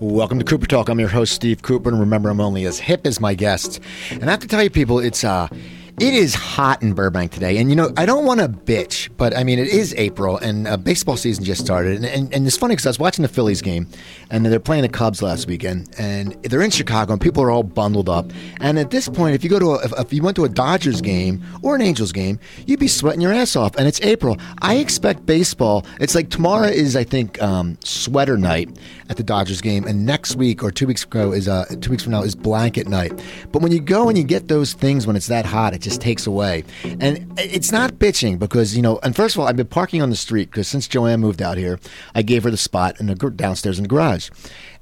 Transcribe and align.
Welcome 0.00 0.38
to 0.38 0.44
Cooper 0.44 0.66
Talk. 0.66 0.88
I'm 0.88 1.00
your 1.00 1.08
host, 1.08 1.32
Steve 1.32 1.62
Cooper, 1.62 1.90
and 1.90 1.98
remember, 1.98 2.28
I'm 2.28 2.40
only 2.40 2.64
as 2.66 2.78
hip 2.78 3.04
as 3.04 3.20
my 3.20 3.34
guests. 3.34 3.80
And 4.12 4.26
I 4.26 4.30
have 4.30 4.38
to 4.40 4.46
tell 4.46 4.62
you, 4.62 4.70
people, 4.70 5.00
it's 5.00 5.24
uh, 5.24 5.48
it 6.00 6.14
is 6.14 6.34
hot 6.34 6.80
in 6.80 6.92
Burbank 6.92 7.32
today, 7.32 7.58
and 7.58 7.68
you 7.70 7.74
know 7.74 7.92
I 7.96 8.06
don't 8.06 8.24
want 8.24 8.40
to 8.40 8.48
bitch, 8.48 9.08
but 9.16 9.36
I 9.36 9.42
mean 9.42 9.58
it 9.58 9.66
is 9.66 9.94
April, 9.96 10.36
and 10.36 10.68
uh, 10.68 10.76
baseball 10.76 11.16
season 11.16 11.44
just 11.44 11.60
started, 11.60 11.96
and, 11.96 12.04
and, 12.06 12.32
and 12.32 12.46
it's 12.46 12.56
funny 12.56 12.74
because 12.74 12.86
I 12.86 12.90
was 12.90 13.00
watching 13.00 13.22
the 13.22 13.28
Phillies 13.28 13.60
game, 13.60 13.88
and 14.30 14.46
they're 14.46 14.60
playing 14.60 14.82
the 14.82 14.88
Cubs 14.88 15.22
last 15.22 15.48
weekend, 15.48 15.90
and 15.98 16.40
they're 16.44 16.62
in 16.62 16.70
Chicago, 16.70 17.14
and 17.14 17.20
people 17.20 17.42
are 17.42 17.50
all 17.50 17.64
bundled 17.64 18.08
up, 18.08 18.30
and 18.60 18.78
at 18.78 18.90
this 18.90 19.08
point, 19.08 19.34
if 19.34 19.42
you 19.42 19.50
go 19.50 19.58
to 19.58 19.70
a, 19.70 19.84
if, 19.84 19.92
if 19.98 20.12
you 20.12 20.22
went 20.22 20.36
to 20.36 20.44
a 20.44 20.48
Dodgers 20.48 21.00
game 21.00 21.42
or 21.62 21.74
an 21.74 21.82
Angels 21.82 22.12
game, 22.12 22.38
you'd 22.66 22.78
be 22.78 22.88
sweating 22.88 23.20
your 23.20 23.32
ass 23.32 23.56
off, 23.56 23.74
and 23.76 23.88
it's 23.88 24.00
April. 24.02 24.36
I 24.62 24.76
expect 24.76 25.26
baseball. 25.26 25.84
It's 26.00 26.14
like 26.14 26.30
tomorrow 26.30 26.68
is 26.68 26.94
I 26.94 27.02
think 27.02 27.42
um, 27.42 27.76
sweater 27.82 28.36
night 28.36 28.78
at 29.08 29.16
the 29.16 29.24
Dodgers 29.24 29.60
game, 29.60 29.84
and 29.84 30.06
next 30.06 30.36
week 30.36 30.62
or 30.62 30.70
two 30.70 30.86
weeks 30.86 31.02
ago 31.02 31.32
is 31.32 31.48
uh, 31.48 31.64
two 31.80 31.90
weeks 31.90 32.04
from 32.04 32.12
now 32.12 32.22
is 32.22 32.36
blanket 32.36 32.86
night. 32.86 33.12
But 33.50 33.62
when 33.62 33.72
you 33.72 33.80
go 33.80 34.08
and 34.08 34.16
you 34.16 34.22
get 34.22 34.46
those 34.46 34.74
things 34.74 35.04
when 35.04 35.16
it's 35.16 35.26
that 35.26 35.44
hot, 35.44 35.74
it 35.74 35.87
just 35.88 36.00
takes 36.00 36.26
away. 36.26 36.64
And 36.84 37.32
it's 37.38 37.72
not 37.72 37.94
bitching 37.94 38.38
because, 38.38 38.76
you 38.76 38.82
know, 38.82 38.98
and 39.02 39.16
first 39.16 39.34
of 39.34 39.40
all, 39.40 39.48
I've 39.48 39.56
been 39.56 39.66
parking 39.66 40.02
on 40.02 40.10
the 40.10 40.16
street 40.16 40.50
because 40.50 40.68
since 40.68 40.86
Joanne 40.86 41.20
moved 41.20 41.40
out 41.40 41.56
here, 41.56 41.80
I 42.14 42.22
gave 42.22 42.44
her 42.44 42.50
the 42.50 42.56
spot 42.56 43.00
in 43.00 43.06
the 43.06 43.14
downstairs 43.14 43.78
in 43.78 43.84
the 43.84 43.88
garage. 43.88 44.30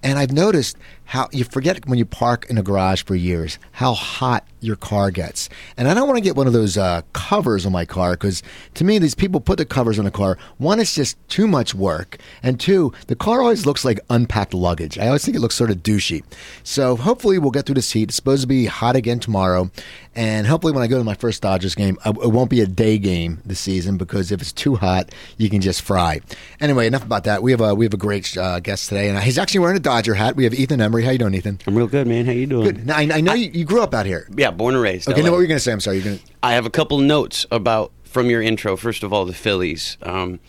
And 0.02 0.18
I've 0.18 0.32
noticed 0.32 0.76
how 1.06 1.28
you 1.32 1.44
forget 1.44 1.86
when 1.86 1.98
you 1.98 2.04
park 2.04 2.46
in 2.50 2.58
a 2.58 2.62
garage 2.62 3.02
for 3.04 3.14
years 3.14 3.58
how 3.72 3.94
hot 3.94 4.44
your 4.60 4.76
car 4.76 5.10
gets. 5.10 5.48
And 5.76 5.88
I 5.88 5.94
don't 5.94 6.08
want 6.08 6.18
to 6.18 6.22
get 6.22 6.36
one 6.36 6.46
of 6.46 6.52
those 6.52 6.76
uh, 6.76 7.02
covers 7.12 7.64
on 7.64 7.72
my 7.72 7.84
car 7.84 8.12
because 8.12 8.42
to 8.74 8.84
me, 8.84 8.98
these 8.98 9.14
people 9.14 9.40
put 9.40 9.58
the 9.58 9.64
covers 9.64 9.98
on 9.98 10.04
the 10.04 10.10
car. 10.10 10.36
One, 10.58 10.80
it's 10.80 10.94
just 10.94 11.16
too 11.28 11.46
much 11.46 11.74
work. 11.74 12.18
And 12.42 12.58
two, 12.58 12.92
the 13.06 13.16
car 13.16 13.40
always 13.40 13.66
looks 13.66 13.84
like 13.84 14.00
unpacked 14.10 14.54
luggage. 14.54 14.98
I 14.98 15.06
always 15.06 15.24
think 15.24 15.36
it 15.36 15.40
looks 15.40 15.54
sort 15.54 15.70
of 15.70 15.78
douchey. 15.78 16.24
So 16.64 16.96
hopefully 16.96 17.38
we'll 17.38 17.52
get 17.52 17.66
through 17.66 17.76
this 17.76 17.92
heat. 17.92 18.10
It's 18.10 18.16
supposed 18.16 18.42
to 18.42 18.48
be 18.48 18.66
hot 18.66 18.96
again 18.96 19.20
tomorrow. 19.20 19.70
And 20.16 20.46
hopefully 20.46 20.72
when 20.72 20.82
I 20.82 20.86
go 20.86 20.96
to 20.96 21.04
my 21.04 21.14
first 21.14 21.42
Dodgers 21.42 21.74
game, 21.74 21.98
it 22.04 22.32
won't 22.32 22.48
be 22.48 22.62
a 22.62 22.66
day 22.66 22.96
game 22.96 23.42
this 23.44 23.60
season 23.60 23.98
because 23.98 24.32
if 24.32 24.40
it's 24.40 24.52
too 24.52 24.74
hot, 24.74 25.10
you 25.36 25.50
can 25.50 25.60
just 25.60 25.82
fry. 25.82 26.20
Anyway, 26.58 26.86
enough 26.86 27.04
about 27.04 27.24
that. 27.24 27.42
We 27.42 27.50
have 27.50 27.60
a, 27.60 27.74
we 27.74 27.84
have 27.84 27.92
a 27.92 27.98
great 27.98 28.36
uh, 28.36 28.60
guest 28.60 28.88
today. 28.88 29.10
And 29.10 29.18
he's 29.18 29.36
actually 29.36 29.60
wearing 29.60 29.76
a 29.76 29.80
Dodger 29.80 30.14
hat. 30.14 30.34
We 30.34 30.44
have 30.44 30.54
Ethan 30.54 30.80
Embry. 30.80 31.04
How 31.04 31.10
you 31.10 31.18
doing, 31.18 31.34
Ethan? 31.34 31.60
I'm 31.66 31.76
real 31.76 31.86
good, 31.86 32.06
man. 32.06 32.24
How 32.24 32.32
you 32.32 32.46
doing? 32.46 32.64
Good. 32.64 32.86
Now, 32.86 32.96
I, 32.96 33.08
I 33.12 33.20
know 33.20 33.34
you, 33.34 33.50
you, 33.52 33.66
grew 33.66 33.82
up 33.82 33.92
out 33.92 34.06
here. 34.06 34.26
Yeah, 34.34 34.50
born 34.50 34.74
and 34.74 34.82
raised. 34.82 35.08
Okay, 35.08 35.20
no, 35.20 35.30
what 35.30 35.36
were 35.36 35.42
you 35.42 35.48
going 35.48 35.58
to 35.58 35.62
say? 35.62 35.72
I'm 35.72 35.80
sorry. 35.80 35.98
You're 35.98 36.16
to. 36.16 36.22
I 36.42 36.54
have 36.54 36.64
a 36.64 36.70
couple 36.70 36.98
notes 36.98 37.44
about 37.50 37.92
from 38.04 38.30
your 38.30 38.40
intro. 38.40 38.76
First 38.76 39.02
of 39.02 39.12
all, 39.12 39.26
the 39.26 39.34
Phillies. 39.34 39.98
Um, 40.02 40.40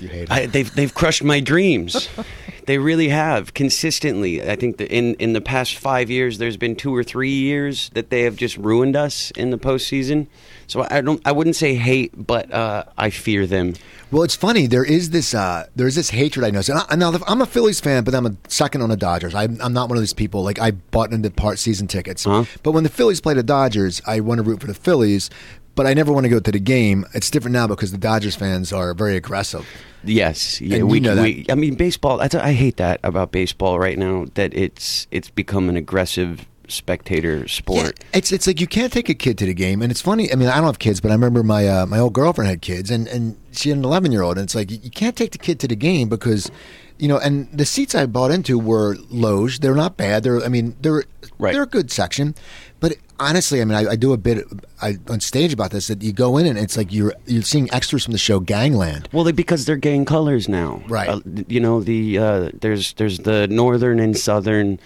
you 0.00 0.08
hate 0.08 0.30
I, 0.30 0.46
they've 0.46 0.72
they've 0.74 0.94
crushed 0.94 1.24
my 1.24 1.40
dreams. 1.40 2.08
they 2.66 2.78
really 2.78 3.08
have 3.08 3.54
consistently. 3.54 4.42
I 4.42 4.56
think 4.56 4.78
that 4.78 4.90
in 4.90 5.14
in 5.14 5.32
the 5.32 5.40
past 5.40 5.76
five 5.76 6.10
years, 6.10 6.38
there's 6.38 6.56
been 6.56 6.76
two 6.76 6.94
or 6.94 7.04
three 7.04 7.32
years 7.32 7.90
that 7.94 8.10
they 8.10 8.22
have 8.22 8.36
just 8.36 8.56
ruined 8.56 8.96
us 8.96 9.30
in 9.32 9.50
the 9.50 9.58
postseason. 9.58 10.26
So 10.66 10.86
I 10.90 11.00
don't. 11.00 11.20
I 11.26 11.32
wouldn't 11.32 11.56
say 11.56 11.74
hate, 11.74 12.12
but 12.14 12.52
uh, 12.52 12.84
I 12.96 13.10
fear 13.10 13.46
them. 13.46 13.74
Well, 14.10 14.22
it's 14.22 14.36
funny. 14.36 14.66
There 14.66 14.84
is 14.84 15.10
this. 15.10 15.34
Uh, 15.34 15.66
there's 15.74 15.94
this 15.94 16.10
hatred 16.10 16.44
I 16.44 16.50
know. 16.50 16.62
And 16.68 17.04
I, 17.04 17.10
now 17.10 17.18
I'm 17.26 17.40
a 17.40 17.46
Phillies 17.46 17.80
fan, 17.80 18.04
but 18.04 18.14
I'm 18.14 18.26
a 18.26 18.36
second 18.48 18.82
on 18.82 18.88
the 18.88 18.96
Dodgers. 18.96 19.34
I, 19.34 19.44
am 19.44 19.72
not 19.72 19.88
one 19.88 19.98
of 19.98 20.02
these 20.02 20.14
people. 20.14 20.42
Like 20.42 20.58
I 20.58 20.70
bought 20.70 21.12
into 21.12 21.30
part 21.30 21.58
season 21.58 21.86
tickets, 21.86 22.26
uh-huh. 22.26 22.44
but 22.62 22.72
when 22.72 22.84
the 22.84 22.90
Phillies 22.90 23.20
play 23.20 23.34
the 23.34 23.42
Dodgers, 23.42 24.00
I 24.06 24.20
want 24.20 24.38
to 24.38 24.42
root 24.42 24.60
for 24.60 24.66
the 24.66 24.74
Phillies. 24.74 25.30
But 25.74 25.86
I 25.86 25.94
never 25.94 26.12
want 26.12 26.24
to 26.24 26.30
go 26.30 26.38
to 26.38 26.52
the 26.52 26.60
game. 26.60 27.04
It's 27.14 27.30
different 27.30 27.52
now 27.52 27.66
because 27.66 27.90
the 27.90 27.98
Dodgers 27.98 28.36
fans 28.36 28.72
are 28.72 28.94
very 28.94 29.16
aggressive. 29.16 29.66
Yes, 30.04 30.60
yeah, 30.60 30.82
we 30.82 31.00
know 31.00 31.14
that. 31.14 31.22
We, 31.22 31.46
I 31.48 31.54
mean, 31.54 31.74
baseball. 31.74 32.20
I, 32.20 32.28
I 32.34 32.52
hate 32.52 32.76
that 32.76 33.00
about 33.02 33.32
baseball 33.32 33.78
right 33.78 33.98
now. 33.98 34.26
That 34.34 34.54
it's 34.54 35.06
it's 35.10 35.30
become 35.30 35.68
an 35.68 35.76
aggressive 35.76 36.46
spectator 36.68 37.46
sport. 37.48 37.98
Yeah, 37.98 38.18
it's 38.18 38.32
it's 38.32 38.46
like 38.46 38.60
you 38.60 38.66
can't 38.66 38.92
take 38.92 39.08
a 39.08 39.14
kid 39.14 39.38
to 39.38 39.46
the 39.46 39.54
game, 39.54 39.82
and 39.82 39.90
it's 39.90 40.00
funny. 40.00 40.30
I 40.32 40.36
mean, 40.36 40.48
I 40.48 40.56
don't 40.56 40.66
have 40.66 40.78
kids, 40.78 41.00
but 41.00 41.10
I 41.10 41.14
remember 41.14 41.42
my 41.42 41.66
uh, 41.66 41.86
my 41.86 41.98
old 41.98 42.12
girlfriend 42.12 42.48
had 42.48 42.62
kids, 42.62 42.90
and 42.90 43.08
and 43.08 43.36
she 43.52 43.70
had 43.70 43.78
an 43.78 43.84
eleven 43.84 44.12
year 44.12 44.22
old, 44.22 44.36
and 44.36 44.44
it's 44.44 44.54
like 44.54 44.70
you 44.70 44.90
can't 44.90 45.16
take 45.16 45.32
the 45.32 45.38
kid 45.38 45.60
to 45.60 45.68
the 45.68 45.76
game 45.76 46.08
because. 46.08 46.50
You 46.96 47.08
know, 47.08 47.18
and 47.18 47.48
the 47.52 47.66
seats 47.66 47.92
I 47.96 48.06
bought 48.06 48.30
into 48.30 48.56
were 48.56 48.96
loge. 49.10 49.58
They're 49.58 49.74
not 49.74 49.96
bad. 49.96 50.22
They're, 50.22 50.40
I 50.40 50.46
mean, 50.46 50.76
they're 50.80 51.02
right. 51.40 51.52
they're 51.52 51.64
a 51.64 51.66
good 51.66 51.90
section. 51.90 52.36
But 52.84 52.98
honestly, 53.18 53.62
I 53.62 53.64
mean, 53.64 53.78
I, 53.78 53.92
I 53.92 53.96
do 53.96 54.12
a 54.12 54.18
bit 54.18 54.44
I, 54.82 54.98
on 55.08 55.20
stage 55.20 55.54
about 55.54 55.70
this. 55.70 55.86
That 55.86 56.02
you 56.02 56.12
go 56.12 56.36
in 56.36 56.44
and 56.44 56.58
it's 56.58 56.76
like 56.76 56.92
you're 56.92 57.14
you're 57.24 57.40
seeing 57.40 57.72
extras 57.72 58.04
from 58.04 58.12
the 58.12 58.18
show 58.18 58.40
Gangland. 58.40 59.08
Well, 59.10 59.24
they, 59.24 59.32
because 59.32 59.64
they're 59.64 59.76
gang 59.76 60.04
colors 60.04 60.50
now, 60.50 60.82
right? 60.86 61.08
Uh, 61.08 61.20
you 61.48 61.60
know, 61.60 61.80
the 61.80 62.18
uh, 62.18 62.50
there's 62.52 62.92
there's 62.92 63.20
the 63.20 63.48
northern 63.48 63.98
and 64.00 64.14
southern 64.14 64.78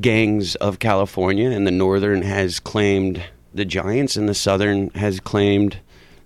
gangs 0.00 0.54
of 0.54 0.78
California, 0.78 1.50
and 1.50 1.66
the 1.66 1.72
northern 1.72 2.22
has 2.22 2.60
claimed 2.60 3.20
the 3.52 3.64
Giants, 3.64 4.14
and 4.14 4.28
the 4.28 4.34
southern 4.34 4.90
has 4.90 5.18
claimed 5.18 5.80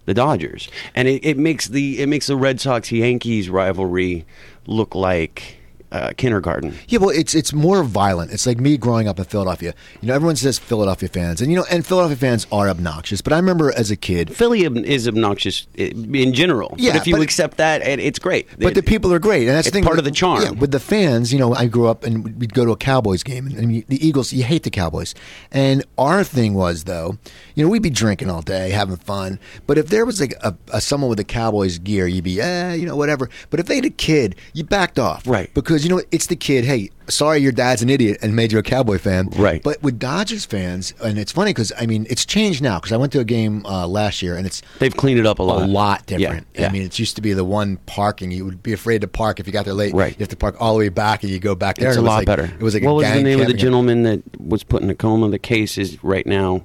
the 0.04 0.12
Dodgers, 0.12 0.68
and 0.94 1.08
it, 1.08 1.24
it 1.24 1.38
makes 1.38 1.68
the 1.68 2.02
it 2.02 2.08
makes 2.10 2.26
the 2.26 2.36
Red 2.36 2.60
Sox 2.60 2.92
Yankees 2.92 3.48
rivalry 3.48 4.26
look 4.66 4.94
like 4.94 5.57
uh, 5.92 6.12
kindergarten. 6.16 6.74
Yeah, 6.88 6.98
well, 6.98 7.10
it's 7.10 7.34
it's 7.34 7.52
more 7.52 7.82
violent. 7.82 8.32
It's 8.32 8.46
like 8.46 8.60
me 8.60 8.76
growing 8.76 9.08
up 9.08 9.18
in 9.18 9.24
Philadelphia. 9.24 9.74
You 10.00 10.08
know, 10.08 10.14
everyone 10.14 10.36
says 10.36 10.58
Philadelphia 10.58 11.08
fans, 11.08 11.40
and 11.40 11.50
you 11.50 11.56
know, 11.56 11.66
and 11.70 11.84
Philadelphia 11.84 12.16
fans 12.16 12.46
are 12.52 12.68
obnoxious. 12.68 13.20
But 13.20 13.32
I 13.32 13.36
remember 13.36 13.72
as 13.74 13.90
a 13.90 13.96
kid, 13.96 14.34
Philly 14.34 14.64
is 14.64 15.08
obnoxious 15.08 15.66
in 15.74 16.32
general. 16.34 16.74
Yeah, 16.78 16.92
but 16.92 17.02
if 17.02 17.06
you 17.06 17.16
but, 17.16 17.22
accept 17.22 17.56
that, 17.58 17.82
it's 17.82 18.18
great. 18.18 18.48
But 18.58 18.72
it, 18.72 18.74
the 18.74 18.82
people 18.82 19.12
are 19.12 19.18
great, 19.18 19.48
and 19.48 19.56
that's 19.56 19.66
it's 19.66 19.72
the 19.72 19.78
thing. 19.78 19.84
part 19.84 19.98
of 19.98 20.04
the 20.04 20.10
charm. 20.10 20.42
Yeah, 20.42 20.50
with 20.50 20.72
the 20.72 20.80
fans, 20.80 21.32
you 21.32 21.38
know, 21.38 21.54
I 21.54 21.66
grew 21.66 21.88
up 21.88 22.04
and 22.04 22.38
we'd 22.38 22.54
go 22.54 22.64
to 22.64 22.72
a 22.72 22.76
Cowboys 22.76 23.22
game, 23.22 23.46
and, 23.46 23.56
and 23.56 23.86
the 23.86 24.06
Eagles. 24.06 24.32
You 24.32 24.44
hate 24.44 24.62
the 24.64 24.70
Cowboys, 24.70 25.14
and 25.50 25.84
our 25.96 26.24
thing 26.24 26.54
was 26.54 26.84
though, 26.84 27.18
you 27.54 27.64
know, 27.64 27.70
we'd 27.70 27.82
be 27.82 27.90
drinking 27.90 28.30
all 28.30 28.42
day, 28.42 28.70
having 28.70 28.96
fun. 28.96 29.38
But 29.66 29.78
if 29.78 29.88
there 29.88 30.04
was 30.04 30.20
like 30.20 30.34
a, 30.42 30.56
a 30.72 30.80
someone 30.80 31.10
with 31.10 31.20
a 31.20 31.24
Cowboys 31.24 31.78
gear, 31.78 32.06
you'd 32.06 32.24
be, 32.24 32.40
eh, 32.40 32.74
you 32.74 32.86
know, 32.86 32.96
whatever. 32.96 33.28
But 33.50 33.60
if 33.60 33.66
they 33.66 33.76
had 33.76 33.84
a 33.84 33.90
kid, 33.90 34.36
you 34.52 34.64
backed 34.64 34.98
off, 34.98 35.26
right? 35.26 35.52
Because 35.54 35.77
you 35.84 35.90
know, 35.90 36.02
it's 36.10 36.26
the 36.26 36.36
kid 36.36 36.64
hey, 36.64 36.90
sorry 37.08 37.38
your 37.38 37.52
dad's 37.52 37.82
an 37.82 37.90
idiot 37.90 38.18
and 38.22 38.34
made 38.36 38.52
you 38.52 38.58
a 38.58 38.62
Cowboy 38.62 38.98
fan. 38.98 39.28
Right. 39.36 39.62
But 39.62 39.82
with 39.82 39.98
Dodgers 39.98 40.44
fans, 40.44 40.94
and 41.02 41.18
it's 41.18 41.32
funny 41.32 41.50
because, 41.50 41.72
I 41.78 41.86
mean, 41.86 42.06
it's 42.10 42.24
changed 42.24 42.62
now 42.62 42.78
because 42.78 42.92
I 42.92 42.96
went 42.96 43.12
to 43.12 43.20
a 43.20 43.24
game 43.24 43.64
uh, 43.66 43.86
last 43.86 44.22
year 44.22 44.36
and 44.36 44.46
it's. 44.46 44.62
They've 44.78 44.96
cleaned 44.96 45.18
it 45.18 45.26
up 45.26 45.38
a 45.38 45.42
lot. 45.42 45.62
A 45.62 45.66
lot 45.66 46.06
different. 46.06 46.46
Yeah, 46.54 46.62
yeah. 46.62 46.68
I 46.68 46.72
mean, 46.72 46.82
it 46.82 46.98
used 46.98 47.16
to 47.16 47.22
be 47.22 47.32
the 47.32 47.44
one 47.44 47.78
parking. 47.86 48.30
You 48.30 48.44
would 48.44 48.62
be 48.62 48.72
afraid 48.72 49.00
to 49.02 49.08
park 49.08 49.40
if 49.40 49.46
you 49.46 49.52
got 49.52 49.64
there 49.64 49.74
late. 49.74 49.94
Right. 49.94 50.12
You 50.12 50.18
have 50.20 50.28
to 50.28 50.36
park 50.36 50.56
all 50.60 50.74
the 50.74 50.78
way 50.78 50.88
back 50.88 51.22
and 51.22 51.32
you 51.32 51.38
go 51.38 51.54
back 51.54 51.76
there. 51.76 51.88
It's 51.88 51.96
a 51.96 52.00
it 52.00 52.04
lot 52.04 52.16
like, 52.18 52.26
better. 52.26 52.44
It 52.44 52.60
was 52.62 52.74
like 52.74 52.82
What 52.82 52.96
was 52.96 53.10
the 53.10 53.22
name 53.22 53.40
of 53.40 53.46
the 53.46 53.54
gentleman 53.54 54.02
that 54.02 54.22
was 54.40 54.62
put 54.64 54.82
in 54.82 54.90
a 54.90 54.94
coma? 54.94 55.28
The 55.30 55.38
case 55.38 55.78
is 55.78 56.02
right 56.04 56.26
now. 56.26 56.64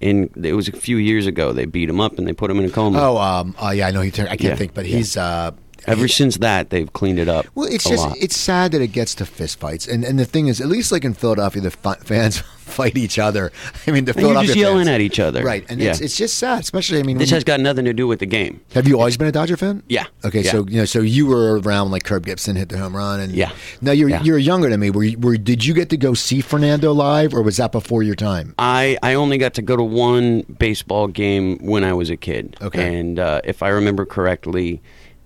In, 0.00 0.30
it 0.42 0.54
was 0.54 0.66
a 0.66 0.72
few 0.72 0.96
years 0.96 1.26
ago. 1.26 1.52
They 1.52 1.66
beat 1.66 1.90
him 1.90 2.00
up 2.00 2.16
and 2.16 2.26
they 2.26 2.32
put 2.32 2.50
him 2.50 2.58
in 2.58 2.64
a 2.64 2.70
coma. 2.70 2.98
Oh, 2.98 3.18
um, 3.18 3.54
uh, 3.62 3.68
yeah, 3.70 3.86
I 3.86 3.90
know. 3.90 4.00
He 4.00 4.10
turned, 4.10 4.30
I 4.30 4.36
can't 4.38 4.52
Yeah, 4.52 4.56
think, 4.56 4.72
but 4.72 4.86
yeah. 4.86 4.96
he's. 4.96 5.16
Uh, 5.16 5.50
Ever 5.90 6.08
since 6.08 6.36
that, 6.38 6.70
they've 6.70 6.92
cleaned 6.92 7.18
it 7.18 7.28
up. 7.28 7.46
Well, 7.54 7.66
it's 7.70 7.84
just 7.88 8.06
lot. 8.06 8.16
it's 8.18 8.36
sad 8.36 8.72
that 8.72 8.80
it 8.80 8.88
gets 8.88 9.14
to 9.16 9.24
fistfights, 9.24 9.88
and 9.88 10.04
and 10.04 10.18
the 10.18 10.24
thing 10.24 10.48
is, 10.48 10.60
at 10.60 10.68
least 10.68 10.92
like 10.92 11.04
in 11.04 11.14
Philadelphia, 11.14 11.62
the 11.62 11.70
fi- 11.70 11.96
fans 11.96 12.38
fight 12.70 12.96
each 12.96 13.18
other. 13.18 13.50
I 13.86 13.90
mean, 13.90 14.04
the 14.04 14.12
And 14.12 14.20
you're 14.20 14.28
Philadelphia 14.28 14.46
just 14.48 14.58
yelling 14.58 14.86
fans- 14.86 14.94
at 14.94 15.00
each 15.00 15.18
other, 15.20 15.42
right? 15.42 15.64
And 15.68 15.80
yeah. 15.80 15.90
it's 15.90 16.00
it's 16.00 16.16
just 16.16 16.38
sad, 16.38 16.60
especially. 16.60 17.00
I 17.00 17.02
mean, 17.02 17.18
this 17.18 17.30
has 17.30 17.44
got 17.44 17.60
nothing 17.60 17.84
to 17.86 17.92
do 17.92 18.06
with 18.06 18.20
the 18.20 18.26
game. 18.26 18.60
have 18.74 18.86
you 18.86 18.98
always 18.98 19.16
been 19.16 19.26
a 19.28 19.32
Dodger 19.32 19.56
fan? 19.56 19.82
Yeah. 19.88 20.06
Okay, 20.24 20.42
Yeah. 20.42 20.52
so 20.52 20.66
you 20.68 20.76
know, 20.78 20.84
so 20.84 21.00
you 21.00 21.26
were 21.26 21.58
around 21.60 21.86
when, 21.86 21.92
like 21.92 22.04
Kirk 22.04 22.24
Gibson 22.24 22.56
hit 22.56 22.68
the 22.68 22.78
home 22.78 22.94
run, 22.96 23.18
and 23.20 23.32
Yeah. 23.32 23.50
Now 23.80 23.92
you're 23.92 24.08
Yeah. 24.08 24.22
you're 24.22 24.38
younger 24.38 24.68
than 24.70 24.80
me. 24.80 24.90
Were, 24.90 25.04
you, 25.04 25.18
were 25.18 25.36
did 25.36 25.64
you 25.64 25.74
get 25.74 25.90
to 25.90 25.96
go 25.96 26.14
see 26.14 26.40
Fernando 26.40 26.92
live, 26.92 27.34
or 27.34 27.42
was 27.42 27.56
that 27.56 27.72
before 27.72 28.02
your 28.02 28.14
time? 28.14 28.54
I, 28.58 28.96
I 29.02 29.14
only 29.14 29.38
got 29.38 29.54
to 29.54 29.62
go 29.62 29.76
to 29.76 29.82
one 29.82 30.42
baseball 30.58 31.08
game 31.08 31.58
when 31.58 31.82
I 31.84 31.92
was 31.92 32.08
a 32.10 32.16
kid. 32.16 32.56
Okay. 32.62 32.98
And 33.00 33.18
uh, 33.18 33.40
if 33.44 33.62
I 33.62 33.68
remember 33.70 34.04
correctly, 34.06 34.80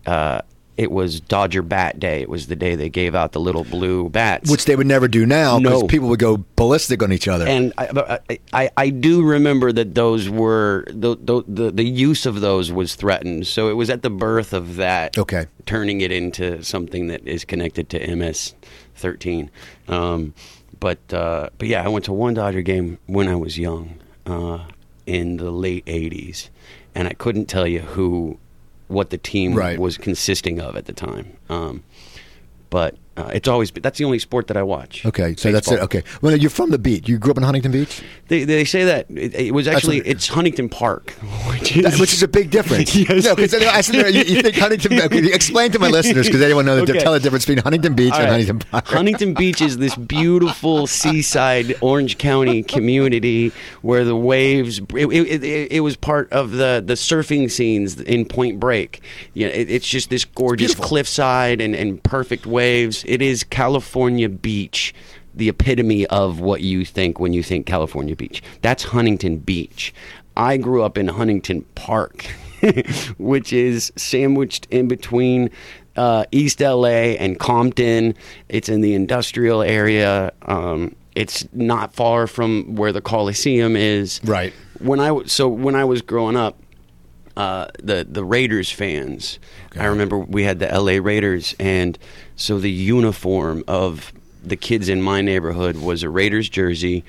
uh, 0.06 0.40
it 0.76 0.90
was 0.90 1.20
Dodger 1.20 1.62
Bat 1.62 2.00
Day. 2.00 2.20
It 2.20 2.28
was 2.28 2.48
the 2.48 2.56
day 2.56 2.74
they 2.74 2.88
gave 2.88 3.14
out 3.14 3.32
the 3.32 3.40
little 3.40 3.64
blue 3.64 4.08
bats. 4.10 4.50
Which 4.50 4.64
they 4.64 4.74
would 4.76 4.86
never 4.86 5.06
do 5.08 5.24
now 5.24 5.58
because 5.58 5.82
No. 5.82 5.86
people 5.86 6.08
would 6.08 6.18
go 6.18 6.44
ballistic 6.56 7.02
on 7.02 7.12
each 7.12 7.28
other. 7.28 7.46
and 7.46 7.72
I, 7.78 7.92
but 7.92 8.24
I, 8.52 8.70
I, 8.76 8.90
do 8.90 9.22
remember 9.22 9.70
that 9.72 9.94
those 9.94 10.28
were 10.28 10.84
the, 10.88 11.16
the 11.20 11.42
the 11.46 11.70
the 11.70 11.84
use 11.84 12.26
of 12.26 12.40
those 12.40 12.72
was 12.72 12.94
threatened. 12.96 13.46
So 13.46 13.68
it 13.68 13.74
was 13.74 13.88
at 13.90 14.02
the 14.02 14.10
birth 14.10 14.52
of 14.52 14.76
that. 14.76 15.16
Okay. 15.16 15.46
turning 15.66 16.00
it 16.00 16.10
into 16.10 16.62
something 16.64 17.06
that 17.06 17.26
is 17.26 17.44
connected 17.44 17.88
to 17.90 18.16
MS 18.16 18.54
thirteen. 18.96 19.50
Um, 19.88 20.34
but 20.80 20.98
uh, 21.14 21.50
but 21.58 21.68
yeah, 21.68 21.84
I 21.84 21.88
went 21.88 22.04
to 22.06 22.12
one 22.12 22.34
Dodger 22.34 22.62
game 22.62 22.98
when 23.06 23.28
I 23.28 23.36
was 23.36 23.58
young, 23.58 24.00
uh, 24.26 24.64
in 25.06 25.36
the 25.36 25.50
late 25.50 25.84
'80s, 25.86 26.48
and 26.94 27.06
I 27.08 27.12
couldn't 27.12 27.46
tell 27.46 27.66
you 27.66 27.80
who, 27.80 28.38
what 28.94 29.10
the 29.10 29.18
team 29.18 29.54
Right. 29.54 29.78
was 29.78 29.98
consisting 29.98 30.60
of 30.60 30.76
at 30.76 30.86
the 30.86 30.92
time. 30.94 31.36
Um, 31.50 31.82
but 32.70 32.96
Uh, 33.16 33.30
it's 33.32 33.46
always 33.46 33.70
that's 33.70 33.98
the 33.98 34.04
only 34.04 34.18
sport 34.18 34.48
that 34.48 34.56
I 34.56 34.62
watch. 34.64 35.06
Okay, 35.06 35.36
so 35.36 35.52
that's 35.52 35.70
it. 35.70 35.78
Okay, 35.80 36.02
well, 36.20 36.36
you're 36.36 36.50
from 36.50 36.70
the 36.70 36.78
beach. 36.78 37.08
You 37.08 37.16
grew 37.18 37.30
up 37.30 37.36
in 37.36 37.44
Huntington 37.44 37.70
Beach, 37.70 38.02
They, 38.26 38.42
they 38.44 38.64
say 38.64 38.84
that 38.84 39.06
it, 39.08 39.34
it 39.34 39.54
was 39.54 39.68
actually 39.68 39.98
what- 40.00 40.06
it's 40.08 40.26
Huntington 40.26 40.68
Park, 40.68 41.10
which 41.48 41.76
is, 41.76 41.84
That- 41.84 42.00
which 42.00 42.12
is 42.12 42.22
a 42.24 42.28
big 42.28 42.50
difference. 42.50 42.94
Yes. 43.04 43.24
No, 43.24 43.34
because 43.36 43.54
I 43.54 43.80
said 43.82 44.14
you, 44.14 44.22
you 44.22 44.42
think 44.42 44.56
Huntington. 44.56 44.94
Okay, 45.04 45.32
explain 45.32 45.70
to 45.72 45.78
my 45.78 45.88
listeners 45.88 46.26
because 46.26 46.40
they 46.40 46.48
don't 46.48 46.64
know 46.64 46.76
the 46.76 46.82
Okay. 46.82 46.98
tell 47.00 47.12
the 47.12 47.20
difference 47.20 47.44
between 47.44 47.62
Huntington 47.62 47.94
Beach 47.94 48.14
and. 48.14 48.28
Huntington 48.28 48.58
Park. 48.60 48.86
Huntington 48.86 49.34
Beach 49.34 49.60
is 49.62 49.76
this 49.78 49.94
beautiful 49.96 50.86
seaside 50.86 51.74
Orange 51.82 52.18
County 52.18 52.62
community 52.62 53.52
where 53.82 54.04
the 54.04 54.16
waves. 54.16 54.78
It, 54.94 55.06
it, 55.06 55.44
it, 55.44 55.72
it 55.72 55.80
was 55.80 55.96
part 55.96 56.32
of 56.32 56.52
the, 56.52 56.82
the 56.84 56.94
surfing 56.94 57.50
scenes 57.50 58.00
in 58.00 58.24
Point 58.24 58.58
Break. 58.58 59.02
You 59.34 59.46
know, 59.46 59.52
it, 59.52 59.70
it's 59.70 59.86
just 59.86 60.10
this 60.10 60.24
gorgeous 60.24 60.74
cliffside 60.74 61.60
and, 61.60 61.74
and 61.74 62.02
perfect 62.02 62.46
waves. 62.46 63.03
It 63.06 63.22
is 63.22 63.44
California 63.44 64.28
Beach. 64.28 64.94
The 65.36 65.48
epitome 65.48 66.06
of 66.06 66.38
what 66.38 66.60
you 66.60 66.84
think 66.84 67.18
when 67.18 67.32
you 67.32 67.42
think 67.42 67.66
California 67.66 68.14
Beach. 68.14 68.42
That's 68.62 68.84
Huntington 68.84 69.38
Beach. 69.38 69.92
I 70.36 70.56
grew 70.56 70.82
up 70.82 70.96
in 70.96 71.08
Huntington 71.08 71.62
Park, 71.74 72.24
which 73.18 73.52
is 73.52 73.92
sandwiched 73.96 74.66
in 74.70 74.88
between 74.88 75.50
uh, 75.96 76.24
East 76.32 76.60
LA 76.60 77.16
and 77.18 77.38
Compton. 77.38 78.14
It's 78.48 78.68
in 78.68 78.80
the 78.80 78.94
industrial 78.94 79.62
area. 79.62 80.32
Um, 80.42 80.94
it's 81.14 81.46
not 81.52 81.94
far 81.94 82.26
from 82.26 82.74
where 82.74 82.92
the 82.92 83.00
Coliseum 83.00 83.76
is. 83.76 84.20
Right. 84.24 84.52
When 84.80 85.00
I 85.00 85.24
so 85.24 85.48
when 85.48 85.76
I 85.76 85.84
was 85.84 86.02
growing 86.02 86.36
up, 86.36 86.58
uh, 87.36 87.66
the 87.82 88.06
the 88.08 88.24
Raiders 88.24 88.70
fans. 88.70 89.38
I 89.76 89.86
remember 89.86 90.18
we 90.18 90.44
had 90.44 90.58
the 90.58 90.70
L.A. 90.70 91.00
Raiders, 91.00 91.54
and 91.58 91.98
so 92.36 92.58
the 92.58 92.70
uniform 92.70 93.64
of 93.66 94.12
the 94.42 94.56
kids 94.56 94.88
in 94.88 95.02
my 95.02 95.20
neighborhood 95.20 95.76
was 95.76 96.02
a 96.02 96.08
Raiders 96.08 96.48
jersey, 96.48 97.04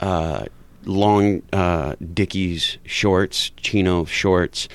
uh, 0.00 0.46
long 0.84 1.42
uh, 1.52 1.96
Dickies 2.12 2.78
shorts, 2.84 3.50
chino 3.56 4.04
shorts, 4.04 4.68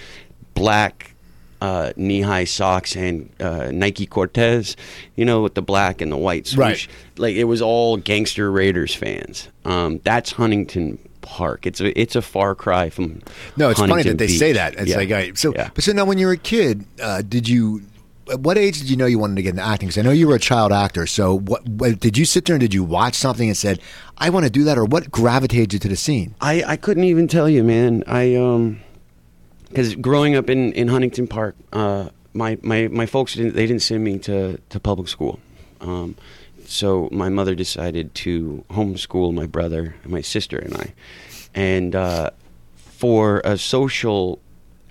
black 0.54 1.14
uh, 1.62 1.92
knee-high 1.96 2.46
socks, 2.46 2.96
and 2.96 3.30
uh, 3.40 3.70
Nike 3.72 4.06
Cortez. 4.06 4.76
You 5.16 5.26
know, 5.26 5.42
with 5.42 5.56
the 5.56 5.62
black 5.62 6.02
and 6.02 6.12
the 6.12 6.18
white 6.18 6.48
swoosh. 6.48 6.88
Right. 6.88 6.88
Like 7.18 7.36
it 7.36 7.46
was 7.46 7.62
all 7.62 7.96
gangster 7.98 8.52
Raiders 8.52 8.94
fans. 8.94 9.48
Um, 9.64 10.00
that's 10.04 10.32
Huntington. 10.34 11.00
Park. 11.22 11.66
It's 11.66 11.80
a 11.82 12.00
it's 12.00 12.16
a 12.16 12.22
far 12.22 12.56
cry 12.56 12.90
from. 12.90 13.22
No, 13.58 13.70
it's 13.70 13.80
funny 13.80 14.04
that 14.04 14.18
they 14.18 14.28
Beach. 14.28 14.40
say 14.40 14.54
that. 14.54 14.76
It's 14.76 14.90
Yeah. 14.92 14.98
like, 14.98 15.12
I, 15.12 15.32
so, 15.34 15.54
Yeah. 15.54 15.70
but 15.74 15.84
so 15.84 15.92
now 15.92 16.06
when 16.06 16.18
you 16.18 16.28
were 16.28 16.34
a 16.34 16.38
kid, 16.38 16.86
uh, 17.02 17.22
did 17.22 17.48
you? 17.48 17.82
At 18.32 18.42
what 18.42 18.60
age 18.60 18.78
did 18.80 18.90
you 18.92 18.96
know 18.96 19.08
you 19.08 19.18
wanted 19.18 19.38
to 19.38 19.42
get 19.42 19.50
into 19.52 19.64
acting? 19.64 19.88
Because 19.90 19.98
I 19.98 20.04
know 20.04 20.12
you 20.12 20.28
were 20.28 20.36
a 20.36 20.40
child 20.40 20.72
actor. 20.72 21.08
So, 21.08 21.40
what, 21.40 21.68
what 21.68 22.00
did 22.00 22.16
you 22.16 22.26
sit 22.26 22.46
there 22.46 22.54
and 22.56 22.62
did 22.62 22.76
you 22.76 22.84
watch 22.84 23.16
something 23.16 23.48
and 23.50 23.58
said, 23.58 23.80
"I 24.20 24.30
want 24.30 24.44
to 24.46 24.52
do 24.52 24.64
that," 24.66 24.78
or 24.78 24.86
what 24.86 25.10
gravitated 25.12 25.74
you 25.74 25.80
to 25.80 25.88
the 25.88 25.96
scene? 25.96 26.36
I, 26.40 26.64
I 26.64 26.76
couldn't 26.78 27.06
even 27.06 27.28
tell 27.28 27.50
you, 27.50 27.64
man. 27.64 28.04
I 28.06 28.36
um, 28.36 28.82
because 29.68 29.96
growing 29.96 30.36
up 30.36 30.48
in, 30.50 30.74
in 30.74 30.88
Huntington 30.90 31.26
Park, 31.28 31.56
uh, 31.74 32.10
my, 32.34 32.58
my 32.62 32.88
my 32.90 33.06
folks 33.08 33.34
didn't 33.34 33.56
they 33.56 33.66
didn't 33.66 33.82
send 33.82 34.04
me 34.04 34.20
to 34.20 34.58
to 34.70 34.80
public 34.80 35.08
school, 35.08 35.40
um, 35.82 36.16
so 36.70 37.10
my 37.12 37.30
mother 37.30 37.56
decided 37.56 38.14
to 38.16 38.64
homeschool 38.70 39.34
my 39.34 39.46
brother 39.46 39.96
my 40.06 40.22
sister 40.22 40.58
and 40.58 40.76
I, 40.76 40.94
and 41.54 41.96
uh, 41.96 42.30
for 42.76 43.42
a 43.46 43.58
social 43.58 44.40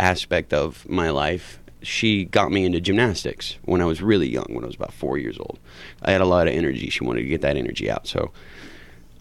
aspect 0.00 0.52
of 0.52 0.88
my 0.88 1.10
life. 1.10 1.58
She 1.80 2.24
got 2.24 2.50
me 2.50 2.64
into 2.64 2.80
gymnastics 2.80 3.56
when 3.64 3.80
I 3.80 3.84
was 3.84 4.02
really 4.02 4.28
young, 4.28 4.46
when 4.48 4.64
I 4.64 4.66
was 4.66 4.74
about 4.74 4.92
four 4.92 5.16
years 5.16 5.38
old. 5.38 5.58
I 6.02 6.10
had 6.10 6.20
a 6.20 6.26
lot 6.26 6.48
of 6.48 6.54
energy. 6.54 6.90
She 6.90 7.04
wanted 7.04 7.22
to 7.22 7.28
get 7.28 7.40
that 7.42 7.56
energy 7.56 7.88
out. 7.88 8.08
So 8.08 8.32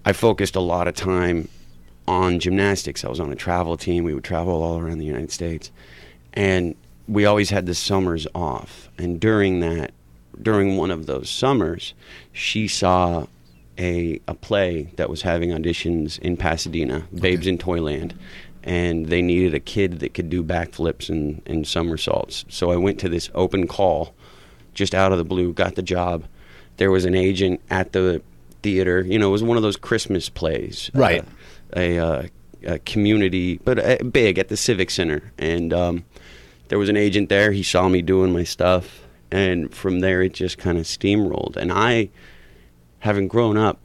I 0.05 0.13
focused 0.13 0.55
a 0.55 0.59
lot 0.59 0.87
of 0.87 0.95
time 0.95 1.49
on 2.07 2.39
gymnastics. 2.39 3.05
I 3.05 3.09
was 3.09 3.19
on 3.19 3.31
a 3.31 3.35
travel 3.35 3.77
team. 3.77 4.03
We 4.03 4.13
would 4.13 4.23
travel 4.23 4.63
all 4.63 4.79
around 4.79 4.97
the 4.97 5.05
United 5.05 5.31
States. 5.31 5.69
And 6.33 6.75
we 7.07 7.25
always 7.25 7.51
had 7.51 7.65
the 7.67 7.75
summers 7.75 8.25
off. 8.33 8.89
And 8.97 9.19
during 9.19 9.59
that, 9.59 9.91
during 10.41 10.77
one 10.77 10.91
of 10.91 11.05
those 11.05 11.29
summers, 11.29 11.93
she 12.31 12.67
saw 12.67 13.27
a, 13.77 14.19
a 14.27 14.33
play 14.33 14.91
that 14.95 15.09
was 15.09 15.21
having 15.21 15.51
auditions 15.51 16.19
in 16.19 16.37
Pasadena, 16.37 17.07
Babes 17.13 17.47
in 17.47 17.57
Toyland. 17.57 18.13
And 18.63 19.05
they 19.05 19.21
needed 19.21 19.53
a 19.53 19.61
kid 19.61 19.99
that 19.99 20.13
could 20.13 20.29
do 20.29 20.43
backflips 20.43 21.09
and, 21.09 21.41
and 21.45 21.65
somersaults. 21.65 22.43
So 22.49 22.71
I 22.71 22.75
went 22.75 22.99
to 22.99 23.09
this 23.09 23.29
open 23.33 23.65
call 23.65 24.13
just 24.73 24.93
out 24.93 25.11
of 25.13 25.17
the 25.17 25.23
blue, 25.23 25.53
got 25.53 25.75
the 25.75 25.81
job. 25.81 26.25
There 26.75 26.91
was 26.91 27.05
an 27.05 27.15
agent 27.15 27.61
at 27.69 27.93
the 27.93 28.21
theater. 28.61 29.01
You 29.01 29.19
know, 29.19 29.29
it 29.29 29.31
was 29.31 29.43
one 29.43 29.57
of 29.57 29.63
those 29.63 29.77
Christmas 29.77 30.27
plays. 30.27 30.91
Right. 30.93 31.21
Uh, 31.21 31.79
a, 31.79 31.99
uh, 31.99 32.27
a 32.65 32.79
community, 32.79 33.59
but 33.63 33.79
uh, 33.79 34.03
big 34.03 34.37
at 34.37 34.49
the 34.49 34.57
Civic 34.57 34.89
Center. 34.89 35.31
And 35.37 35.71
um, 35.73 36.03
there 36.67 36.77
was 36.77 36.89
an 36.89 36.97
agent 36.97 37.29
there. 37.29 37.51
He 37.51 37.63
saw 37.63 37.87
me 37.87 38.01
doing 38.01 38.33
my 38.33 38.43
stuff. 38.43 39.06
And 39.31 39.73
from 39.73 39.99
there, 39.99 40.21
it 40.21 40.33
just 40.33 40.57
kind 40.57 40.77
of 40.77 40.85
steamrolled. 40.85 41.57
And 41.57 41.71
I, 41.71 42.09
having 42.99 43.27
grown 43.27 43.57
up 43.57 43.79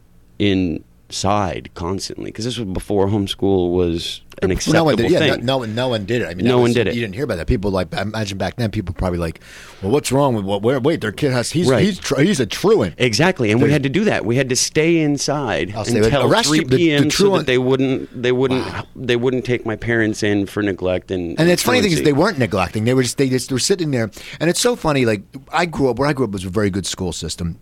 inside 1.13 1.71
constantly, 1.75 2.27
because 2.31 2.47
this 2.47 2.57
was 2.59 2.67
before 2.69 3.07
homeschool 3.07 3.73
was 3.75 4.23
an 4.41 4.49
no 4.49 4.55
acceptable 4.55 4.85
one 4.87 4.97
did. 4.97 5.11
Yeah, 5.11 5.19
no, 5.19 5.35
thing. 5.35 5.45
no 5.45 5.59
one, 5.59 5.75
no 5.75 5.89
one 5.89 6.07
did 6.07 6.23
it. 6.23 6.27
I 6.29 6.35
mean, 6.35 6.47
No 6.47 6.57
that 6.57 6.63
one 6.63 6.73
did 6.73 6.87
it. 6.89 6.95
You 6.95 7.03
didn't 7.03 7.15
hear 7.15 7.25
about 7.25 7.37
that. 7.37 7.47
People 7.47 7.71
like, 7.71 7.95
I 7.95 8.01
imagine 8.01 8.39
back 8.39 8.57
then, 8.57 8.71
people 8.71 8.95
probably 8.95 9.19
like, 9.19 9.41
well, 9.83 9.93
what's 9.93 10.11
wrong 10.11 10.35
with 10.35 10.47
what? 10.47 10.63
Where, 10.63 10.81
wait, 10.81 11.03
their 11.03 11.13
kid 11.13 11.33
has. 11.33 11.51
He's 11.53 11.69
Right. 11.69 11.85
he's 11.85 11.99
tr- 11.99 12.21
he's 12.23 12.41
a 12.41 12.47
truant. 12.47 12.95
Exactly, 12.97 13.51
and 13.53 13.61
we 13.63 13.71
had 13.71 13.83
to 13.83 13.91
do 13.91 14.05
that. 14.05 14.25
We 14.25 14.37
had 14.37 14.49
to 14.49 14.57
stay 14.57 15.01
inside 15.01 15.73
I'll 15.77 15.83
until 15.83 16.43
three 16.43 16.59
you- 16.61 16.65
the- 16.65 16.71
the 16.71 16.77
p.m. 16.79 17.11
so 17.11 17.37
that 17.37 17.47
they 17.47 17.59
wouldn't 17.59 18.23
they 18.23 18.33
wouldn't 18.33 18.65
they 18.97 19.17
wouldn't 19.17 19.45
take 19.45 19.67
my 19.67 19.77
parents 19.77 20.23
in 20.23 20.47
for 20.47 20.63
neglect 20.63 21.11
and 21.11 21.39
And 21.39 21.51
it's 21.51 21.63
funny 21.63 21.83
thing 21.83 21.93
is 21.93 22.03
they 22.03 22.15
weren't 22.15 22.39
neglecting. 22.39 22.85
They 22.85 22.95
were 22.95 23.03
just 23.03 23.19
they 23.19 23.29
just 23.29 23.53
were 23.53 23.59
sitting 23.59 23.91
there, 23.91 24.11
and 24.41 24.49
it's 24.49 24.61
so 24.61 24.77
funny. 24.77 25.05
Like 25.05 25.23
I 25.53 25.67
grew 25.67 25.91
up 25.91 25.99
where 25.99 26.09
I 26.09 26.15
grew 26.15 26.25
up 26.25 26.31
was 26.33 26.47
a 26.47 26.49
very 26.49 26.71
good 26.71 26.87
school 26.87 27.13
system, 27.13 27.59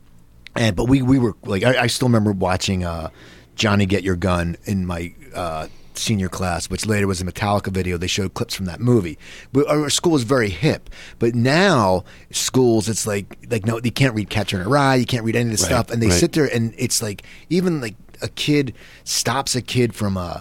and 0.54 0.76
but 0.76 0.84
we 0.84 1.02
we 1.02 1.18
were 1.18 1.34
like 1.44 1.64
I, 1.64 1.82
I 1.82 1.86
still 1.88 2.06
remember 2.08 2.30
watching 2.32 2.84
uh, 2.84 3.10
Johnny 3.54 3.86
Get 3.86 4.02
Your 4.02 4.16
Gun 4.16 4.56
in 4.64 4.86
my. 4.86 5.14
Uh, 5.34 5.68
Senior 5.94 6.30
class, 6.30 6.70
which 6.70 6.86
later 6.86 7.06
was 7.06 7.20
a 7.20 7.26
Metallica 7.26 7.68
video, 7.70 7.98
they 7.98 8.06
showed 8.06 8.32
clips 8.32 8.54
from 8.54 8.64
that 8.64 8.80
movie. 8.80 9.18
But 9.52 9.68
our 9.68 9.90
school 9.90 10.12
was 10.12 10.22
very 10.22 10.48
hip. 10.48 10.88
But 11.18 11.34
now 11.34 12.04
schools, 12.30 12.88
it's 12.88 13.06
like 13.06 13.36
like 13.50 13.66
no, 13.66 13.78
you 13.84 13.90
can't 13.90 14.14
read 14.14 14.30
Catcher 14.30 14.58
in 14.58 14.66
a 14.66 14.68
Rye, 14.68 14.94
you 14.94 15.04
can't 15.04 15.24
read 15.24 15.36
any 15.36 15.46
of 15.46 15.50
this 15.50 15.62
Right, 15.62 15.68
stuff, 15.68 15.90
and 15.90 16.00
they 16.00 16.06
right. 16.06 16.18
sit 16.18 16.32
there 16.32 16.46
and 16.46 16.72
it's 16.78 17.02
like 17.02 17.24
even 17.50 17.82
like 17.82 17.96
a 18.22 18.28
kid 18.28 18.72
stops 19.04 19.54
a 19.54 19.60
kid 19.60 19.94
from 19.94 20.16
uh 20.16 20.40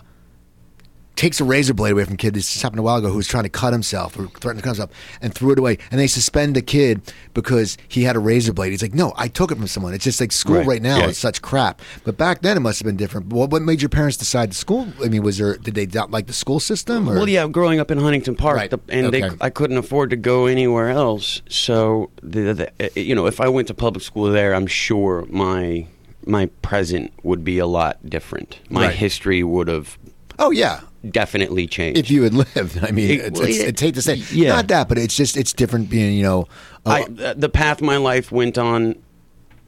takes 1.20 1.42
a 1.42 1.44
razor 1.44 1.74
blade 1.74 1.92
away 1.92 2.06
from 2.06 2.14
a 2.14 2.18
kid. 2.18 2.34
This 2.34 2.50
just 2.50 2.62
happened 2.64 2.80
a 2.80 2.84
while 2.84 2.96
ago 2.98 3.10
who 3.10 3.18
was 3.18 3.28
trying 3.28 3.44
to 3.44 3.50
cut 3.50 3.74
himself 3.74 4.18
or 4.18 4.28
threatened 4.28 4.60
to 4.60 4.64
cut 4.64 4.78
himself 4.78 4.92
and 5.22 5.34
threw 5.36 5.52
it 5.52 5.60
away. 5.60 5.78
And 5.92 6.00
they 6.00 6.08
suspend 6.08 6.56
the 6.56 6.62
kid 6.62 7.02
because 7.34 7.78
he 7.90 8.04
had 8.04 8.16
a 8.16 8.20
razor 8.20 8.54
blade. 8.54 8.70
He's 8.72 8.82
like, 8.82 8.94
no, 8.94 9.12
I 9.18 9.28
took 9.28 9.52
it 9.52 9.58
from 9.58 9.68
someone. 9.68 9.94
It's 9.94 10.06
just 10.06 10.22
like 10.22 10.32
school 10.32 10.56
right, 10.56 10.66
Right, 10.68 10.82
now 10.82 11.00
yeah. 11.00 11.08
is 11.08 11.18
such 11.18 11.42
crap. 11.42 11.82
But 12.06 12.16
back 12.18 12.42
then 12.42 12.56
it 12.56 12.62
must 12.62 12.80
have 12.80 12.86
been 12.86 12.96
different. 12.96 13.28
What, 13.28 13.50
what 13.50 13.62
made 13.62 13.82
your 13.82 13.90
parents 13.90 14.16
decide 14.16 14.52
to 14.52 14.58
school? 14.58 14.88
I 15.04 15.10
mean, 15.10 15.22
was 15.22 15.38
there 15.38 15.58
did 15.58 15.76
they 15.76 15.86
not 15.88 16.10
like 16.10 16.28
the 16.28 16.34
school 16.34 16.62
system? 16.62 17.10
Or? 17.10 17.16
Well, 17.16 17.28
yeah, 17.30 17.46
growing 17.50 17.82
up 17.82 17.92
in 17.92 17.98
Huntington 17.98 18.38
Park, 18.38 18.56
Right, 18.56 18.70
the, 18.72 18.80
and 18.88 19.08
okay. 19.08 19.28
they, 19.28 19.36
I 19.42 19.50
couldn't 19.50 19.78
afford 19.78 20.12
to 20.12 20.16
go 20.16 20.46
anywhere 20.46 20.90
else. 20.90 21.42
So, 21.50 22.12
the, 22.24 22.54
the, 22.54 22.82
eh, 22.82 22.90
you 23.02 23.14
know, 23.14 23.26
if 23.26 23.42
I 23.42 23.50
went 23.50 23.68
to 23.68 23.74
public 23.74 24.04
school 24.06 24.32
there, 24.32 24.54
I'm 24.56 24.68
sure 24.68 25.26
my 25.30 25.88
my 26.26 26.46
present 26.62 27.12
would 27.24 27.44
be 27.44 27.58
a 27.60 27.66
lot 27.66 27.98
different. 28.10 28.60
My 28.70 28.88
Right. 28.88 28.96
history 28.96 29.44
would 29.44 29.68
have 29.68 29.98
Oh 30.38 30.52
yeah. 30.52 30.82
Definitely 31.10 31.68
changed. 31.68 32.00
If 32.00 32.10
you 32.12 32.24
had 32.24 32.34
lived, 32.34 32.80
I 32.84 32.92
mean, 32.92 33.12
It- 33.12 33.20
it's, 33.28 33.40
it's, 33.40 33.58
it's 33.60 33.82
hate 33.82 33.96
to 33.96 34.02
say, 34.02 34.16
Yeah. 34.32 34.50
not 34.50 34.68
that, 34.70 34.90
but 34.90 34.98
it's 34.98 35.16
just 35.16 35.38
it's 35.38 35.54
different 35.54 35.90
being, 35.90 36.14
you 36.18 36.24
know. 36.24 36.48
uh, 36.86 36.90
I, 36.90 37.34
the 37.34 37.50
path 37.50 37.82
my 37.82 37.98
life 37.98 38.32
went 38.32 38.58
on, 38.58 38.96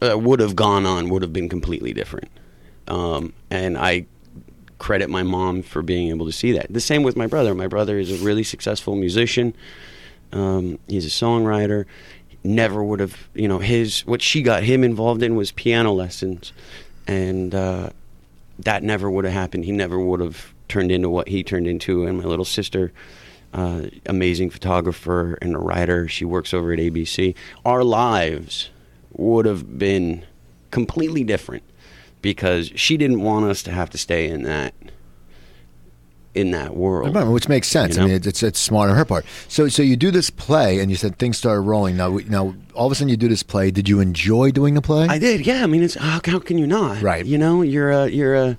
uh, 0.02 0.18
would 0.18 0.40
have 0.40 0.56
gone 0.56 0.86
on, 0.86 1.10
would 1.10 1.22
have 1.22 1.34
been 1.34 1.50
completely 1.50 1.94
different. 1.94 2.30
Um, 2.88 3.34
and 3.50 3.78
I 3.78 4.06
credit 4.80 5.10
my 5.10 5.22
mom 5.24 5.62
for 5.62 5.82
being 5.84 6.10
able 6.10 6.26
to 6.26 6.32
see 6.32 6.52
that. 6.54 6.66
The 6.74 6.82
same 6.82 7.04
with 7.04 7.16
my 7.16 7.28
brother. 7.28 7.54
My 7.54 7.68
brother 7.68 8.00
is 8.00 8.12
a 8.12 8.24
really 8.26 8.44
successful 8.44 8.96
musician. 8.96 9.54
Um, 10.34 10.80
he's 10.88 11.06
a 11.06 11.10
songwriter. 11.10 11.86
Never 12.44 12.84
would 12.84 13.00
have, 13.00 13.30
you 13.36 13.48
know, 13.48 13.60
his 13.60 14.02
what 14.08 14.22
she 14.24 14.42
got 14.42 14.64
him 14.64 14.84
involved 14.84 15.22
in 15.22 15.36
was 15.36 15.52
piano 15.52 15.94
lessons, 15.94 16.52
and 17.06 17.54
uh, 17.54 17.92
that 18.58 18.82
never 18.82 19.12
would 19.12 19.26
have 19.26 19.34
happened. 19.36 19.66
He 19.66 19.72
never 19.72 20.00
would 20.00 20.20
have 20.22 20.52
turned 20.72 20.92
into 20.92 21.10
what 21.10 21.28
he 21.28 21.44
turned 21.44 21.68
into. 21.68 22.06
And 22.06 22.18
my 22.18 22.24
little 22.24 22.46
sister, 22.46 22.92
uh, 23.54 23.84
amazing 24.06 24.50
photographer 24.50 25.38
and 25.42 25.56
a 25.56 25.60
writer, 25.60 26.08
she 26.08 26.26
works 26.26 26.54
over 26.54 26.72
at 26.74 26.80
ABC. 26.80 27.36
Our 27.66 27.84
lives 27.84 28.70
would 29.12 29.46
have 29.46 29.78
been 29.78 30.26
completely 30.72 31.24
different 31.24 31.64
because 32.22 32.72
she 32.76 32.98
didn't 32.98 33.22
want 33.22 33.46
us 33.46 33.62
to 33.64 33.72
have 33.72 33.90
to 33.90 33.98
stay 33.98 34.28
in 34.28 34.44
that 34.44 34.74
in 36.34 36.52
that 36.52 36.78
world. 36.78 37.10
Remember, 37.10 37.34
which 37.34 37.50
makes 37.50 37.68
sense. 37.68 37.96
You 37.96 38.00
know? 38.00 38.06
I 38.06 38.10
mean, 38.12 38.22
it's, 38.24 38.42
it's 38.42 38.58
smart 38.58 38.90
on 38.90 38.96
her 38.96 39.04
part. 39.04 39.26
So 39.50 39.68
so 39.68 39.84
you 39.84 39.98
do 39.98 40.12
this 40.12 40.30
play, 40.30 40.80
and 40.80 40.90
you 40.90 40.96
said 40.96 41.18
things 41.18 41.38
started 41.38 41.62
rolling. 41.62 41.98
Now 41.98 42.20
now 42.30 42.56
all 42.74 42.86
of 42.86 42.94
a 42.94 42.96
sudden 42.96 43.10
you 43.10 43.18
do 43.18 43.28
this 43.28 43.44
play. 43.44 43.70
Did 43.70 43.90
you 43.90 44.00
enjoy 44.00 44.52
doing 44.52 44.74
the 44.76 44.82
play? 44.82 45.08
I 45.08 45.20
did, 45.20 45.46
yeah. 45.46 45.64
I 45.64 45.68
mean, 45.68 45.84
it's 45.84 45.96
how, 45.96 46.22
how 46.24 46.40
can 46.40 46.58
you 46.58 46.68
not? 46.68 47.02
Right. 47.02 47.26
You 47.26 47.38
know, 47.38 47.62
you're 47.62 47.92
a 47.92 48.08
you're 48.08 48.36
a 48.36 48.58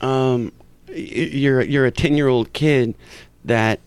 um, 0.00 0.52
you're 0.94 1.62
you're 1.62 1.86
a 1.86 1.90
ten 1.90 2.16
year 2.16 2.28
old 2.28 2.52
kid 2.52 2.94
that 3.44 3.80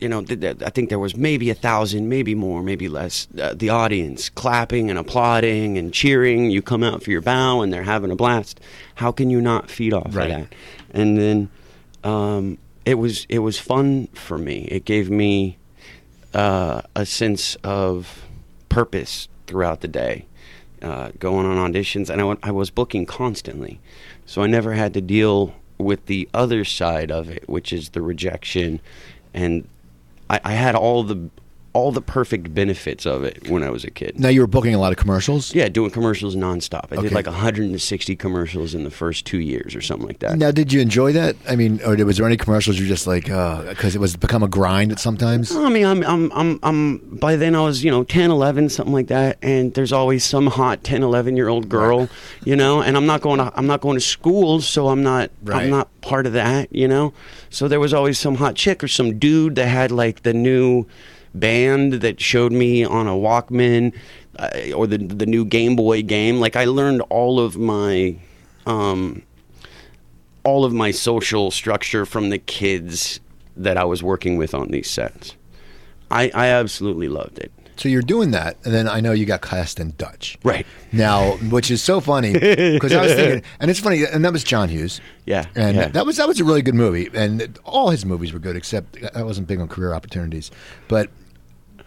you 0.00 0.08
know. 0.08 0.22
th- 0.22 0.40
th- 0.40 0.62
I 0.64 0.70
think 0.70 0.88
there 0.88 0.98
was 0.98 1.16
maybe 1.16 1.50
a 1.50 1.54
thousand, 1.54 2.08
maybe 2.08 2.34
more, 2.34 2.62
maybe 2.62 2.88
less. 2.88 3.26
Uh, 3.40 3.54
the 3.54 3.70
audience 3.70 4.28
clapping 4.28 4.90
and 4.90 4.98
applauding 4.98 5.76
and 5.78 5.92
cheering. 5.92 6.50
You 6.50 6.62
come 6.62 6.82
out 6.84 7.02
for 7.02 7.10
your 7.10 7.20
bow, 7.22 7.60
and 7.62 7.72
they're 7.72 7.82
having 7.82 8.10
a 8.10 8.16
blast. 8.16 8.60
How 8.96 9.10
can 9.12 9.30
you 9.30 9.40
not 9.40 9.70
feed 9.70 9.92
off 9.92 10.14
Right. 10.14 10.30
of 10.30 10.40
that? 10.48 10.54
And 10.92 11.18
then 11.18 11.50
um, 12.04 12.58
it 12.84 12.94
was 12.94 13.26
it 13.28 13.40
was 13.40 13.58
fun 13.58 14.06
for 14.14 14.38
me. 14.38 14.68
It 14.70 14.84
gave 14.84 15.10
me 15.10 15.58
uh, 16.34 16.82
a 16.94 17.04
sense 17.04 17.56
of 17.64 18.22
purpose 18.68 19.28
throughout 19.46 19.80
the 19.80 19.88
day, 19.88 20.26
uh, 20.82 21.10
going 21.18 21.46
on 21.46 21.72
auditions, 21.72 22.08
and 22.10 22.20
I 22.22 22.48
I 22.48 22.52
was 22.52 22.70
booking 22.70 23.04
constantly, 23.06 23.80
so 24.26 24.42
I 24.42 24.46
never 24.46 24.74
had 24.74 24.94
to 24.94 25.00
deal 25.00 25.54
with 25.78 26.06
the 26.06 26.28
other 26.34 26.64
side 26.64 27.10
of 27.10 27.30
it, 27.30 27.48
which 27.48 27.72
is 27.72 27.90
the 27.90 28.02
rejection, 28.02 28.80
and 29.32 29.68
I, 30.28 30.40
I 30.44 30.52
had 30.52 30.74
all 30.74 31.02
the 31.04 31.30
all 31.74 31.92
the 31.92 32.00
perfect 32.00 32.54
benefits 32.54 33.06
of 33.06 33.22
it 33.24 33.48
when 33.48 33.62
I 33.62 33.70
was 33.70 33.84
a 33.84 33.90
kid. 33.90 34.18
now 34.18 34.28
you 34.30 34.40
were 34.40 34.46
booking 34.46 34.74
a 34.74 34.78
lot 34.78 34.90
of 34.90 34.98
commercials. 34.98 35.54
Yeah, 35.54 35.68
doing 35.68 35.90
commercials 35.90 36.34
nonstop. 36.34 36.86
I 36.90 36.96
Okay. 36.96 37.02
did 37.08 37.12
like 37.12 37.26
160 37.26 38.16
commercials 38.16 38.74
in 38.74 38.84
the 38.84 38.90
first 38.90 39.24
two 39.26 39.38
years 39.38 39.74
or 39.76 39.80
something 39.80 40.06
like 40.06 40.18
that. 40.20 40.38
Now, 40.38 40.50
did 40.50 40.72
you 40.72 40.80
enjoy 40.80 41.12
that? 41.12 41.36
I 41.48 41.56
mean, 41.56 41.80
or 41.84 41.94
was 42.04 42.16
there 42.16 42.26
any 42.26 42.36
commercials 42.36 42.78
you're 42.78 42.88
just 42.88 43.06
like, 43.06 43.30
uh, 43.30 43.62
because 43.68 43.94
it 43.94 44.00
was 44.00 44.16
become 44.16 44.42
a 44.42 44.48
grind 44.48 44.92
at 44.92 44.98
sometimes? 44.98 45.52
I 45.54 45.68
mean, 45.68 45.84
I'm, 45.84 46.02
I'm, 46.04 46.32
I'm, 46.32 46.58
I'm, 46.62 46.98
by 47.18 47.36
then 47.36 47.54
I 47.54 47.60
was, 47.60 47.84
you 47.84 47.90
know, 47.90 48.02
10, 48.02 48.30
11, 48.30 48.70
something 48.70 48.92
like 48.94 49.08
that. 49.08 49.38
And 49.42 49.74
there's 49.74 49.92
always 49.92 50.24
some 50.24 50.46
hot 50.48 50.82
10, 50.84 51.02
11 51.02 51.36
year 51.36 51.48
old 51.48 51.68
girl, 51.68 52.08
you 52.44 52.56
know, 52.56 52.80
and 52.82 52.96
I'm 52.96 53.06
not 53.06 53.20
going 53.20 53.38
to, 53.38 53.52
I'm 53.54 53.66
not 53.66 53.80
going 53.82 53.96
to 53.96 54.00
school. 54.00 54.60
So 54.60 54.88
I'm 54.88 55.02
not, 55.02 55.30
Right. 55.42 55.62
I'm 55.64 55.70
not 55.70 55.88
part 56.00 56.26
of 56.26 56.32
that, 56.32 56.74
you 56.74 56.88
know? 56.88 57.12
So 57.50 57.68
there 57.68 57.80
was 57.80 57.94
always 57.94 58.18
some 58.18 58.36
hot 58.36 58.54
chick 58.56 58.82
or 58.82 58.88
some 58.88 59.18
dude 59.18 59.54
that 59.56 59.66
had 59.68 59.90
like 59.92 60.22
the 60.22 60.32
new 60.34 60.86
band 61.34 61.94
that 61.94 62.20
showed 62.20 62.52
me 62.52 62.84
on 62.84 63.06
a 63.06 63.12
Walkman 63.12 63.94
uh, 64.38 64.72
or 64.74 64.86
the, 64.86 64.98
the 64.98 65.26
new 65.26 65.44
Game 65.44 65.76
Boy 65.76 66.02
game. 66.02 66.40
Like 66.40 66.56
I 66.56 66.64
learned 66.64 67.02
all 67.10 67.40
of 67.40 67.56
my, 67.56 68.16
um, 68.66 69.22
all 70.44 70.64
of 70.64 70.72
my 70.72 70.90
social 70.90 71.50
structure 71.50 72.06
from 72.06 72.30
the 72.30 72.38
kids 72.38 73.20
that 73.56 73.76
I 73.76 73.84
was 73.84 74.02
working 74.02 74.36
with 74.36 74.54
on 74.54 74.68
these 74.68 74.90
sets. 74.90 75.34
I, 76.10 76.30
I 76.34 76.46
absolutely 76.46 77.08
loved 77.08 77.38
it. 77.38 77.52
So 77.78 77.88
you're 77.88 78.02
doing 78.02 78.32
that, 78.32 78.56
and 78.64 78.74
then 78.74 78.88
I 78.88 79.00
know 79.00 79.12
you 79.12 79.24
got 79.24 79.40
cast 79.40 79.78
in 79.78 79.94
Dutch. 79.96 80.36
Right. 80.42 80.66
Now, 80.90 81.36
which 81.36 81.70
is 81.70 81.80
so 81.80 82.00
funny 82.00 82.32
because 82.32 82.92
I 82.92 83.02
was 83.02 83.12
thinking, 83.14 83.42
and 83.60 83.70
it's 83.70 83.78
funny, 83.78 84.04
and 84.04 84.24
that 84.24 84.32
was 84.32 84.42
John 84.42 84.68
Hughes. 84.68 85.00
Yeah, 85.26 85.46
and 85.54 85.76
yeah. 85.76 85.88
that 85.88 86.04
was 86.04 86.16
that 86.16 86.26
was 86.26 86.40
a 86.40 86.44
really 86.44 86.62
good 86.62 86.74
movie, 86.74 87.08
and 87.14 87.56
all 87.64 87.90
his 87.90 88.04
movies 88.04 88.32
were 88.32 88.40
good, 88.40 88.56
except 88.56 88.98
I 89.14 89.22
wasn't 89.22 89.46
big 89.46 89.60
on 89.60 89.68
career 89.68 89.94
opportunities. 89.94 90.50
But 90.88 91.10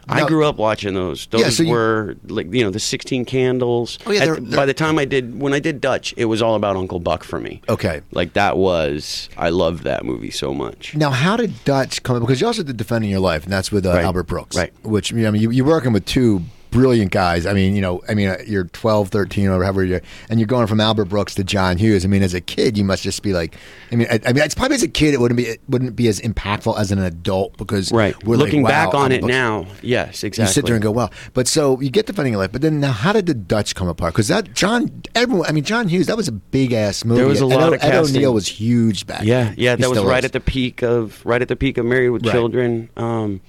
I 0.10 0.22
now- 0.22 0.28
grew 0.28 0.46
up 0.46 0.58
watching 0.58 0.94
those. 0.94 1.28
Those 1.28 1.42
Yeah, 1.42 1.50
so 1.50 1.64
you- 1.64 1.70
were 1.72 2.16
like 2.28 2.54
you 2.54 2.64
know 2.64 2.70
the 2.72 2.80
Sixteen 2.80 3.26
Candles. 3.26 3.98
Oh, 4.06 4.12
yeah, 4.12 4.26
they're- 4.26 4.36
they're- 4.36 4.56
by 4.58 4.66
the 4.66 4.74
time 4.74 4.98
I 5.00 5.06
did 5.06 5.40
when 5.40 5.54
I 5.54 5.60
did 5.60 5.80
Dutch, 5.82 6.14
it 6.18 6.26
was 6.26 6.42
all 6.42 6.56
about 6.56 6.76
Uncle 6.76 7.00
Buck 7.00 7.24
for 7.24 7.40
me. 7.40 7.62
Okay. 7.70 8.02
like 8.12 8.34
that 8.34 8.58
was 8.58 9.30
I 9.38 9.50
loved 9.50 9.84
that 9.84 10.04
movie 10.06 10.32
so 10.32 10.54
much. 10.54 10.96
Now, 10.96 11.10
how 11.12 11.38
did 11.38 11.64
Dutch 11.66 12.04
come? 12.04 12.20
Because 12.20 12.42
you 12.42 12.48
also 12.48 12.64
did 12.64 12.78
Defending 12.78 13.10
Your 13.10 13.20
Life, 13.20 13.44
and 13.44 13.54
that's 13.54 13.72
with 13.72 13.86
uh, 13.86 13.90
Right. 13.94 14.04
Albert 14.06 14.24
Brooks, 14.28 14.56
Right. 14.58 14.72
Which 14.84 15.12
you 15.12 15.18
know, 15.18 15.28
I 15.28 15.32
mean, 15.32 15.42
you, 15.42 15.50
you're 15.52 15.66
working 15.66 15.94
with 15.94 16.06
two 16.06 16.44
brilliant 16.72 17.12
guys. 17.12 17.46
I 17.46 17.54
mean, 17.54 17.76
you 17.76 17.82
know, 17.82 18.02
I 18.10 18.14
mean, 18.16 18.30
uh, 18.30 18.38
you're 18.48 18.64
12, 18.64 19.10
13, 19.10 19.48
or 19.50 19.62
however 19.62 19.84
you're, 19.84 20.02
and 20.30 20.40
you're 20.40 20.48
going 20.48 20.68
from 20.68 20.80
Albert 20.80 21.06
Brooks 21.06 21.36
to 21.36 21.44
John 21.44 21.78
Hughes. 21.78 22.04
I 22.04 22.08
mean, 22.08 22.24
as 22.24 22.34
a 22.34 22.42
kid, 22.42 22.78
you 22.78 22.84
must 22.84 23.04
just 23.04 23.22
be 23.24 23.34
like, 23.34 23.56
I 23.92 23.96
mean, 23.96 24.08
I, 24.10 24.20
I 24.26 24.34
mean, 24.34 24.44
it's 24.44 24.56
probably 24.56 24.76
as 24.76 24.84
a 24.84 24.88
kid, 24.88 25.14
it 25.14 25.20
wouldn't 25.20 25.38
be, 25.38 25.44
it 25.46 25.62
wouldn't 25.70 25.96
be 25.96 26.08
as 26.08 26.20
impactful 26.22 26.78
as 26.80 26.92
an 26.92 27.00
adult 27.00 27.58
because 27.58 27.92
Right. 27.92 28.16
we're 28.24 28.38
like, 28.38 28.46
Looking 28.46 28.64
wow, 28.64 28.70
back 28.70 28.94
on 28.96 29.12
it 29.12 29.20
Brooks- 29.22 29.32
now, 29.32 29.68
yes, 29.82 30.24
exactly. 30.24 30.50
You 30.50 30.54
sit 30.54 30.66
there 30.66 30.76
and 30.76 30.82
go, 30.84 30.92
wow. 30.92 31.10
But 31.34 31.48
so 31.48 31.80
you 31.82 31.90
get 31.92 32.06
Defending 32.08 32.34
Your 32.34 32.42
Life, 32.42 32.52
but 32.52 32.62
then 32.62 32.80
now, 32.80 32.92
how 32.94 33.14
did 33.14 33.26
the 33.28 33.34
Dutch 33.34 33.76
come 33.76 33.88
apart? 33.88 34.14
Because 34.14 34.30
that 34.30 34.54
John, 34.54 35.04
everyone, 35.14 35.48
I 35.48 35.52
mean, 35.52 35.64
John 35.64 35.88
Hughes, 35.90 36.08
that 36.08 36.18
was 36.18 36.28
a 36.28 36.32
big 36.32 36.74
ass 36.74 37.04
movie. 37.06 37.20
There 37.20 37.28
was 37.28 37.42
a 37.42 37.46
lot 37.46 37.74
Ed 37.74 37.76
of 37.76 37.82
casting. 37.82 38.18
O'Neill 38.18 38.34
was 38.34 38.48
huge 38.48 39.06
back. 39.06 39.24
Yeah, 39.24 39.44
then. 39.46 39.56
yeah, 39.58 39.76
He 39.76 39.82
that 39.82 39.90
was 39.90 40.00
right 40.00 40.20
is. 40.20 40.26
at 40.26 40.32
the 40.34 40.40
peak 40.40 40.82
of 40.82 41.24
right 41.26 41.42
at 41.42 41.48
the 41.50 41.56
peak 41.56 41.78
of 41.78 41.86
Married 41.86 42.10
with 42.10 42.26
Right. 42.26 42.32
Children. 42.32 42.90
Um, 42.98 43.42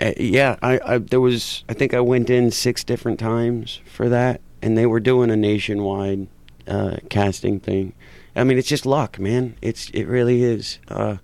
uh, 0.00 0.12
yeah, 0.18 0.56
I, 0.62 0.80
I 0.84 0.98
there 0.98 1.20
was 1.20 1.64
I 1.68 1.74
think 1.74 1.94
I 1.94 2.00
went 2.00 2.30
in 2.30 2.50
six 2.50 2.84
different 2.84 3.18
times 3.18 3.80
for 3.86 4.08
that, 4.08 4.40
and 4.62 4.76
they 4.76 4.86
were 4.86 5.00
doing 5.00 5.30
a 5.30 5.36
nationwide 5.36 6.28
uh, 6.66 6.96
casting 7.10 7.60
thing. 7.60 7.94
I 8.36 8.44
mean, 8.44 8.58
it's 8.58 8.68
just 8.68 8.86
luck, 8.86 9.18
man. 9.18 9.56
It's 9.60 9.90
it 9.90 10.04
really 10.04 10.42
is. 10.42 10.78
Uh, 10.88 11.16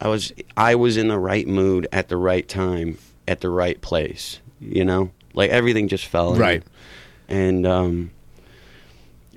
I 0.00 0.08
was 0.08 0.32
I 0.56 0.74
was 0.74 0.96
in 0.96 1.08
the 1.08 1.18
right 1.18 1.46
mood 1.46 1.88
at 1.92 2.08
the 2.08 2.16
right 2.16 2.46
time 2.46 2.98
at 3.26 3.40
the 3.40 3.50
right 3.50 3.80
place. 3.80 4.40
You 4.60 4.84
know, 4.84 5.10
like 5.34 5.50
everything 5.50 5.88
just 5.88 6.06
fell 6.06 6.34
in. 6.34 6.40
Right. 6.40 6.62
and 7.28 7.66
um, 7.66 8.10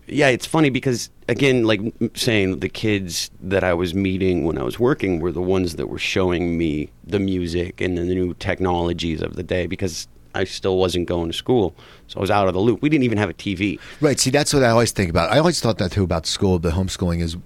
yeah, 0.07 0.27
it's 0.27 0.45
funny 0.45 0.69
because 0.69 1.09
again, 1.27 1.63
like 1.63 1.81
saying 2.13 2.59
the 2.59 2.69
kids 2.69 3.31
that 3.41 3.63
I 3.63 3.73
was 3.73 3.93
meeting 3.93 4.45
when 4.45 4.57
I 4.57 4.63
was 4.63 4.79
working 4.79 5.19
were 5.19 5.31
the 5.31 5.41
ones 5.41 5.75
that 5.75 5.87
were 5.87 5.99
showing 5.99 6.57
me 6.57 6.89
the 7.03 7.19
music 7.19 7.81
and 7.81 7.97
the 7.97 8.03
new 8.03 8.33
technologies 8.35 9.21
of 9.21 9.35
the 9.35 9.43
day 9.43 9.67
because 9.67 10.07
I 10.33 10.43
still 10.43 10.77
wasn't 10.77 11.07
going 11.07 11.31
to 11.31 11.37
school, 11.37 11.75
so 12.07 12.17
I 12.17 12.21
was 12.21 12.29
out 12.29 12.47
of 12.47 12.53
the 12.53 12.59
loop. 12.59 12.81
We 12.81 12.89
didn't 12.89 13.05
even 13.05 13.17
have 13.17 13.29
a 13.29 13.33
TV. 13.33 13.79
Right. 14.01 14.19
See, 14.19 14.29
that's 14.29 14.53
what 14.53 14.63
I 14.63 14.69
always 14.69 14.91
think 14.91 15.09
about. 15.09 15.31
I 15.31 15.39
always 15.39 15.61
thought 15.61 15.77
that 15.77 15.93
too 15.93 16.03
about 16.03 16.25
school. 16.25 16.59
The 16.59 16.71
homeschooling 16.71 17.21
is 17.21 17.37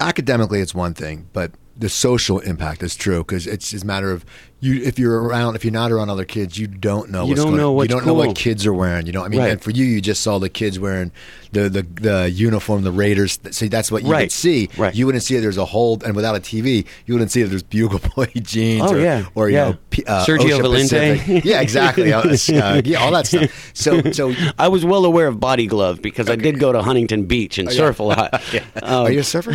academically, 0.00 0.60
it's 0.60 0.74
one 0.74 0.92
thing, 0.92 1.28
but 1.32 1.52
the 1.76 1.88
social 1.88 2.38
impact 2.40 2.82
is 2.82 2.94
true 2.94 3.18
because 3.18 3.46
it's 3.46 3.70
just 3.70 3.84
a 3.84 3.86
matter 3.86 4.12
of 4.12 4.24
you. 4.64 4.82
If 4.82 4.98
you're 4.98 5.22
around, 5.22 5.54
if 5.56 5.64
you're 5.64 5.72
not 5.72 5.92
around 5.92 6.10
other 6.10 6.24
kids, 6.24 6.58
you 6.58 6.66
don't 6.66 7.10
know. 7.10 7.22
You 7.22 7.28
what's 7.30 7.40
don't 7.42 7.50
going 7.52 7.60
know 7.60 7.82
You 7.82 7.88
don't 7.88 8.06
know 8.06 8.14
what 8.14 8.34
kids 8.36 8.66
are 8.66 8.74
wearing. 8.74 9.06
You 9.06 9.12
know, 9.12 9.24
I 9.24 9.28
mean, 9.28 9.40
Right. 9.40 9.50
and 9.52 9.62
for 9.62 9.70
you, 9.70 9.84
you 9.84 10.00
just 10.00 10.22
saw 10.22 10.38
the 10.38 10.48
kids 10.48 10.78
wearing 10.80 11.12
the 11.52 11.68
the, 11.68 11.82
the 11.82 12.30
uniform, 12.30 12.82
the 12.82 12.90
Raiders. 12.92 13.38
See, 13.50 13.68
that's 13.68 13.92
what 13.92 14.02
you 14.02 14.10
Right. 14.10 14.22
would 14.24 14.32
see. 14.32 14.68
Right. 14.76 14.94
You 14.94 15.06
wouldn't 15.06 15.22
see 15.24 15.36
it. 15.36 15.40
There's 15.42 15.58
a 15.58 15.64
whole, 15.64 16.00
and 16.04 16.16
without 16.16 16.34
a 16.34 16.40
TV, 16.40 16.84
you 17.06 17.14
wouldn't 17.14 17.30
see 17.30 17.42
it. 17.42 17.46
There's 17.48 17.62
Bugle 17.62 18.00
Boy 18.16 18.26
jeans. 18.36 18.82
Oh, 18.90 18.94
or, 18.94 18.98
yeah. 19.00 19.26
or 19.34 19.48
you 19.50 19.56
Yeah. 19.56 19.64
know, 19.70 19.76
uh, 20.06 20.24
Sergio 20.26 20.60
Valente. 20.60 21.44
Yeah, 21.44 21.60
exactly. 21.60 22.12
Uh, 22.14 22.80
yeah, 22.84 22.98
all 22.98 23.10
that 23.12 23.26
stuff. 23.26 23.70
So, 23.74 24.00
so 24.12 24.32
I 24.58 24.68
was 24.68 24.84
well 24.84 25.04
aware 25.04 25.26
of 25.26 25.38
Body 25.40 25.66
Glove 25.66 26.00
because 26.02 26.28
I 26.30 26.36
did 26.36 26.58
go 26.58 26.72
to 26.72 26.82
Huntington 26.82 27.24
Beach 27.26 27.58
and 27.58 27.70
surf 27.70 27.98
a 28.00 28.02
lot. 28.02 28.34
Um, 28.82 29.06
Are 29.06 29.10
you 29.12 29.20
a 29.20 29.24
surfer? 29.24 29.54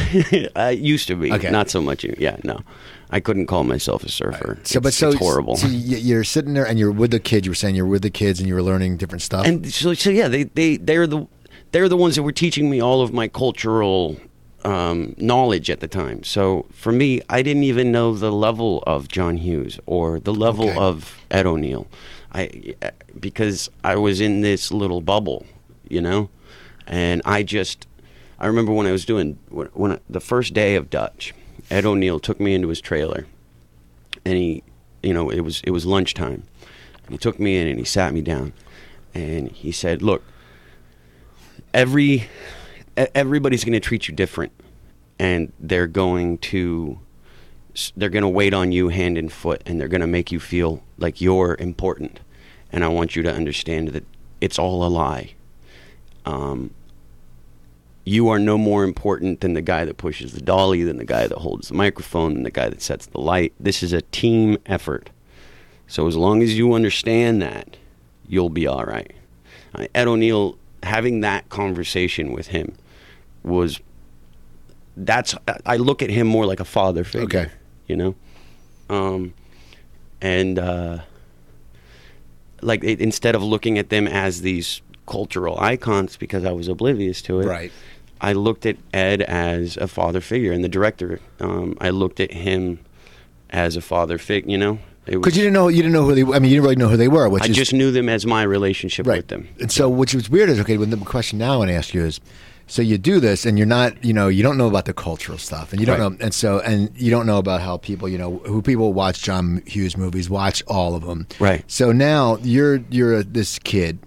I 0.56 0.72
used 0.72 1.08
to 1.08 1.16
be. 1.16 1.32
Okay. 1.34 1.50
Not 1.50 1.70
so 1.70 1.82
much. 1.82 2.04
Yeah, 2.04 2.38
no. 2.44 2.60
I 3.12 3.20
couldn't 3.20 3.48
call 3.48 3.64
myself 3.64 4.04
a 4.04 4.10
surfer. 4.10 4.60
So, 4.64 4.80
but 4.80 4.90
It's- 4.90 4.98
so 4.98 5.10
it's 5.10 5.18
horrible. 5.20 5.56
So 5.58 5.68
you're 5.68 6.24
sitting 6.24 6.54
there 6.54 6.66
and 6.68 6.78
you're 6.78 6.92
with 6.92 7.12
the 7.12 7.20
kids. 7.20 7.46
You 7.48 7.52
were 7.52 7.56
saying 7.56 7.76
you're 7.76 7.86
with 7.88 8.04
the 8.04 8.10
kids 8.12 8.40
and 8.40 8.48
you 8.48 8.54
were 8.54 8.62
learning 8.64 8.98
different 8.98 9.22
stuff. 9.24 9.46
and 9.48 9.72
so, 9.72 9.94
so 9.94 10.10
yeah, 10.12 10.28
they 10.28 10.44
they 10.44 10.78
they're 10.78 11.08
the 11.08 11.26
they're 11.72 11.90
the 11.90 11.98
ones 11.98 12.16
that 12.16 12.24
were 12.24 12.32
teaching 12.32 12.70
me 12.70 12.80
all 12.82 13.02
of 13.02 13.12
my 13.14 13.28
cultural 13.28 14.18
um, 14.66 15.16
knowledge 15.18 15.70
at 15.70 15.80
the 15.80 15.88
time. 15.88 16.24
So 16.24 16.66
for 16.72 16.92
me, 16.92 17.22
I 17.30 17.42
didn't 17.42 17.64
even 17.64 17.92
know 17.92 18.14
the 18.14 18.32
level 18.32 18.84
of 18.86 19.08
John 19.08 19.38
Hughes 19.38 19.80
or 19.86 20.20
the 20.20 20.34
level 20.34 20.70
Okay. 20.70 20.78
of 20.78 21.18
Ed 21.32 21.46
O'Neill, 21.46 21.88
I 22.34 22.76
because 23.20 23.70
I 23.84 23.96
was 23.96 24.20
in 24.22 24.42
this 24.42 24.72
little 24.72 25.02
bubble, 25.02 25.46
you 25.88 26.02
know, 26.02 26.30
and 26.86 27.22
I 27.26 27.42
just 27.44 27.88
I 28.40 28.48
remember 28.48 28.72
when 28.72 28.86
I 28.86 28.92
was 28.92 29.06
doing 29.06 29.40
when, 29.50 29.68
when 29.74 29.92
I, 29.94 30.00
the 30.10 30.20
first 30.22 30.54
day 30.54 30.76
of 30.76 30.90
Dutch, 30.90 31.34
Ed 31.70 31.86
O'Neill 31.86 32.20
took 32.20 32.40
me 32.40 32.54
into 32.54 32.68
his 32.70 32.82
trailer, 32.82 33.28
and 34.26 34.38
he, 34.38 34.64
you 35.04 35.14
know, 35.14 35.30
it 35.30 35.42
was 35.42 35.62
it 35.64 35.72
was 35.72 35.86
lunchtime. 35.86 36.44
He 37.10 37.18
took 37.18 37.40
me 37.40 37.58
in 37.58 37.68
and 37.68 37.80
he 37.80 37.86
sat 37.86 38.14
me 38.14 38.22
down, 38.22 38.54
and 39.14 39.52
he 39.52 39.72
said, 39.72 40.02
"Look, 40.02 40.24
every 41.74 42.28
everybody's 42.96 43.64
going 43.64 43.74
to 43.74 43.80
treat 43.80 44.08
you 44.08 44.16
different, 44.16 44.52
and 45.18 45.52
they're 45.60 45.88
going 45.88 46.38
to 46.40 47.00
they're 47.96 48.10
going 48.10 48.24
to 48.24 48.30
wait 48.30 48.54
on 48.54 48.72
you 48.72 48.90
hand 48.90 49.18
and 49.18 49.32
foot, 49.32 49.62
and 49.66 49.80
they're 49.80 49.88
going 49.88 50.02
to 50.02 50.08
make 50.08 50.32
you 50.32 50.40
feel 50.40 50.84
like 50.98 51.22
you're 51.22 51.56
important. 51.60 52.20
And 52.72 52.84
I 52.84 52.88
want 52.88 53.16
you 53.16 53.24
to 53.24 53.34
understand 53.34 53.90
that 53.90 54.06
it's 54.42 54.60
all 54.60 54.86
a 54.86 54.90
lie. 54.90 55.34
Um, 56.26 56.72
you 58.10 58.28
are 58.28 58.40
no 58.40 58.58
more 58.58 58.84
important 58.84 59.42
than 59.42 59.54
the 59.54 59.62
guy 59.62 59.86
that 59.86 59.98
pushes 59.98 60.34
the 60.34 60.42
dolly, 60.42 60.84
than 60.84 60.98
the 60.98 61.06
guy 61.06 61.28
that 61.28 61.38
holds 61.38 61.68
the 61.68 61.76
microphone, 61.76 62.34
than 62.34 62.42
the 62.44 62.50
guy 62.50 62.68
that 62.68 62.82
sets 62.82 63.06
the 63.06 63.22
light. 63.22 63.54
This 63.60 63.84
is 63.84 63.94
a 63.94 64.02
team 64.02 64.58
effort. 64.66 65.12
So 65.88 66.08
as 66.08 66.18
long 66.18 66.42
as 66.42 66.58
you 66.58 66.74
understand 66.74 67.40
that, 67.44 67.78
you'll 68.28 68.50
be 68.50 68.66
all 68.66 68.84
right. 68.84 69.14
Uh, 69.76 69.86
Ed 69.94 70.08
O'Neill, 70.08 70.58
having 70.82 71.22
that 71.22 71.50
conversation 71.50 72.32
with 72.34 72.48
him 72.48 72.76
was 73.44 73.80
that's 74.98 75.36
I 75.66 75.78
look 75.78 76.02
at 76.02 76.10
him 76.10 76.26
more 76.26 76.48
like 76.48 76.60
a 76.60 76.66
father 76.66 77.04
figure. 77.04 77.42
Okay. 77.42 77.52
you 77.86 77.96
know, 77.96 78.16
um, 78.90 79.36
and 80.20 80.58
uh, 80.58 81.00
like 82.62 82.84
it, 82.84 83.00
instead 83.00 83.36
of 83.36 83.44
looking 83.44 83.78
at 83.78 83.90
them 83.90 84.08
as 84.08 84.42
these 84.42 84.82
cultural 85.06 85.60
icons 85.60 86.18
because 86.18 86.44
I 86.44 86.52
was 86.52 86.68
oblivious 86.68 87.22
to 87.24 87.40
it, 87.42 87.46
Right. 87.46 87.72
I 88.22 88.34
looked 88.34 88.66
at 88.66 88.78
Ed 88.94 89.22
as 89.22 89.78
a 89.78 89.88
father 89.88 90.22
figure, 90.22 90.52
and 90.52 90.64
the 90.64 90.70
director, 90.70 91.20
um, 91.40 91.78
I 91.80 91.90
looked 91.90 92.20
at 92.20 92.32
him 92.34 92.80
as 93.50 93.76
a 93.76 93.82
father 93.82 94.18
figure. 94.18 94.52
You 94.52 94.58
know, 94.58 94.80
Because 95.06 95.36
you 95.38 95.44
didn't 95.44 95.54
know 95.54 95.68
you 95.70 95.78
didn't 95.78 95.94
know 95.94 96.06
who 96.06 96.16
they. 96.16 96.22
I 96.24 96.40
mean, 96.40 96.52
you 96.52 96.58
didn't 96.58 96.64
really 96.64 96.76
know 96.76 96.90
who 96.90 96.98
they 96.98 97.08
were, 97.08 97.30
which 97.30 97.44
I 97.44 97.48
is 97.48 97.56
just 97.56 97.74
knew 97.74 97.92
them 97.92 98.10
as 98.10 98.26
my 98.26 98.44
relationship 98.44 99.08
right. 99.08 99.18
with 99.18 99.28
them. 99.28 99.48
And 99.60 99.72
so, 99.72 99.90
which 99.90 100.14
was 100.14 100.30
weird 100.30 100.50
is 100.50 100.60
okay. 100.60 100.78
When 100.78 100.90
the 100.90 100.98
question 100.98 101.40
now 101.40 101.54
I 101.54 101.58
want 101.58 101.70
to 101.70 101.76
ask 101.76 101.94
you 101.94 102.04
is, 102.06 102.20
so 102.68 102.82
you 102.84 102.98
do 103.00 103.20
this, 103.20 103.46
and 103.48 103.58
you're 103.58 103.66
not, 103.66 104.04
you 104.06 104.14
know, 104.14 104.28
you 104.28 104.44
don't 104.44 104.56
know 104.58 104.68
about 104.68 104.86
the 104.86 104.94
cultural 104.94 105.38
stuff, 105.40 105.72
and 105.72 105.80
you 105.80 105.88
don't 105.88 106.00
Right. 106.00 106.12
know, 106.12 106.18
and 106.26 106.34
so, 106.34 106.60
and 106.60 106.92
you 106.96 107.10
don't 107.10 107.26
know 107.26 107.38
about 107.40 107.62
how 107.62 107.78
people, 107.78 108.08
you 108.08 108.18
know, 108.18 108.38
who 108.46 108.62
people 108.62 108.94
watch 108.94 109.24
John 109.24 109.64
Hughes 109.66 109.98
movies, 109.98 110.30
watch 110.30 110.62
all 110.68 110.94
of 110.96 111.04
them, 111.06 111.26
Right. 111.40 111.64
So 111.68 111.92
now 111.92 112.38
you're 112.44 112.82
you're 112.92 113.24
this 113.24 113.58
kid 113.58 113.98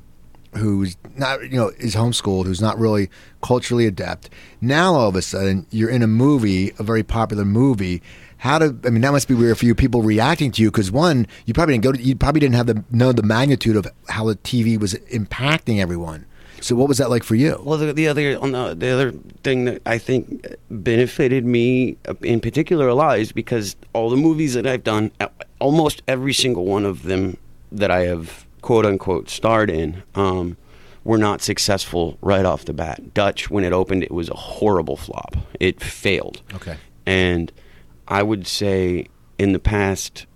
who's 0.55 0.97
not, 1.17 1.43
you 1.51 1.57
know, 1.57 1.69
is 1.79 1.95
homeschooled, 1.95 2.47
who's 2.47 2.61
not 2.61 2.79
really 2.79 3.11
culturally 3.43 3.87
adept. 3.87 4.31
Now 4.61 4.95
all 4.95 5.09
of 5.09 5.17
a 5.17 5.23
sudden 5.23 5.67
you're 5.71 5.91
in 5.91 6.03
a 6.03 6.07
movie, 6.07 6.73
a 6.79 6.83
very 6.83 7.03
popular 7.03 7.45
movie. 7.45 8.03
How 8.39 8.59
to? 8.59 8.77
I 8.85 8.91
mean, 8.91 9.03
that 9.03 9.13
must 9.13 9.29
be 9.29 9.35
weird 9.35 9.57
for 9.57 9.67
you. 9.67 9.75
People 9.75 10.03
reacting 10.03 10.51
to 10.53 10.63
you 10.63 10.71
because 10.71 10.91
one, 10.91 11.29
you 11.47 11.55
probably 11.55 11.75
didn't 11.75 11.85
go. 11.85 11.93
To, 11.93 12.03
you 12.03 12.17
probably 12.17 12.41
didn't 12.41 12.57
have 12.57 12.67
the 12.67 12.83
know 12.91 13.13
the 13.13 13.23
magnitude 13.23 13.77
of 13.77 13.87
how 14.09 14.25
the 14.25 14.35
TV 14.35 14.79
was 14.79 14.95
impacting 15.13 15.79
everyone. 15.79 16.27
So, 16.61 16.75
what 16.75 16.89
was 16.89 16.99
that 16.99 17.09
like 17.09 17.23
for 17.23 17.37
you? 17.37 17.61
Well, 17.65 17.79
the, 17.79 17.93
the 17.93 18.09
other 18.09 18.37
on 18.41 18.51
the, 18.51 18.75
the 18.75 18.91
other 18.91 19.13
thing 19.45 19.65
that 19.67 19.83
I 19.87 19.99
think 19.99 20.45
benefited 20.71 21.45
me 21.45 21.97
uh, 22.09 22.15
in 22.23 22.41
particular 22.41 22.89
a 22.89 22.95
lot 22.95 23.21
is 23.21 23.31
because 23.31 23.77
all 23.93 24.11
the 24.11 24.17
movies 24.17 24.55
that 24.55 24.67
I've 24.67 24.83
done, 24.85 25.13
almost 25.61 26.03
every 26.09 26.33
single 26.33 26.65
one 26.65 26.85
of 26.85 27.05
them 27.05 27.37
that 27.71 27.93
I 27.93 28.03
have 28.03 28.42
quote 28.63 28.87
unquote 28.87 29.29
starred 29.29 29.71
in, 29.71 30.03
um, 30.15 30.57
were 31.05 31.19
not 31.19 31.43
successful 31.43 32.17
right 32.23 32.45
off 32.45 32.65
the 32.65 32.73
bat. 32.73 33.13
Dutch, 33.13 33.51
when 33.51 33.65
it 33.65 33.73
opened, 33.73 34.05
it 34.05 34.13
was 34.13 34.29
a 34.29 34.35
horrible 34.35 34.97
flop. 34.97 35.37
It 35.61 35.83
failed. 35.83 36.41
Okay. 36.55 36.77
And 37.05 37.53
I 38.09 38.23
would 38.23 38.47
say 38.47 39.09
in 39.39 39.53
the 39.53 39.59
past, 39.59 40.27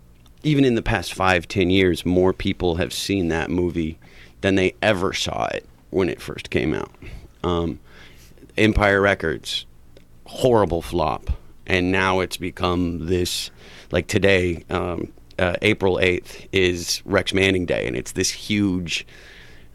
even 0.43 0.65
in 0.65 0.75
the 0.75 0.83
past 0.83 1.15
five, 1.15 1.47
ten 1.47 1.71
years, 1.71 2.05
more 2.05 2.33
people 2.33 2.77
have 2.77 2.93
seen 2.93 3.29
that 3.29 3.51
movie 3.51 3.99
than 4.41 4.57
they 4.57 4.75
ever 4.83 5.13
saw 5.13 5.47
it 5.47 5.65
when 5.91 6.09
it 6.09 6.21
first 6.21 6.51
came 6.51 6.75
out. 6.75 6.91
Um, 7.45 7.79
Empire 8.59 9.01
Records, 9.01 9.67
horrible 10.25 10.83
flop. 10.83 11.31
And 11.69 11.91
now 11.91 12.21
it's 12.21 12.37
become 12.37 13.07
this, 13.07 13.51
like 13.91 14.07
today, 14.07 14.65
um, 14.71 15.13
uh, 15.39 15.55
April 15.63 15.97
8th 15.97 16.47
is 16.53 17.03
Rex 17.05 17.33
Manning 17.35 17.67
Day, 17.67 17.87
and 17.87 17.97
it's 17.97 18.13
this 18.13 18.31
huge 18.31 19.07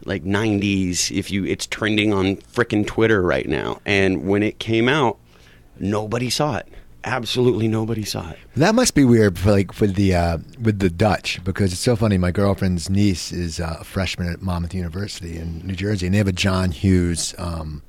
like 0.04 0.24
90s 0.24 1.16
if 1.16 1.30
you 1.30 1.44
it's 1.44 1.64
trending 1.66 2.12
on 2.12 2.34
frickin' 2.36 2.84
Twitter 2.84 3.22
right 3.22 3.48
now 3.48 3.80
and 3.86 4.26
when 4.26 4.42
it 4.42 4.58
came 4.58 4.88
out 4.88 5.16
nobody 5.78 6.28
saw 6.28 6.56
it 6.56 6.66
absolutely 7.04 7.68
nobody 7.68 8.02
saw 8.04 8.28
it 8.30 8.38
That 8.56 8.74
must 8.74 8.96
be 8.96 9.04
weird 9.04 9.38
for 9.38 9.52
like 9.52 9.70
for 9.72 9.86
the 9.86 10.12
uh, 10.16 10.38
with 10.60 10.80
the 10.80 10.90
Dutch 10.90 11.38
because 11.44 11.72
it's 11.72 11.80
so 11.80 11.94
funny. 11.94 12.18
My 12.18 12.32
girlfriend's 12.32 12.90
niece 12.90 13.30
is 13.30 13.60
uh, 13.60 13.76
a 13.78 13.84
freshman 13.84 14.26
at 14.28 14.42
Monmouth 14.42 14.74
University 14.74 15.36
in 15.38 15.64
New 15.64 15.74
Jersey, 15.76 16.06
and 16.06 16.14
they 16.14 16.18
have 16.18 16.26
a 16.26 16.32
John 16.32 16.72
Hughes 16.72 17.32
um, 17.38 17.82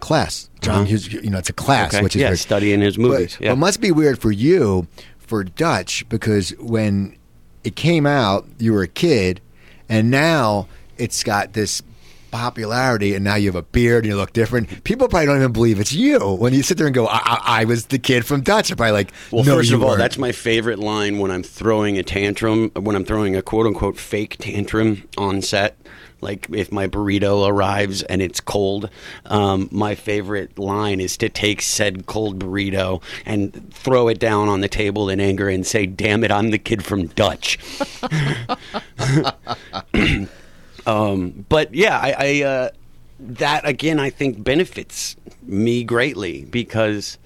class. 0.00 0.50
John 0.60 0.74
Uh-huh. 0.76 0.84
Hughes, 0.84 1.10
you 1.12 1.30
know, 1.30 1.38
it's 1.38 1.48
a 1.50 1.54
class, 1.54 1.94
Okay. 1.94 2.02
which 2.02 2.16
is 2.16 2.20
Yeah, 2.22 2.28
weird. 2.30 2.38
studying 2.38 2.80
his 2.82 2.98
movies, 2.98 3.36
But, 3.38 3.44
yeah. 3.44 3.50
but 3.50 3.54
it 3.54 3.60
must 3.60 3.80
be 3.80 3.92
weird 3.92 4.18
for 4.18 4.30
you 4.30 4.86
for 5.26 5.44
Dutch 5.44 6.08
because 6.08 6.50
when 6.58 7.16
it 7.64 7.76
came 7.76 8.06
out, 8.06 8.46
you 8.58 8.72
were 8.72 8.82
a 8.82 8.88
kid, 8.88 9.40
and 9.88 10.10
now 10.10 10.68
it's 10.98 11.22
got 11.24 11.54
this 11.54 11.82
popularity 12.34 13.14
and 13.14 13.24
now 13.24 13.36
you 13.36 13.46
have 13.46 13.54
a 13.54 13.62
beard 13.62 14.04
and 14.04 14.10
you 14.10 14.16
look 14.16 14.32
different 14.32 14.82
people 14.82 15.06
probably 15.06 15.26
don't 15.26 15.36
even 15.36 15.52
believe 15.52 15.78
it's 15.78 15.92
you. 15.92 16.18
When 16.18 16.52
you 16.52 16.64
sit 16.64 16.76
there 16.78 16.86
and 16.88 16.94
go 16.94 17.06
i, 17.06 17.20
I, 17.24 17.60
I 17.60 17.64
was 17.64 17.86
the 17.86 17.98
kid 17.98 18.26
from 18.26 18.40
dutch 18.40 18.68
they're 18.68 18.76
probably 18.76 18.90
like 18.90 19.12
well 19.30 19.44
no, 19.44 19.54
first 19.54 19.70
you 19.70 19.76
of 19.76 19.82
all 19.82 19.90
weren't." 19.90 20.00
that's 20.00 20.18
my 20.18 20.32
favorite 20.32 20.80
line 20.80 21.20
when 21.20 21.30
i'm 21.30 21.44
throwing 21.44 21.96
a 21.96 22.02
tantrum 22.02 22.70
when 22.70 22.96
i'm 22.96 23.04
throwing 23.04 23.36
a 23.36 23.42
quote 23.42 23.66
unquote 23.66 23.96
fake 23.96 24.36
tantrum 24.40 25.08
on 25.16 25.42
set. 25.42 25.76
Like 26.20 26.48
if 26.50 26.72
my 26.72 26.88
burrito 26.88 27.46
arrives 27.46 28.02
and 28.02 28.20
it's 28.20 28.40
cold 28.40 28.90
um, 29.26 29.68
my 29.70 29.94
favorite 29.94 30.58
line 30.58 31.00
is 31.00 31.16
to 31.18 31.28
take 31.28 31.62
said 31.62 32.06
cold 32.06 32.40
burrito 32.40 33.00
and 33.24 33.72
throw 33.72 34.08
it 34.08 34.18
down 34.18 34.48
on 34.48 34.60
the 34.60 34.68
table 34.68 35.08
in 35.08 35.20
anger 35.20 35.48
and 35.48 35.64
say 35.64 35.86
damn 35.86 36.24
it 36.24 36.32
i'm 36.32 36.50
the 36.50 36.58
kid 36.58 36.84
from 36.84 37.06
dutch 37.08 37.58
Um, 40.86 41.46
but 41.48 41.74
yeah, 41.74 41.98
I, 41.98 42.14
I 42.18 42.42
uh, 42.42 42.68
that 43.18 43.66
again 43.66 43.98
I 43.98 44.10
think 44.10 44.42
benefits 44.42 45.16
me 45.42 45.84
greatly 45.84 46.44
because 46.44 47.18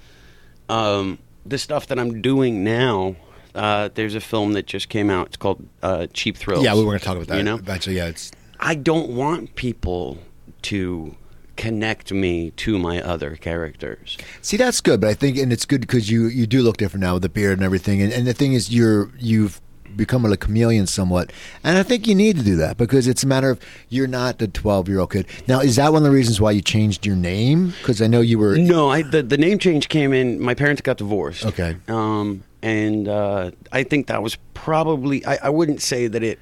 um, 0.69 1.19
the 1.45 1.59
stuff 1.59 1.87
that 1.89 1.99
I'm 1.99 2.21
doing 2.23 2.65
now. 2.65 3.17
Uh, 3.55 3.89
there's 3.95 4.15
a 4.15 4.21
film 4.21 4.53
that 4.53 4.67
just 4.67 4.89
came 4.89 5.11
out. 5.11 5.29
It's 5.29 5.37
called 5.37 5.67
uh, 5.83 6.07
Cheap 6.13 6.37
Thrills. 6.37 6.63
yeah 6.63 6.75
we 6.75 6.81
were 6.81 6.91
going 6.91 6.99
to 7.01 7.05
talk 7.05 7.17
about 7.17 7.27
that 7.29 7.39
You 7.39 7.43
know, 7.43 7.57
eventually 7.57 7.97
yeah 7.97 8.07
it's 8.07 8.31
I 8.61 8.77
don't 8.77 9.11
want 9.11 9.57
people 9.57 10.19
to 10.63 11.17
connect 11.57 12.13
me 12.13 12.53
to 12.53 12.79
my 12.79 13.03
other 13.03 13.35
characters. 13.37 14.17
See, 14.43 14.57
that's 14.57 14.81
good, 14.81 15.01
but 15.01 15.11
I 15.11 15.15
think, 15.15 15.39
and 15.39 15.53
it's 15.53 15.65
good 15.65 15.81
because 15.81 16.09
you 16.09 16.27
you 16.27 16.47
do 16.47 16.63
look 16.63 16.77
different 16.77 17.03
now 17.03 17.15
with 17.15 17.23
the 17.23 17.29
beard 17.29 17.59
and 17.59 17.65
everything. 17.65 18.01
And, 18.01 18.13
and 18.13 18.27
the 18.27 18.35
thing 18.35 18.53
is, 18.53 18.73
you're 18.73 19.11
you've 19.19 19.61
become 19.99 20.25
a 20.25 20.35
chameleon 20.37 20.87
somewhat, 20.87 21.31
and 21.63 21.77
I 21.77 21.83
think 21.83 22.07
you 22.07 22.15
need 22.15 22.39
to 22.39 22.43
do 22.43 22.57
that 22.57 22.79
because 22.79 23.07
it's 23.07 23.23
a 23.23 23.27
matter 23.27 23.51
of 23.51 23.61
you're 23.91 24.07
not 24.07 24.39
the 24.39 24.49
12 24.49 24.89
year 24.89 25.01
old 25.01 25.13
kid. 25.13 25.27
Now, 25.47 25.61
is 25.61 25.77
that 25.77 25.93
one 25.93 26.03
of 26.03 26.05
the 26.05 26.17
reasons 26.17 26.41
why 26.41 26.53
you 26.53 26.63
changed 26.63 27.05
your 27.05 27.17
name? 27.17 27.75
Because 27.79 28.01
I 28.01 28.07
know 28.07 28.23
you 28.23 28.39
were. 28.39 28.57
No, 28.57 28.89
I 28.89 29.03
the, 29.03 29.23
the 29.23 29.37
name 29.37 29.59
change 29.59 29.91
came 29.91 30.15
in. 30.15 30.41
My 30.41 30.55
parents 30.55 30.81
got 30.81 30.97
divorced. 30.97 31.45
Okay. 31.45 31.77
Um, 31.89 32.45
and 32.63 33.09
uh, 33.09 33.51
I 33.71 33.83
think 33.83 34.07
that 34.07 34.23
was 34.23 34.37
probably. 34.55 35.25
I, 35.27 35.39
I 35.45 35.49
wouldn't 35.51 35.83
say 35.83 36.07
that 36.07 36.23
it 36.23 36.39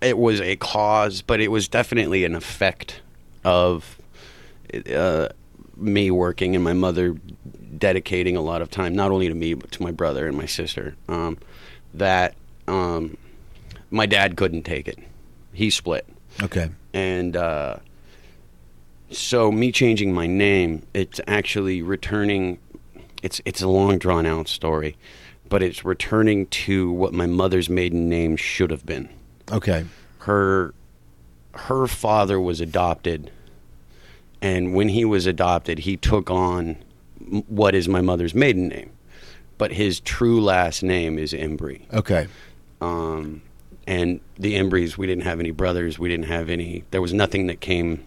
it 0.00 0.18
was 0.18 0.40
a 0.40 0.56
cause, 0.56 1.22
but 1.22 1.40
it 1.40 1.48
was 1.48 1.68
definitely 1.68 2.24
an 2.24 2.34
effect 2.34 3.00
of 3.44 3.98
uh, 4.92 5.28
me 5.76 6.10
working 6.10 6.54
and 6.54 6.64
my 6.64 6.72
mother 6.72 7.14
dedicating 7.78 8.36
a 8.36 8.40
lot 8.40 8.62
of 8.62 8.70
time, 8.70 8.94
not 8.94 9.10
only 9.10 9.28
to 9.28 9.34
me 9.34 9.54
but 9.54 9.70
to 9.72 9.82
my 9.82 9.90
brother 9.90 10.26
and 10.26 10.36
my 10.36 10.46
sister. 10.46 10.96
Um, 11.08 11.38
that 11.94 12.34
um, 12.68 13.16
my 13.90 14.06
dad 14.06 14.36
couldn't 14.36 14.62
take 14.64 14.88
it. 14.88 14.98
He 15.52 15.68
split 15.70 16.06
Okay. 16.42 16.70
and 16.94 17.36
uh, 17.36 17.76
so 19.10 19.52
me 19.52 19.70
changing 19.70 20.12
my 20.14 20.26
name 20.26 20.82
it's 20.94 21.20
actually 21.26 21.82
returning 21.82 22.58
it's 23.22 23.40
it's 23.44 23.60
a 23.60 23.68
long 23.68 23.98
drawn 23.98 24.24
out 24.24 24.48
story 24.48 24.96
but 25.50 25.62
it's 25.62 25.84
returning 25.84 26.46
to 26.46 26.90
what 26.90 27.12
my 27.12 27.26
mother's 27.26 27.68
maiden 27.68 28.08
name 28.08 28.36
should 28.36 28.70
have 28.70 28.86
been 28.86 29.08
Okay. 29.50 29.84
her 30.20 30.72
her 31.54 31.86
father 31.86 32.40
was 32.40 32.62
adopted 32.62 33.30
and 34.40 34.74
when 34.74 34.88
he 34.88 35.04
was 35.04 35.26
adopted 35.26 35.80
he 35.80 35.98
took 35.98 36.30
on 36.30 36.76
what 37.46 37.74
is 37.74 37.86
my 37.88 38.00
mother's 38.00 38.34
maiden 38.34 38.68
name 38.68 38.90
but 39.58 39.72
his 39.72 40.00
true 40.00 40.40
last 40.40 40.82
name 40.82 41.18
is 41.18 41.34
Embry 41.34 41.82
Okay. 41.92 42.26
Um, 42.82 43.42
and 43.86 44.20
the 44.38 44.54
Embrys, 44.54 44.96
we 44.98 45.06
didn't 45.06 45.24
have 45.24 45.40
any 45.40 45.50
brothers. 45.50 45.98
We 45.98 46.08
didn't 46.08 46.26
have 46.26 46.48
any. 46.50 46.84
There 46.90 47.00
was 47.02 47.12
nothing 47.12 47.46
that 47.48 47.60
came. 47.60 48.04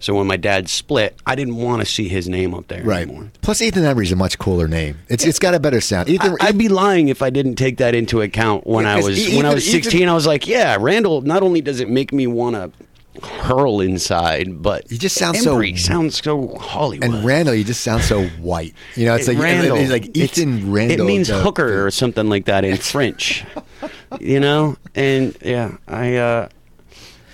So 0.00 0.14
when 0.14 0.26
my 0.26 0.36
dad 0.36 0.68
split, 0.68 1.16
I 1.26 1.34
didn't 1.34 1.56
want 1.56 1.80
to 1.80 1.86
see 1.86 2.08
his 2.08 2.28
name 2.28 2.52
up 2.54 2.68
there 2.68 2.82
Right. 2.82 3.02
anymore. 3.08 3.30
Plus, 3.40 3.62
Ethan 3.62 3.84
Embry's 3.84 4.12
a 4.12 4.16
much 4.16 4.38
cooler 4.38 4.68
name. 4.68 4.98
It's 5.08 5.24
it's 5.24 5.38
got 5.38 5.54
a 5.54 5.60
better 5.60 5.80
sound. 5.80 6.08
Ethan. 6.10 6.36
I, 6.40 6.46
would 6.50 6.58
be 6.58 6.68
lying 6.68 7.08
if 7.08 7.22
I 7.22 7.30
didn't 7.30 7.54
take 7.54 7.78
that 7.78 7.94
into 7.94 8.20
account 8.20 8.66
when 8.66 8.84
Yeah, 8.84 8.96
I 8.96 9.02
was 9.02 9.18
E- 9.18 9.36
when 9.36 9.46
I 9.46 9.50
Ethan- 9.50 9.54
was 9.54 9.68
Ethan- 9.68 9.82
16. 9.82 10.08
I 10.08 10.14
was 10.14 10.26
like, 10.26 10.46
yeah, 10.46 10.76
Randall. 10.78 11.22
Not 11.22 11.42
only 11.42 11.60
does 11.62 11.80
it 11.80 11.88
make 11.88 12.12
me 12.12 12.26
want 12.26 12.56
to 12.56 12.70
hurl 13.22 13.80
inside, 13.80 14.62
but 14.62 14.84
He 14.90 14.98
just 14.98 15.16
sounds 15.16 15.40
so- 15.42 15.62
sounds 15.76 16.20
so 16.22 16.56
Hollywood. 16.60 17.04
and 17.04 17.24
Randall, 17.24 17.54
you 17.54 17.64
just 17.64 17.82
sound 17.82 18.02
so 18.02 18.24
white. 18.40 18.74
You 18.96 19.06
know, 19.06 19.14
it's 19.14 19.28
like 19.28 19.38
Randall. 19.38 19.76
It's 19.76 19.90
like 19.90 20.06
It's- 20.16 20.38
Ethan 20.38 20.72
Randall. 20.72 21.00
It 21.00 21.04
means 21.08 21.28
the- 21.28 21.40
hooker 21.40 21.86
or 21.86 21.90
something 21.90 22.28
like 22.28 22.46
that 22.46 22.64
in 22.64 22.76
French. 22.76 23.44
you 24.20 24.40
know, 24.40 24.76
and 24.94 25.36
yeah, 25.44 25.72
I. 25.88 26.16
Uh, 26.16 26.48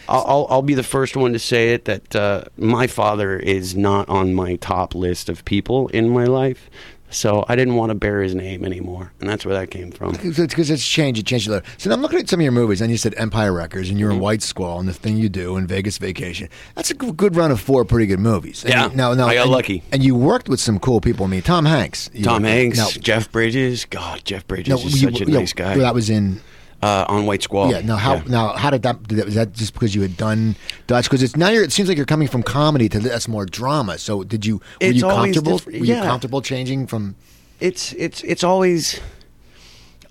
I'll, 0.08 0.24
I'll, 0.26 0.46
I'll 0.50 0.62
be 0.62 0.74
the 0.74 0.82
first 0.82 1.16
one 1.16 1.32
to 1.34 1.38
say 1.38 1.72
it 1.72 1.84
that 1.84 2.16
uh, 2.16 2.42
my 2.56 2.88
father 2.88 3.36
is 3.36 3.76
not 3.76 4.08
on 4.08 4.34
my 4.34 4.56
top 4.56 4.96
list 4.96 5.28
of 5.28 5.44
people 5.44 5.86
in 5.90 6.08
my 6.08 6.24
life. 6.24 6.68
So 7.10 7.44
I 7.48 7.56
didn't 7.56 7.74
want 7.74 7.90
to 7.90 7.94
bear 7.94 8.22
his 8.22 8.34
name 8.34 8.64
anymore, 8.64 9.12
and 9.20 9.28
that's 9.28 9.44
where 9.44 9.54
that 9.54 9.70
came 9.70 9.90
from. 9.90 10.12
Because 10.12 10.70
it's 10.70 10.86
changed. 10.86 11.20
It 11.20 11.26
changed 11.26 11.48
a 11.48 11.52
lot. 11.54 11.64
So 11.78 11.90
now 11.90 11.96
I'm 11.96 12.02
looking 12.02 12.20
at 12.20 12.28
some 12.28 12.40
of 12.40 12.42
your 12.44 12.52
movies, 12.52 12.80
and 12.80 12.90
you 12.90 12.96
said 12.96 13.14
Empire 13.16 13.52
Records, 13.52 13.90
and 13.90 13.98
you're 13.98 14.10
Mm-hmm. 14.10 14.16
in 14.16 14.22
White 14.22 14.42
Squall, 14.42 14.78
and 14.80 14.88
the 14.88 14.92
thing 14.94 15.16
you 15.16 15.28
do, 15.28 15.56
and 15.56 15.68
Vegas 15.68 15.98
Vacation. 15.98 16.48
That's 16.76 16.90
a 16.90 16.94
good 16.94 17.36
run 17.36 17.50
of 17.50 17.60
four 17.60 17.84
pretty 17.84 18.06
good 18.06 18.20
movies. 18.20 18.62
And 18.64 18.72
Yeah, 18.72 18.90
you- 18.90 18.96
now, 18.96 19.14
now, 19.14 19.26
I 19.28 19.34
got 19.34 19.42
and, 19.42 19.50
lucky. 19.50 19.82
And 19.92 20.02
you 20.02 20.14
worked 20.14 20.48
with 20.48 20.60
some 20.60 20.78
cool 20.78 21.00
people. 21.00 21.26
I 21.26 21.28
mean, 21.28 21.42
Tom 21.42 21.64
Hanks. 21.64 22.10
Tom 22.22 22.44
Hanks, 22.44 22.78
Now, 22.78 22.88
Jeff 22.90 23.30
Bridges. 23.32 23.84
God, 23.86 24.22
Jeff 24.24 24.46
Bridges 24.46 24.68
no, 24.70 24.76
is 24.76 25.02
you- 25.02 25.10
such 25.10 25.20
a 25.20 25.24
you 25.26 25.32
nice 25.38 25.52
guy. 25.52 25.76
That 25.78 25.94
was 25.94 26.10
in. 26.10 26.40
Uh, 26.82 27.04
on 27.08 27.26
White 27.26 27.42
Squall. 27.42 27.70
Yeah. 27.70 27.80
Now, 27.80 27.96
how 27.96 28.14
Yeah. 28.16 28.22
now 28.28 28.48
how 28.56 28.70
did 28.70 28.82
that? 28.82 29.02
Did 29.06 29.18
that 29.18 29.26
was 29.26 29.34
that 29.34 29.52
just 29.52 29.72
because 29.74 29.94
you 29.94 30.02
had 30.02 30.16
done 30.16 30.56
Dutch? 30.86 31.04
Because 31.04 31.22
it's 31.22 31.36
now 31.36 31.48
you're. 31.50 31.64
It 31.64 31.72
seems 31.72 31.88
like 31.88 31.96
you're 31.96 32.06
coming 32.06 32.28
from 32.28 32.42
comedy 32.42 32.88
to 32.88 32.98
that's 33.00 33.28
more 33.28 33.46
drama. 33.46 33.98
So 33.98 34.22
did 34.24 34.46
you? 34.46 34.56
Were 34.56 34.62
It's 34.80 34.96
you 34.96 35.02
comfortable? 35.02 35.58
different. 35.58 35.80
Were 35.80 35.86
you 35.86 35.94
comfortable 35.96 36.42
changing 36.42 36.86
from? 36.86 37.16
it's 37.60 37.92
it's 37.92 38.22
it's 38.22 38.42
always 38.42 38.98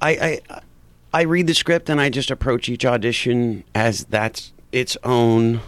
I, 0.01 0.39
I 0.51 0.61
I 1.11 1.21
read 1.23 1.47
the 1.47 1.55
script 1.55 1.89
and 1.89 1.99
I 1.99 2.09
just 2.11 2.29
approach 2.29 2.69
each 2.69 2.85
audition 2.85 3.63
as 3.73 4.05
that's 4.05 4.51
its 4.71 4.95
own 5.03 5.61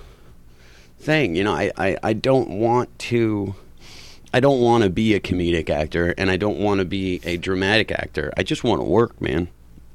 thing. 0.99 1.35
You 1.35 1.43
know, 1.43 1.53
I, 1.53 1.71
I, 1.77 1.97
I 2.03 2.13
don't 2.13 2.49
want 2.49 2.97
to 2.99 3.55
I 4.31 4.39
don't 4.39 4.61
want 4.61 4.83
to 4.83 4.91
be 4.91 5.15
a 5.15 5.19
comedic 5.19 5.71
actor 5.71 6.13
and 6.19 6.29
I 6.29 6.37
don't 6.37 6.59
want 6.59 6.77
to 6.79 6.85
be 6.85 7.19
a 7.23 7.37
dramatic 7.37 7.91
actor. 7.91 8.31
I 8.37 8.43
just 8.43 8.63
want 8.63 8.79
to 8.79 8.85
work, 8.85 9.19
man. 9.19 9.47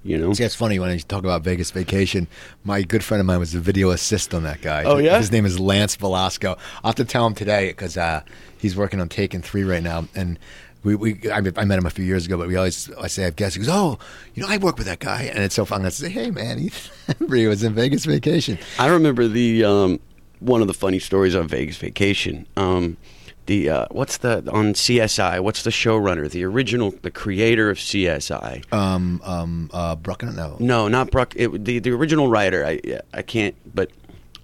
You 0.07 0.19
know? 0.19 0.33
See, 0.33 0.45
it's 0.45 0.55
funny 0.55 0.79
when 0.79 0.90
I 0.90 0.99
talk 0.99 1.25
about 1.25 1.42
Vegas 1.42 1.73
Vacation. 1.73 2.29
My 2.62 2.83
good 2.83 3.03
friend 3.03 3.21
of 3.21 3.27
mine 3.27 3.40
was 3.40 3.55
a 3.57 3.61
video 3.61 3.90
assist 3.90 4.33
on 4.35 4.45
that 4.45 4.62
guy. 4.62 4.85
Oh, 4.85 4.99
yeah? 4.99 5.19
his 5.19 5.33
name 5.33 5.45
is 5.45 5.59
Lance 5.59 5.97
Velasco. 5.97 6.57
I'll 6.85 6.90
have 6.90 6.95
to 6.97 7.05
tell 7.05 7.27
him 7.27 7.35
today 7.35 7.69
because 7.69 7.97
uh, 7.97 8.23
he's 8.59 8.77
working 8.77 9.01
on 9.01 9.09
Taken 9.09 9.42
Three 9.42 9.64
right 9.64 9.83
now, 9.83 10.07
and 10.14 10.38
we, 10.85 10.95
we 10.95 11.31
I, 11.31 11.38
I 11.38 11.64
met 11.64 11.79
him 11.79 11.87
a 11.87 11.90
few 11.90 12.05
years 12.05 12.25
ago. 12.25 12.38
But 12.38 12.47
we 12.47 12.55
always 12.57 12.88
I 12.92 13.09
say 13.09 13.27
I've 13.27 13.35
guessed. 13.35 13.57
He 13.57 13.62
goes, 13.62 13.69
oh, 13.69 13.99
you 14.35 14.42
know, 14.45 14.49
I 14.49 14.59
work 14.59 14.79
with 14.79 14.87
that 14.87 15.01
guy, 15.01 15.25
and 15.25 15.42
it's 15.42 15.57
so 15.57 15.64
fun. 15.64 15.85
I 15.85 15.88
say, 15.88 16.09
hey 16.09 16.31
man, 16.31 16.59
he, 16.59 16.71
he 17.29 17.47
was 17.49 17.64
in 17.64 17.75
Vegas 17.75 18.05
Vacation. 18.05 18.59
I 18.79 18.87
remember 18.87 19.27
the 19.27 19.64
um, 19.64 20.01
one 20.38 20.61
of 20.62 20.69
the 20.69 20.75
funny 20.75 21.01
stories 21.01 21.35
on 21.35 21.49
Vegas 21.49 21.79
Vacation. 21.79 22.47
Um, 22.57 22.97
the 23.46 23.70
uh, 23.70 23.87
what's 23.90 24.18
the 24.18 24.48
on 24.50 24.74
CSI? 24.74 25.40
What's 25.40 25.62
the 25.62 25.70
showrunner? 25.70 26.30
The 26.30 26.44
original, 26.44 26.92
the 27.02 27.11
creator 27.11 27.70
of 27.70 27.78
CSI. 27.78 28.72
Um, 28.72 29.20
um, 29.24 29.70
uh, 29.72 29.96
no, 30.37 30.56
No, 30.61 30.88
not 30.88 31.11
Bruck. 31.11 31.35
It, 31.37 31.64
the 31.64 31.78
the 31.78 31.90
original 31.90 32.28
writer. 32.28 32.64
I 32.64 33.00
I 33.12 33.22
can't. 33.22 33.54
But 33.74 33.90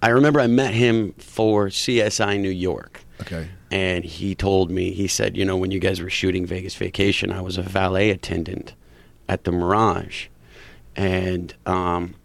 I 0.01 0.09
remember 0.09 0.39
I 0.39 0.47
met 0.47 0.73
him 0.73 1.13
for 1.13 1.67
CSI 1.67 2.39
New 2.39 2.49
York. 2.49 3.05
okay, 3.21 3.47
And 3.71 4.03
he 4.03 4.35
told 4.35 4.69
me, 4.69 4.91
he 4.91 5.07
said, 5.07 5.37
you 5.37 5.45
know, 5.45 5.55
when 5.55 5.71
you 5.71 5.79
guys 5.79 6.01
were 6.01 6.09
shooting 6.09 6.45
Vegas 6.45 6.75
Vacation, 6.75 7.31
I 7.31 7.39
was 7.39 7.57
a 7.57 7.61
valet 7.61 8.09
attendant 8.09 8.73
at 9.29 9.45
the 9.45 9.51
Mirage. 9.53 10.27
And 10.95 11.53
um, 11.65 12.15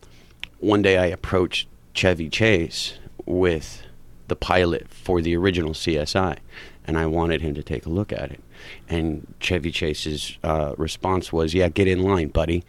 one 0.59 0.83
day 0.83 0.99
I 0.99 1.07
approached 1.07 1.69
Chevy 1.95 2.29
Chase 2.29 2.99
with 3.27 3.83
the 4.29 4.37
pilot 4.37 4.89
for 4.89 5.21
the 5.21 5.37
original 5.37 5.73
CSI, 5.73 6.39
and 6.87 6.97
I 6.99 7.07
wanted 7.07 7.41
him 7.43 7.55
to 7.55 7.63
take 7.63 7.85
a 7.87 7.91
look 7.91 8.13
at 8.13 8.31
it. 8.31 8.41
And 8.89 9.27
Chevy 9.41 9.71
Chase's 9.71 10.39
uh, 10.45 10.75
response 10.79 11.33
was, 11.33 11.55
"Yeah, 11.55 11.69
get 11.69 11.89
in 11.89 12.03
line, 12.03 12.29
buddy." 12.29 12.65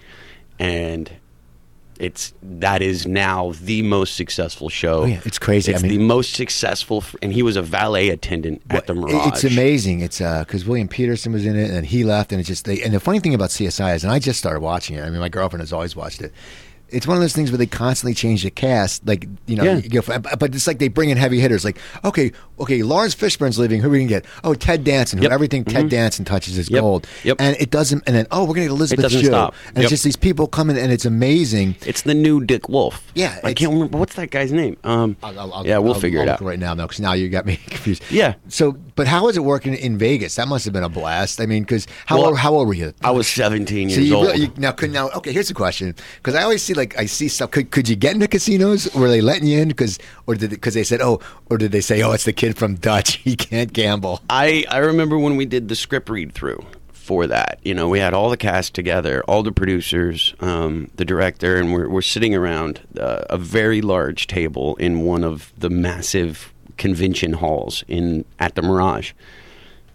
And 0.57 1.11
it's 1.99 2.33
that 2.41 2.81
is 2.81 3.05
now 3.05 3.53
the 3.61 3.81
most 3.81 4.15
successful 4.15 4.69
show. 4.69 5.01
Oh, 5.01 5.05
yeah, 5.05 5.19
it's 5.25 5.37
crazy. 5.39 5.71
I 5.71 5.75
It's 5.75 5.83
mean- 5.83 5.91
the 5.91 5.97
most 6.05 6.33
successful, 6.33 7.03
and 7.21 7.33
he 7.33 7.43
was 7.43 7.55
a 7.57 7.61
valet 7.61 8.09
attendant 8.09 8.61
at 8.69 8.87
the 8.87 8.93
Well, 8.93 9.07
Mirage. 9.11 9.27
It's 9.27 9.43
amazing. 9.43 9.99
It's 10.01 10.19
because 10.19 10.65
William 10.65 10.87
Petersen 10.87 11.33
was 11.33 11.45
in 11.45 11.57
it, 11.57 11.71
and 11.71 11.85
he 11.85 12.03
left, 12.03 12.31
and 12.31 12.39
it's 12.39 12.47
just 12.47 12.65
they. 12.65 12.81
And 12.81 12.93
the 12.93 12.99
funny 13.01 13.19
thing 13.19 13.33
about 13.33 13.49
CSI 13.49 13.95
is, 13.95 14.03
and 14.03 14.13
I 14.13 14.19
just 14.19 14.39
started 14.39 14.61
watching 14.61 14.95
it. 14.95 15.01
I 15.03 15.09
mean, 15.09 15.19
my 15.19 15.29
girlfriend 15.29 15.61
has 15.61 15.73
always 15.73 15.95
watched 15.95 16.21
it. 16.21 16.33
It's 16.91 17.07
one 17.07 17.17
of 17.17 17.21
those 17.21 17.33
things 17.33 17.51
where 17.51 17.57
they 17.57 17.65
constantly 17.65 18.13
change 18.13 18.43
the 18.43 18.49
cast, 18.51 19.05
like 19.07 19.27
you 19.47 19.55
know. 19.55 19.63
Yeah. 19.63 19.77
You 19.77 20.01
go 20.01 20.19
but 20.19 20.55
it's 20.55 20.67
like 20.67 20.79
they 20.79 20.87
bring 20.87 21.09
in 21.09 21.17
heavy 21.17 21.39
hitters. 21.39 21.63
Like, 21.63 21.77
okay, 22.03 22.31
okay, 22.59 22.83
Laurence 22.83 23.15
Fishburne's 23.15 23.57
leaving. 23.59 23.81
Who 23.81 23.87
are 23.87 23.91
we 23.91 23.99
gonna 23.99 24.09
get? 24.09 24.25
Oh, 24.43 24.53
Ted 24.53 24.83
Danson. 24.83 25.17
Who 25.19 25.23
Yep. 25.23 25.31
everything 25.31 25.63
Ted 25.65 25.85
Mhm. 25.85 25.89
Danson 25.89 26.25
touches 26.25 26.57
is 26.57 26.69
Yep. 26.69 26.81
gold. 26.81 27.07
Yep. 27.23 27.37
And 27.39 27.55
it 27.59 27.69
doesn't. 27.71 28.03
And 28.07 28.15
then 28.15 28.27
oh, 28.31 28.41
we're 28.43 28.55
gonna 28.55 28.61
get 28.67 28.71
Elizabeth 28.71 29.11
Shue. 29.11 29.23
stop. 29.25 29.53
And 29.69 29.77
Yep. 29.77 29.83
it's 29.83 29.89
just 29.91 30.03
these 30.03 30.15
people 30.15 30.47
coming, 30.47 30.77
and 30.77 30.91
it's 30.91 31.05
amazing. 31.05 31.75
It's 31.85 32.01
the 32.01 32.13
new 32.13 32.43
Dick 32.43 32.69
Wolf. 32.69 33.01
Yeah, 33.15 33.37
I 33.43 33.53
can't 33.53 33.71
remember 33.73 33.97
what's 33.97 34.15
that 34.15 34.31
guy's 34.31 34.51
name. 34.51 34.77
Um, 34.83 35.15
I'll- 35.23 35.39
I'll- 35.53 35.65
yeah, 35.65 35.77
we'll 35.77 35.93
I'll- 35.93 35.99
figure 35.99 36.21
it 36.21 36.29
out. 36.29 36.41
right 36.41 36.59
now, 36.59 36.73
though, 36.75 36.83
because 36.87 36.99
now 36.99 37.13
you 37.13 37.29
got 37.29 37.45
me 37.45 37.59
confused. 37.69 38.03
Yeah. 38.09 38.33
So, 38.47 38.75
but 38.95 39.07
how 39.07 39.25
was 39.25 39.37
it 39.37 39.43
working 39.43 39.73
in 39.75 39.97
Vegas? 39.97 40.35
That 40.35 40.47
must 40.47 40.65
have 40.65 40.73
been 40.73 40.83
a 40.83 40.89
blast. 40.89 41.39
I 41.41 41.45
mean, 41.45 41.63
because 41.63 41.87
how 42.05 42.17
Well, 42.17 42.27
old, 42.27 42.37
how 42.39 42.53
old 42.53 42.67
were 42.67 42.73
you? 42.73 42.93
I 43.03 43.11
was 43.11 43.27
17 43.27 43.89
So 43.89 43.97
years 43.97 44.09
you, 44.09 44.15
old. 44.15 44.37
you 44.37 44.51
now 44.57 44.73
now 44.89 45.09
okay. 45.15 45.31
Here's 45.31 45.49
a 45.49 45.53
question 45.53 45.95
because 46.17 46.35
I 46.35 46.43
always 46.43 46.61
see 46.63 46.73
like 46.79 46.97
I 46.97 47.05
see 47.05 47.27
stuff. 47.27 47.51
Could, 47.51 47.69
could 47.69 47.87
you 47.87 47.95
get 47.95 48.15
into 48.15 48.27
casinos? 48.27 48.93
Were 48.95 49.09
they 49.09 49.21
letting 49.21 49.47
you 49.47 49.59
in? 49.59 49.67
Because 49.67 49.99
or 50.25 50.33
did 50.33 50.49
because 50.49 50.73
they 50.73 50.83
said 50.83 51.01
oh 51.01 51.19
or 51.49 51.57
did 51.57 51.71
they 51.71 51.81
say 51.81 52.01
oh 52.01 52.13
it's 52.13 52.25
the 52.25 52.33
kid 52.33 52.57
from 52.57 52.75
Dutch 52.75 53.15
he 53.23 53.35
can't 53.35 53.71
gamble? 53.71 54.21
I, 54.29 54.65
I 54.69 54.77
remember 54.77 55.19
when 55.19 55.35
we 55.35 55.45
did 55.45 55.67
the 55.67 55.75
script 55.75 56.09
read 56.09 56.33
through 56.33 56.65
for 57.09 57.25
that. 57.25 57.59
You 57.63 57.73
know, 57.73 57.89
we 57.89 57.97
had 57.97 58.13
all 58.13 58.29
the 58.29 58.37
cast 58.37 58.75
together, 58.75 59.23
all 59.27 59.41
the 59.41 59.51
producers, 59.51 60.35
um, 60.41 60.91
the 60.95 61.05
director, 61.05 61.57
and 61.57 61.73
we're, 61.73 61.89
we're 61.89 62.03
sitting 62.03 62.35
around 62.35 62.81
uh, 62.99 63.23
a 63.31 63.37
very 63.37 63.81
large 63.81 64.27
table 64.27 64.75
in 64.75 65.01
one 65.01 65.23
of 65.23 65.51
the 65.57 65.71
massive 65.71 66.53
convention 66.77 67.33
halls 67.33 67.83
in 67.87 68.25
at 68.37 68.53
the 68.53 68.61
Mirage. 68.61 69.13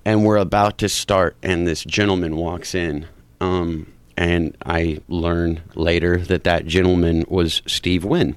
And 0.04 0.24
we're 0.24 0.38
about 0.38 0.76
to 0.78 0.88
start, 0.88 1.36
and 1.40 1.68
this 1.68 1.84
gentleman 1.84 2.36
walks 2.36 2.74
in. 2.74 3.06
Um, 3.40 3.93
and 4.16 4.56
I 4.64 5.00
learn 5.08 5.60
later 5.74 6.18
that 6.18 6.44
that 6.44 6.66
gentleman 6.66 7.24
was 7.28 7.62
Steve 7.66 8.04
Wynn 8.04 8.36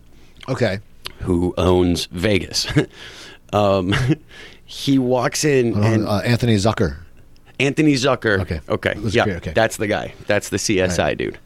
Okay. 0.50 0.80
who 1.22 1.54
owns 1.58 2.06
Vegas. 2.12 2.68
um, 3.54 3.94
he 4.66 4.98
walks 5.00 5.44
in 5.46 5.74
on, 5.76 5.84
and 5.84 6.08
uh, 6.08 6.18
Anthony 6.20 6.56
Zuiker. 6.56 6.98
Anthony 7.60 7.94
Zuiker. 7.96 8.40
Okay. 8.42 8.62
Okay. 8.70 8.94
Yeah. 9.04 9.24
clear, 9.24 9.38
okay. 9.38 9.52
That's 9.54 9.78
the 9.78 9.88
guy. 9.88 10.14
That's 10.28 10.50
the 10.50 10.58
CSI 10.58 10.98
Right. 10.98 11.18
dude. 11.18 11.40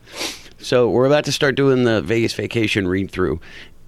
So 0.59 0.89
we're 0.89 1.05
about 1.05 1.23
to 1.25 1.31
start 1.31 1.55
doing 1.55 1.85
the 1.85 2.01
Vegas 2.01 2.33
vacation 2.33 2.87
read 2.87 3.09
through, 3.11 3.39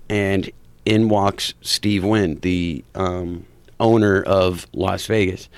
and 0.10 0.50
in 0.86 1.08
walks 1.10 1.54
Steve 1.62 2.04
Wynn, 2.04 2.40
the 2.42 2.84
um, 2.96 3.46
owner 3.80 4.24
of 4.24 4.66
Las 4.74 5.06
Vegas, 5.06 5.50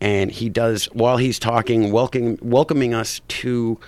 and 0.00 0.30
he 0.32 0.48
does 0.48 0.86
while 0.86 1.16
he's 1.18 1.38
talking, 1.38 1.92
welcoming 1.92 2.38
welcoming 2.42 2.92
us 2.94 3.20
to 3.28 3.78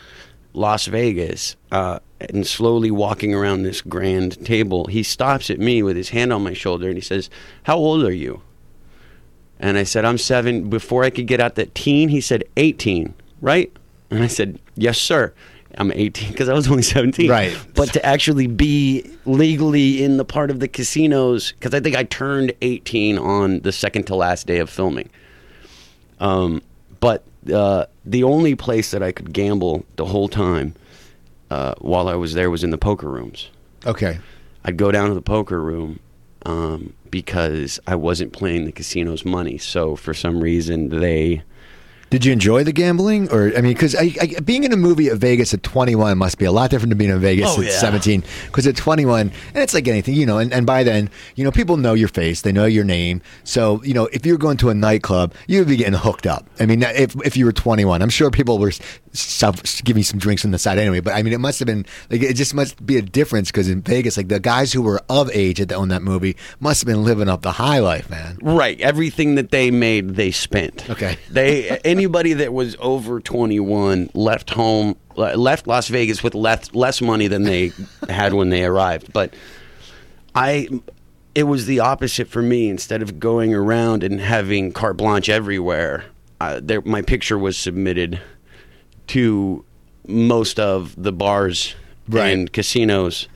Las 0.56 0.86
Vegas, 0.86 1.56
uh, 1.70 1.98
and 2.20 2.46
slowly 2.46 2.90
walking 2.90 3.34
around 3.34 3.62
this 3.62 3.80
grand 3.80 4.44
table. 4.44 4.86
He 4.86 5.02
stops 5.02 5.50
at 5.50 5.60
me 5.60 5.82
with 5.82 5.96
his 5.96 6.08
hand 6.08 6.32
on 6.32 6.42
my 6.42 6.54
shoulder 6.54 6.88
and 6.88 6.96
he 6.96 7.02
says, 7.02 7.30
"How 7.64 7.76
old 7.76 8.02
are 8.04 8.12
you?" 8.12 8.42
And 9.58 9.78
I 9.78 9.84
said, 9.84 10.04
I'm 10.04 10.18
seven. 10.18 10.68
Before 10.68 11.04
I 11.04 11.10
could 11.10 11.26
get 11.26 11.40
out 11.40 11.54
that 11.54 11.74
teen, 11.74 12.08
he 12.08 12.20
said, 12.20 12.44
18, 12.56 13.14
right? 13.40 13.74
And 14.10 14.22
I 14.22 14.26
said, 14.26 14.58
Yes, 14.74 14.98
sir. 14.98 15.32
I'm 15.78 15.92
18 15.92 16.30
because 16.30 16.48
I 16.48 16.54
was 16.54 16.68
only 16.68 16.82
17. 16.82 17.30
Right. 17.30 17.56
But 17.74 17.92
to 17.92 18.04
actually 18.04 18.46
be 18.46 19.10
legally 19.24 20.02
in 20.02 20.16
the 20.16 20.24
part 20.24 20.50
of 20.50 20.60
the 20.60 20.68
casinos, 20.68 21.52
because 21.52 21.74
I 21.74 21.80
think 21.80 21.96
I 21.96 22.04
turned 22.04 22.52
18 22.62 23.18
on 23.18 23.60
the 23.60 23.72
second 23.72 24.04
to 24.04 24.14
last 24.14 24.46
day 24.46 24.58
of 24.58 24.70
filming. 24.70 25.10
Um, 26.18 26.62
but 27.00 27.24
uh, 27.50 27.86
the 28.04 28.22
only 28.24 28.54
place 28.54 28.90
that 28.90 29.02
I 29.02 29.12
could 29.12 29.32
gamble 29.32 29.84
the 29.96 30.06
whole 30.06 30.28
time 30.28 30.74
uh, 31.50 31.74
while 31.78 32.08
I 32.08 32.14
was 32.14 32.34
there 32.34 32.50
was 32.50 32.64
in 32.64 32.70
the 32.70 32.78
poker 32.78 33.08
rooms. 33.08 33.50
Okay. 33.84 34.18
I'd 34.64 34.76
go 34.76 34.90
down 34.90 35.08
to 35.08 35.14
the 35.14 35.22
poker 35.22 35.60
room 35.62 36.00
um, 36.44 36.94
because 37.10 37.78
I 37.86 37.94
wasn't 37.94 38.32
playing 38.32 38.64
the 38.64 38.72
casino's 38.72 39.24
money. 39.24 39.58
So 39.58 39.96
for 39.96 40.14
some 40.14 40.40
reason, 40.40 40.88
they 40.88 41.42
Did 42.08 42.24
you 42.24 42.32
enjoy 42.32 42.62
the 42.62 42.72
gambling, 42.72 43.30
or 43.32 43.48
I 43.56 43.60
mean, 43.60 43.72
because 43.72 43.96
I, 43.96 44.14
I, 44.20 44.40
being 44.40 44.62
in 44.62 44.72
a 44.72 44.76
movie 44.76 45.08
at 45.08 45.18
Vegas 45.18 45.52
at 45.52 45.64
21 45.64 46.16
must 46.16 46.38
be 46.38 46.44
a 46.44 46.52
lot 46.52 46.70
different 46.70 46.90
than 46.90 46.98
being 46.98 47.10
in 47.10 47.18
Vegas 47.18 47.46
Oh, 47.48 47.60
at 47.60 47.66
yeah. 47.66 47.78
17. 47.78 48.22
Because 48.46 48.66
at 48.66 48.76
21, 48.76 49.20
and 49.20 49.32
it's 49.54 49.74
like 49.74 49.88
anything, 49.88 50.14
you 50.14 50.24
know, 50.24 50.38
and, 50.38 50.52
and 50.52 50.64
by 50.66 50.84
then, 50.84 51.10
you 51.34 51.42
know, 51.42 51.50
people 51.50 51.76
know 51.76 51.94
your 51.94 52.06
face, 52.08 52.42
they 52.42 52.52
know 52.52 52.64
your 52.64 52.84
name. 52.84 53.22
So, 53.42 53.82
you 53.82 53.92
know, 53.92 54.06
if 54.12 54.24
you're 54.24 54.38
going 54.38 54.56
to 54.58 54.68
a 54.70 54.74
nightclub, 54.74 55.34
you 55.48 55.58
would 55.58 55.68
be 55.68 55.76
getting 55.76 55.94
hooked 55.94 56.26
up. 56.28 56.46
I 56.60 56.66
mean, 56.66 56.82
if 56.82 57.16
if 57.24 57.36
you 57.36 57.44
were 57.44 57.52
21, 57.52 58.00
I'm 58.02 58.08
sure 58.08 58.30
people 58.30 58.58
were 58.58 58.72
self, 59.16 59.62
me 59.94 60.02
some 60.02 60.18
drinks 60.18 60.44
on 60.44 60.50
the 60.50 60.58
side 60.58 60.78
anyway. 60.78 61.00
But 61.00 61.14
I 61.14 61.22
mean, 61.22 61.32
it 61.32 61.40
must 61.40 61.58
have 61.58 61.66
been 61.66 61.86
like 62.10 62.22
it 62.22 62.34
just 62.34 62.54
must 62.54 62.84
be 62.84 62.96
a 62.96 63.02
difference 63.02 63.50
because 63.50 63.68
in 63.68 63.82
Vegas, 63.82 64.16
like 64.16 64.28
the 64.28 64.40
guys 64.40 64.72
who 64.72 64.82
were 64.82 65.00
of 65.08 65.30
age 65.32 65.58
that 65.58 65.72
owned 65.72 65.90
that 65.90 66.02
movie 66.02 66.36
must 66.60 66.80
have 66.82 66.86
been 66.86 67.04
living 67.04 67.28
up 67.28 67.42
the 67.42 67.52
high 67.52 67.78
life, 67.78 68.08
man. 68.10 68.38
right 68.42 68.80
everything 68.80 69.36
that 69.36 69.50
they 69.50 69.70
made, 69.70 70.10
they 70.10 70.30
spent. 70.30 70.88
Okay. 70.90 71.18
they 71.30 71.78
anybody 71.84 72.32
that 72.34 72.52
was 72.52 72.76
over 72.80 73.20
twenty 73.20 73.60
one 73.60 74.10
left 74.14 74.50
home, 74.50 74.96
left 75.16 75.66
Las 75.66 75.88
Vegas 75.88 76.22
with 76.22 76.34
less 76.34 76.74
less 76.74 77.00
money 77.00 77.28
than 77.28 77.44
they 77.44 77.72
had 78.08 78.34
when 78.34 78.50
they 78.50 78.64
arrived. 78.64 79.12
But 79.12 79.34
I. 80.34 80.68
It 81.34 81.42
was 81.42 81.66
the 81.66 81.80
opposite 81.80 82.28
for 82.28 82.40
me. 82.40 82.70
Instead 82.70 83.02
of 83.02 83.20
going 83.20 83.52
around 83.52 84.02
and 84.02 84.18
having 84.18 84.72
carte 84.72 84.96
blanche 84.96 85.28
everywhere, 85.28 86.06
uh, 86.40 86.60
there, 86.62 86.80
my 86.82 87.02
picture 87.02 87.38
was 87.38 87.56
submitted 87.56 88.20
to 89.08 89.64
most 90.06 90.58
of 90.60 90.94
the 91.00 91.12
bars 91.12 91.74
Right. 92.08 92.28
and 92.28 92.52
casinos. 92.52 93.26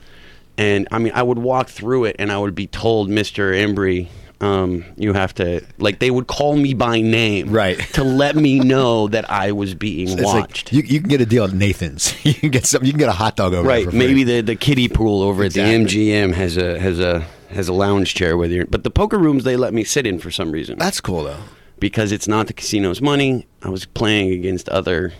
And 0.57 0.87
I 0.91 0.99
mean, 0.99 1.11
I 1.15 1.23
would 1.23 1.39
walk 1.39 1.69
through 1.69 2.05
it 2.05 2.15
and 2.19 2.31
I 2.31 2.37
would 2.37 2.55
be 2.55 2.67
told, 2.67 3.09
Mr. 3.09 3.51
Embry, 3.53 4.07
um, 4.39 4.85
you 4.97 5.13
have 5.13 5.33
to, 5.35 5.61
like, 5.77 5.99
they 5.99 6.09
would 6.09 6.27
call 6.27 6.55
me 6.55 6.73
by 6.73 7.01
name. 7.01 7.49
Right. 7.51 7.77
To 7.93 8.03
let 8.03 8.35
me 8.35 8.59
know 8.59 9.07
that 9.09 9.29
I 9.29 9.51
was 9.51 9.75
being 9.75 10.21
watched. 10.23 10.71
like 10.71 10.83
you, 10.89 10.93
you 10.95 10.99
can 11.01 11.09
get 11.09 11.19
a 11.21 11.25
deal 11.25 11.43
at 11.43 11.53
Nathan's. 11.53 12.13
you 12.25 12.33
can 12.33 12.49
get 12.49 12.65
some. 12.65 12.83
You 12.83 12.91
can 12.91 12.99
get 12.99 13.09
a 13.09 13.13
hot 13.13 13.35
dog 13.35 13.53
over 13.53 13.67
there 13.67 13.85
right. 13.85 13.93
Maybe 13.93 14.23
the, 14.23 14.41
the 14.41 14.55
kiddie 14.55 14.87
pool 14.87 15.21
over 15.21 15.43
Exactly. 15.43 15.75
at 15.75 15.89
the 15.89 16.09
MGM 16.11 16.33
has 16.33 16.57
a, 16.57 16.79
has 16.79 16.99
a, 16.99 17.25
has 17.49 17.67
a 17.67 17.73
lounge 17.73 18.13
chair 18.15 18.37
with 18.37 18.51
you. 18.51 18.65
But 18.65 18.83
the 18.83 18.89
poker 18.91 19.17
rooms, 19.19 19.43
they 19.43 19.57
let 19.57 19.73
me 19.73 19.83
sit 19.83 20.07
in 20.07 20.17
for 20.19 20.31
some 20.31 20.51
reason. 20.51 20.77
That's 20.79 21.01
cool 21.01 21.23
though. 21.25 21.41
because 21.79 22.11
it's 22.13 22.27
not 22.27 22.47
the 22.47 22.53
casino's 22.53 23.01
money. 23.01 23.45
I 23.61 23.69
was 23.69 23.85
playing 23.85 24.31
against 24.31 24.69
other 24.69 25.11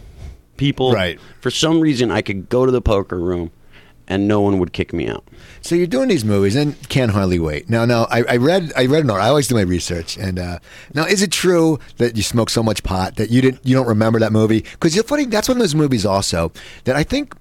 people. 0.61 0.93
Right. 0.93 1.19
For 1.41 1.49
some 1.51 1.81
reason, 1.81 2.11
I 2.11 2.21
could 2.21 2.47
go 2.47 2.65
to 2.65 2.71
the 2.71 2.81
poker 2.81 3.19
room 3.19 3.51
and 4.07 4.27
no 4.27 4.41
one 4.41 4.59
would 4.59 4.73
kick 4.73 4.93
me 4.93 5.07
out. 5.07 5.23
So 5.61 5.73
you're 5.73 5.87
doing 5.87 6.09
these 6.09 6.23
movies 6.23 6.55
and 6.55 6.77
can't 6.89 7.11
hardly 7.11 7.39
wait. 7.39 7.69
Now, 7.69 7.85
now 7.85 8.07
I, 8.11 8.23
I 8.23 8.37
read 8.37 8.71
I 8.75 8.85
read 8.85 9.03
an 9.03 9.09
article. 9.09 9.25
I 9.25 9.29
always 9.29 9.47
do 9.47 9.55
my 9.55 9.61
research. 9.61 10.17
And 10.17 10.37
uh, 10.37 10.59
now, 10.93 11.05
is 11.05 11.21
it 11.21 11.31
true 11.31 11.79
that 11.97 12.15
you 12.15 12.23
smoke 12.23 12.49
so 12.49 12.61
much 12.61 12.83
pot 12.83 13.15
that 13.15 13.31
you 13.31 13.41
didn't 13.41 13.65
you 13.65 13.75
don't 13.75 13.87
remember 13.87 14.19
that 14.19 14.31
movie? 14.31 14.61
Because 14.61 14.95
you're 14.95 15.03
funny. 15.03 15.25
That's 15.25 15.47
one 15.47 15.57
of 15.57 15.61
those 15.61 15.75
movies 15.75 16.05
also 16.05 16.51
that 16.83 16.95
I 16.95 17.03
think. 17.03 17.35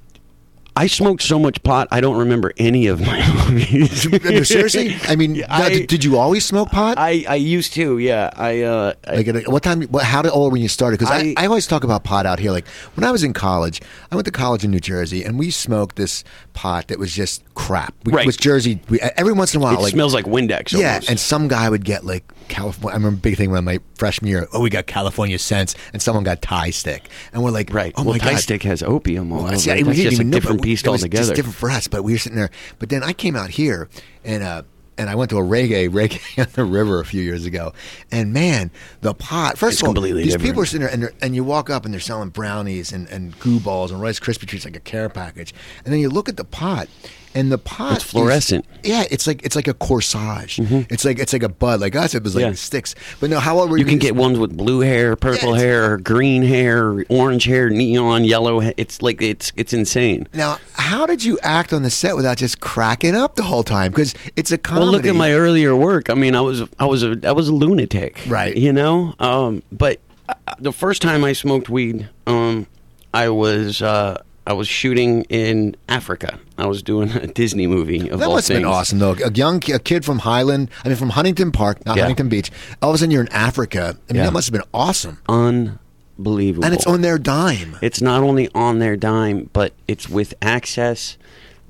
I 0.76 0.86
smoked 0.86 1.22
so 1.22 1.38
much 1.38 1.62
pot, 1.62 1.88
I 1.90 2.00
don't 2.00 2.16
remember 2.16 2.52
any 2.56 2.86
of 2.86 3.00
my 3.00 3.18
movies. 3.50 4.02
Seriously, 4.48 4.96
I 5.02 5.16
mean, 5.16 5.32
now, 5.38 5.46
I- 5.48 5.68
did, 5.70 5.86
did 5.88 6.04
you 6.04 6.16
always 6.18 6.44
smoke 6.44 6.70
pot? 6.70 6.96
I, 6.98 7.24
I 7.28 7.34
used 7.34 7.74
to, 7.74 7.98
yeah. 7.98 8.30
I, 8.36 8.62
uh, 8.62 8.94
I 9.06 9.16
Like, 9.16 9.28
at, 9.28 9.48
what 9.48 9.62
time? 9.62 9.82
What, 9.84 10.04
how 10.04 10.22
old 10.28 10.52
when 10.52 10.62
you 10.62 10.68
started? 10.68 10.98
Because 10.98 11.10
I, 11.12 11.34
I- 11.36 11.46
always 11.46 11.66
talk 11.66 11.84
about 11.84 12.04
pot 12.04 12.24
out 12.26 12.38
here. 12.38 12.52
Like 12.52 12.66
when 12.94 13.04
I 13.04 13.10
was 13.10 13.24
in 13.24 13.32
college, 13.32 13.80
I 14.10 14.14
went 14.14 14.24
to 14.26 14.30
college 14.32 14.64
in 14.64 14.70
New 14.70 14.80
Jersey, 14.80 15.24
and 15.24 15.38
we 15.38 15.50
smoked 15.50 15.96
this 15.96 16.22
pot 16.54 16.88
that 16.88 16.98
was 16.98 17.12
just 17.14 17.42
crap. 17.54 17.94
We, 18.04 18.12
Right. 18.12 18.22
It 18.22 18.26
was 18.26 18.36
Jersey. 18.36 18.80
We, 18.88 19.00
every 19.00 19.32
once 19.32 19.54
in 19.54 19.60
a 19.60 19.64
while, 19.64 19.74
it 19.74 19.80
like 19.82 19.92
smells 19.92 20.14
like 20.14 20.24
Windex. 20.26 20.72
Yeah, 20.78 21.00
and 21.08 21.18
some 21.18 21.48
guy 21.48 21.68
would 21.68 21.84
get 21.84 22.04
like 22.04 22.24
California. 22.48 22.94
I 22.94 22.96
remember 22.96 23.16
a 23.18 23.20
big 23.20 23.36
thing 23.36 23.50
when 23.50 23.64
my 23.64 23.80
freshman 23.96 24.28
year. 24.30 24.46
Oh, 24.52 24.60
we 24.60 24.70
got 24.70 24.86
California 24.86 25.38
scents, 25.38 25.74
and 25.92 26.00
someone 26.02 26.24
got 26.24 26.42
Thai 26.42 26.70
stick, 26.70 27.08
and 27.32 27.42
we're 27.42 27.50
like, 27.50 27.72
right. 27.72 27.92
Oh 27.96 28.02
well, 28.04 28.14
my 28.14 28.18
Thai 28.18 28.32
god, 28.32 28.40
stick 28.40 28.62
has 28.64 28.82
opium. 28.82 29.30
Well, 29.30 29.46
see, 29.58 29.70
That's 29.82 29.96
just 29.98 30.20
a 30.20 30.24
different 30.24 30.62
beast 30.70 30.86
it 30.86 30.90
was 30.90 31.02
altogether. 31.02 31.24
Just 31.24 31.34
different 31.36 31.56
for 31.56 31.70
us, 31.70 31.88
but 31.88 32.02
we 32.02 32.12
were 32.12 32.18
sitting 32.18 32.36
there. 32.38 32.50
But 32.78 32.88
then 32.88 33.02
I 33.02 33.12
came 33.12 33.36
out 33.36 33.50
here, 33.50 33.88
and 34.24 34.42
uh, 34.42 34.62
and 34.98 35.08
I 35.08 35.14
went 35.14 35.30
to 35.30 35.38
a 35.38 35.42
reggae 35.42 35.88
reggae 36.00 36.42
on 36.42 36.50
the 36.52 36.64
river 36.64 37.00
a 37.00 37.04
few 37.04 37.22
years 37.22 37.44
ago, 37.46 37.72
and 38.10 38.32
man, 38.32 38.70
the 39.00 39.14
pot. 39.14 39.56
First 39.58 39.74
It's 39.74 39.82
of 39.82 39.88
all, 39.88 39.94
completely 39.94 40.22
these 40.24 40.32
different. 40.32 40.48
people 40.50 40.62
are 40.62 40.66
sitting 40.66 40.86
there, 40.86 40.92
and, 40.94 41.10
and 41.22 41.34
you 41.34 41.42
walk 41.44 41.70
up, 41.70 41.84
and 41.84 41.92
they're 41.94 42.00
selling 42.00 42.28
brownies 42.30 42.92
and 42.92 43.08
and 43.08 43.38
goo 43.40 43.60
balls 43.60 43.90
and 43.90 44.00
Rice 44.00 44.20
Krispie 44.20 44.46
treats 44.46 44.64
like 44.64 44.76
a 44.76 44.80
care 44.80 45.08
package, 45.08 45.54
and 45.84 45.92
then 45.92 46.00
you 46.00 46.08
look 46.10 46.28
at 46.28 46.36
the 46.36 46.44
pot. 46.44 46.88
And 47.32 47.52
the 47.52 47.58
pot 47.58 47.96
It's 47.96 48.04
fluorescent. 48.04 48.66
is- 48.82 48.90
yeah, 48.90 49.04
it's 49.08 49.26
like 49.28 49.44
it's 49.44 49.54
like 49.54 49.68
a 49.68 49.74
corsage. 49.74 50.58
It's 50.90 51.04
like 51.04 51.20
it's 51.20 51.32
like 51.32 51.44
a 51.44 51.48
bud. 51.48 51.80
Like 51.80 51.94
I 51.94 52.06
said, 52.08 52.18
it 52.22 52.24
was 52.24 52.34
like 52.34 52.42
Mm-hmm. 52.42 52.50
Yeah. 52.50 52.56
sticks. 52.56 52.94
But 53.20 53.30
no, 53.30 53.38
how 53.38 53.58
old 53.60 53.70
were 53.70 53.76
You 53.78 53.84
you? 53.84 53.88
can 53.90 53.98
get 53.98 54.16
ones 54.16 54.36
with 54.38 54.56
blue 54.56 54.80
hair, 54.80 55.14
purple 55.14 55.52
Yeah, 55.54 55.60
hair, 55.62 55.96
green 55.98 56.42
hair, 56.42 57.04
orange 57.08 57.44
hair, 57.44 57.70
neon, 57.70 58.24
yellow. 58.24 58.58
hair. 58.58 58.74
It's 58.76 59.00
like 59.00 59.22
it's 59.22 59.52
it's 59.54 59.72
insane. 59.72 60.26
Now, 60.34 60.58
how 60.72 61.06
did 61.06 61.22
you 61.22 61.38
act 61.42 61.72
on 61.72 61.82
the 61.84 61.90
set 61.90 62.16
without 62.16 62.36
just 62.38 62.58
cracking 62.60 63.14
up 63.14 63.36
the 63.36 63.44
whole 63.44 63.62
time? 63.62 63.92
Because 63.92 64.12
it's 64.34 64.50
a 64.50 64.58
comedy. 64.58 64.84
Well, 64.86 64.92
look 64.92 65.06
at 65.06 65.14
my 65.14 65.32
earlier 65.32 65.76
work. 65.76 66.10
I 66.10 66.14
mean, 66.14 66.34
I 66.34 66.40
was 66.40 66.62
I 66.80 66.86
was 66.86 67.04
a 67.04 67.16
I 67.22 67.30
was 67.30 67.46
a 67.48 67.54
lunatic, 67.54 68.20
Right. 68.26 68.56
You 68.56 68.72
know, 68.72 69.14
um, 69.20 69.62
but 69.70 70.00
uh, 70.28 70.34
the 70.58 70.72
first 70.72 71.00
time 71.00 71.22
I 71.22 71.32
smoked 71.32 71.68
weed, 71.68 72.08
um, 72.26 72.66
I 73.14 73.28
was 73.28 73.82
uh, 73.82 74.20
I 74.46 74.52
was 74.54 74.66
shooting 74.68 75.22
in 75.24 75.76
Africa. 75.88 76.38
I 76.58 76.66
was 76.66 76.82
doing 76.82 77.10
a 77.12 77.26
Disney 77.26 77.66
movie 77.66 78.08
of 78.08 78.18
That 78.20 78.28
all 78.28 78.34
must 78.36 78.48
have 78.48 78.56
been 78.56 78.64
awesome, 78.64 78.98
though. 78.98 79.12
A 79.24 79.30
young 79.30 79.62
a 79.72 79.78
kid 79.78 80.04
from 80.04 80.20
Highland, 80.20 80.70
I 80.84 80.88
mean, 80.88 80.96
from 80.96 81.10
Huntington 81.10 81.52
Park, 81.52 81.84
not 81.86 81.96
Yeah. 81.96 82.02
Huntington 82.04 82.28
Beach. 82.28 82.50
All 82.82 82.90
of 82.90 82.94
a 82.94 82.98
sudden, 82.98 83.10
you're 83.10 83.22
in 83.22 83.32
Africa. 83.32 83.96
I 84.08 84.12
mean, 84.12 84.18
Yeah. 84.20 84.24
that 84.24 84.32
must 84.32 84.48
have 84.48 84.52
been 84.52 84.68
awesome. 84.74 85.18
Unbelievable. 85.28 86.64
And 86.64 86.74
it's 86.74 86.86
on 86.86 87.02
their 87.02 87.18
dime. 87.18 87.76
It's 87.82 88.00
not 88.00 88.22
only 88.22 88.48
on 88.54 88.78
their 88.78 88.96
dime, 88.96 89.50
but 89.52 89.72
it's 89.86 90.08
with 90.08 90.34
access 90.42 91.16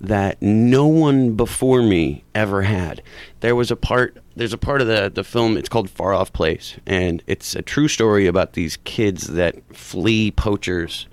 that 0.01 0.41
no 0.41 0.87
one 0.87 1.33
before 1.33 1.83
me 1.83 2.25
ever 2.35 2.63
had. 2.63 3.03
There 3.41 3.55
was 3.55 3.71
a 3.71 3.77
part 3.77 4.17
there's 4.35 4.55
a 4.55 4.59
part 4.59 4.81
of 4.81 4.87
the 4.87 5.11
the 5.15 5.23
film 5.25 5.59
it's 5.59 5.69
called 5.69 5.91
Far 5.91 6.15
Off 6.15 6.33
Place 6.33 6.77
and 6.87 7.23
it's 7.27 7.55
a 7.55 7.61
true 7.61 7.89
story 7.89 8.27
about 8.27 8.55
these 8.55 8.79
kids 8.85 9.27
that 9.27 9.57
flee 9.77 10.31
poachers 10.31 11.07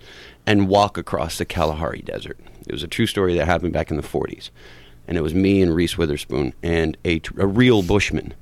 and 0.48 0.70
walk 0.70 0.98
across 0.98 1.38
the 1.38 1.46
Kalahari 1.46 2.02
Desert. 2.02 2.40
It 2.66 2.72
was 2.72 2.82
a 2.82 2.88
true 2.88 3.06
story 3.06 3.36
that 3.36 3.46
happened 3.46 3.74
back 3.74 3.92
in 3.92 3.98
the 3.98 4.04
40s. 4.04 4.50
And 5.06 5.18
it 5.18 5.22
was 5.22 5.36
me 5.36 5.62
and 5.62 5.76
Reese 5.76 5.98
Witherspoon 5.98 6.54
and 6.64 6.98
a, 7.06 7.22
a 7.38 7.46
real 7.46 7.84
bushman. 7.84 8.34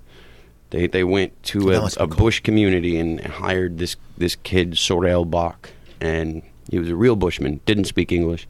They 0.70 0.88
they 0.88 1.04
went 1.04 1.42
to 1.44 1.72
a, 1.72 1.90
a 1.98 2.08
bush 2.08 2.40
community 2.40 2.98
and 2.98 3.20
hired 3.22 3.78
this 3.78 3.96
this 4.18 4.36
kid 4.36 4.74
Sarel 4.74 5.30
Bok, 5.30 5.70
and 6.02 6.42
he 6.70 6.80
was 6.80 6.90
a 6.90 6.96
real 6.96 7.16
bushman. 7.16 7.62
Didn't 7.68 7.86
speak 7.86 8.12
English, 8.12 8.48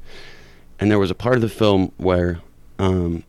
and 0.80 0.90
there 0.90 0.98
was 0.98 1.12
a 1.12 1.16
part 1.16 1.36
of 1.36 1.42
the 1.42 1.50
film 1.50 1.92
where, 1.98 2.40
um, 2.80 3.24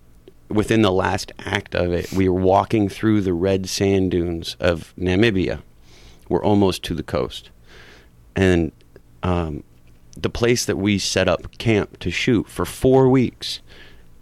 within 0.48 0.82
the 0.82 0.92
last 0.92 1.32
act 1.40 1.74
of 1.74 1.92
it, 1.92 2.12
we 2.12 2.28
were 2.28 2.40
walking 2.40 2.88
through 2.88 3.22
the 3.22 3.34
red 3.34 3.68
sand 3.68 4.12
dunes 4.12 4.56
of 4.60 4.94
Namibia. 4.96 5.62
We're 6.28 6.44
almost 6.44 6.84
to 6.84 6.94
the 6.94 7.02
coast, 7.02 7.50
and 8.36 8.70
um, 9.24 9.64
the 10.16 10.31
place 10.31 10.64
that 10.64 10.76
we 10.76 10.98
set 10.98 11.29
up 11.29 11.57
camp 11.59 11.98
to 12.00 12.11
shoot 12.11 12.48
for 12.48 12.64
four 12.64 13.09
weeks, 13.09 13.61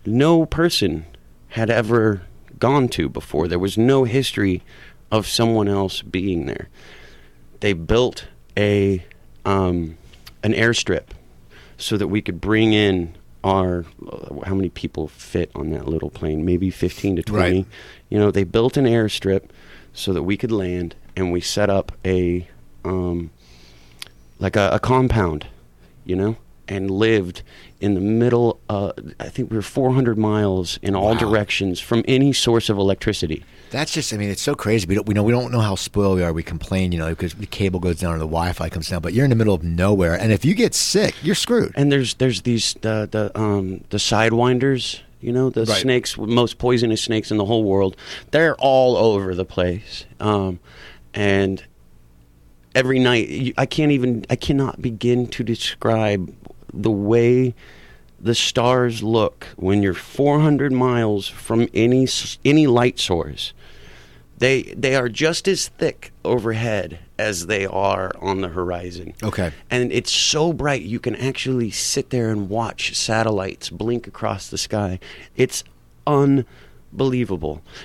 no 0.04 0.44
person 0.46 1.06
had 1.48 1.70
ever 1.70 2.22
gone 2.58 2.88
to 2.88 3.08
before. 3.08 3.46
There 3.46 3.58
was 3.58 3.78
no 3.78 4.04
history 4.04 4.62
of 5.10 5.26
someone 5.26 5.68
else 5.68 6.02
being 6.02 6.46
there. 6.46 6.68
They 7.60 7.72
built 7.72 8.26
a 8.56 9.04
um, 9.44 9.96
an 10.42 10.52
airstrip 10.52 11.08
so 11.76 11.96
that 11.96 12.08
we 12.08 12.20
could 12.22 12.40
bring 12.40 12.72
in 12.72 13.14
our 13.42 13.84
uh, 14.06 14.40
how 14.46 14.54
many 14.54 14.70
people 14.70 15.08
fit 15.08 15.50
on 15.54 15.70
that 15.70 15.86
little 15.86 16.10
plane? 16.10 16.44
Maybe 16.44 16.70
fifteen 16.70 17.16
to 17.16 17.22
twenty. 17.22 17.58
Right. 17.58 17.66
You 18.08 18.18
know, 18.18 18.30
they 18.30 18.44
built 18.44 18.76
an 18.76 18.86
airstrip 18.86 19.50
so 19.92 20.12
that 20.12 20.22
we 20.22 20.36
could 20.36 20.50
land, 20.50 20.96
and 21.14 21.30
we 21.32 21.40
set 21.40 21.70
up 21.70 21.92
a 22.04 22.48
um, 22.84 23.30
like 24.38 24.56
a, 24.56 24.70
a 24.72 24.80
compound, 24.80 25.46
you 26.04 26.16
know, 26.16 26.36
and 26.68 26.90
lived 26.90 27.42
in 27.80 27.94
the 27.94 28.00
middle. 28.00 28.60
Uh, 28.70 28.92
I 29.20 29.28
think 29.28 29.50
we 29.50 29.56
were 29.56 29.62
400 29.62 30.16
miles 30.16 30.78
in 30.82 30.94
all 30.94 31.08
Wow. 31.08 31.14
directions 31.14 31.80
from 31.80 32.02
any 32.08 32.32
source 32.32 32.68
of 32.70 32.78
electricity. 32.78 33.44
That's 33.70 33.92
just, 33.92 34.12
I 34.14 34.16
mean, 34.16 34.30
it's 34.30 34.40
so 34.42 34.54
crazy. 34.54 34.86
We 34.86 34.94
don't, 34.94 35.06
we 35.06 35.14
know, 35.14 35.22
we 35.24 35.32
don't 35.32 35.50
know 35.52 35.60
how 35.60 35.74
spoiled 35.74 36.16
we 36.16 36.22
are. 36.22 36.32
We 36.32 36.42
complain, 36.42 36.92
you 36.92 36.98
know, 36.98 37.08
because 37.10 37.34
the 37.34 37.46
cable 37.46 37.80
goes 37.80 37.98
down 37.98 38.14
or 38.14 38.18
the 38.18 38.24
Wi-Fi 38.26 38.68
comes 38.68 38.88
down. 38.88 39.02
But 39.02 39.12
you're 39.14 39.24
in 39.24 39.30
the 39.30 39.36
middle 39.36 39.54
of 39.54 39.62
nowhere, 39.64 40.14
and 40.14 40.30
if 40.32 40.44
you 40.44 40.54
get 40.54 40.74
sick, 40.74 41.16
you're 41.22 41.34
screwed. 41.34 41.72
And 41.74 41.90
there's 41.90 42.14
there's 42.14 42.42
these 42.42 42.74
the 42.82 43.08
the 43.10 43.36
um 43.38 43.82
the 43.90 43.96
sidewinders, 43.98 45.00
you 45.20 45.32
know, 45.32 45.50
the 45.50 45.64
Right. 45.64 45.82
snakes, 45.82 46.16
most 46.16 46.58
poisonous 46.58 47.02
snakes 47.02 47.30
in 47.32 47.36
the 47.36 47.44
whole 47.46 47.64
world. 47.64 47.96
They're 48.30 48.54
all 48.56 48.96
over 48.96 49.34
the 49.34 49.44
place. 49.44 50.04
Um, 50.20 50.60
and 51.12 51.64
every 52.74 52.98
night 52.98 53.54
I 53.56 53.66
can't 53.66 53.92
even 53.92 54.24
I 54.28 54.36
cannot 54.36 54.82
begin 54.82 55.26
to 55.28 55.44
describe 55.44 56.34
the 56.72 56.90
way 56.90 57.54
the 58.20 58.34
stars 58.34 59.02
look 59.02 59.48
when 59.56 59.82
you're 59.82 59.94
400 59.94 60.72
miles 60.72 61.28
from 61.28 61.68
any 61.74 62.08
any 62.44 62.66
light 62.66 62.98
source. 62.98 63.52
They 64.38 64.62
they 64.62 64.96
are 64.96 65.08
just 65.08 65.46
as 65.46 65.68
thick 65.68 66.12
overhead 66.24 66.98
as 67.18 67.46
they 67.46 67.66
are 67.66 68.10
on 68.20 68.40
the 68.40 68.48
horizon. 68.48 69.14
Okay. 69.22 69.52
And 69.70 69.92
it's 69.92 70.10
so 70.10 70.52
bright 70.52 70.82
you 70.82 70.98
can 70.98 71.14
actually 71.14 71.70
sit 71.70 72.10
there 72.10 72.30
and 72.30 72.48
watch 72.48 72.96
satellites 72.96 73.70
blink 73.70 74.06
across 74.06 74.48
the 74.48 74.58
sky. 74.58 74.98
It's 75.36 75.62
unbelievable. 76.06 76.50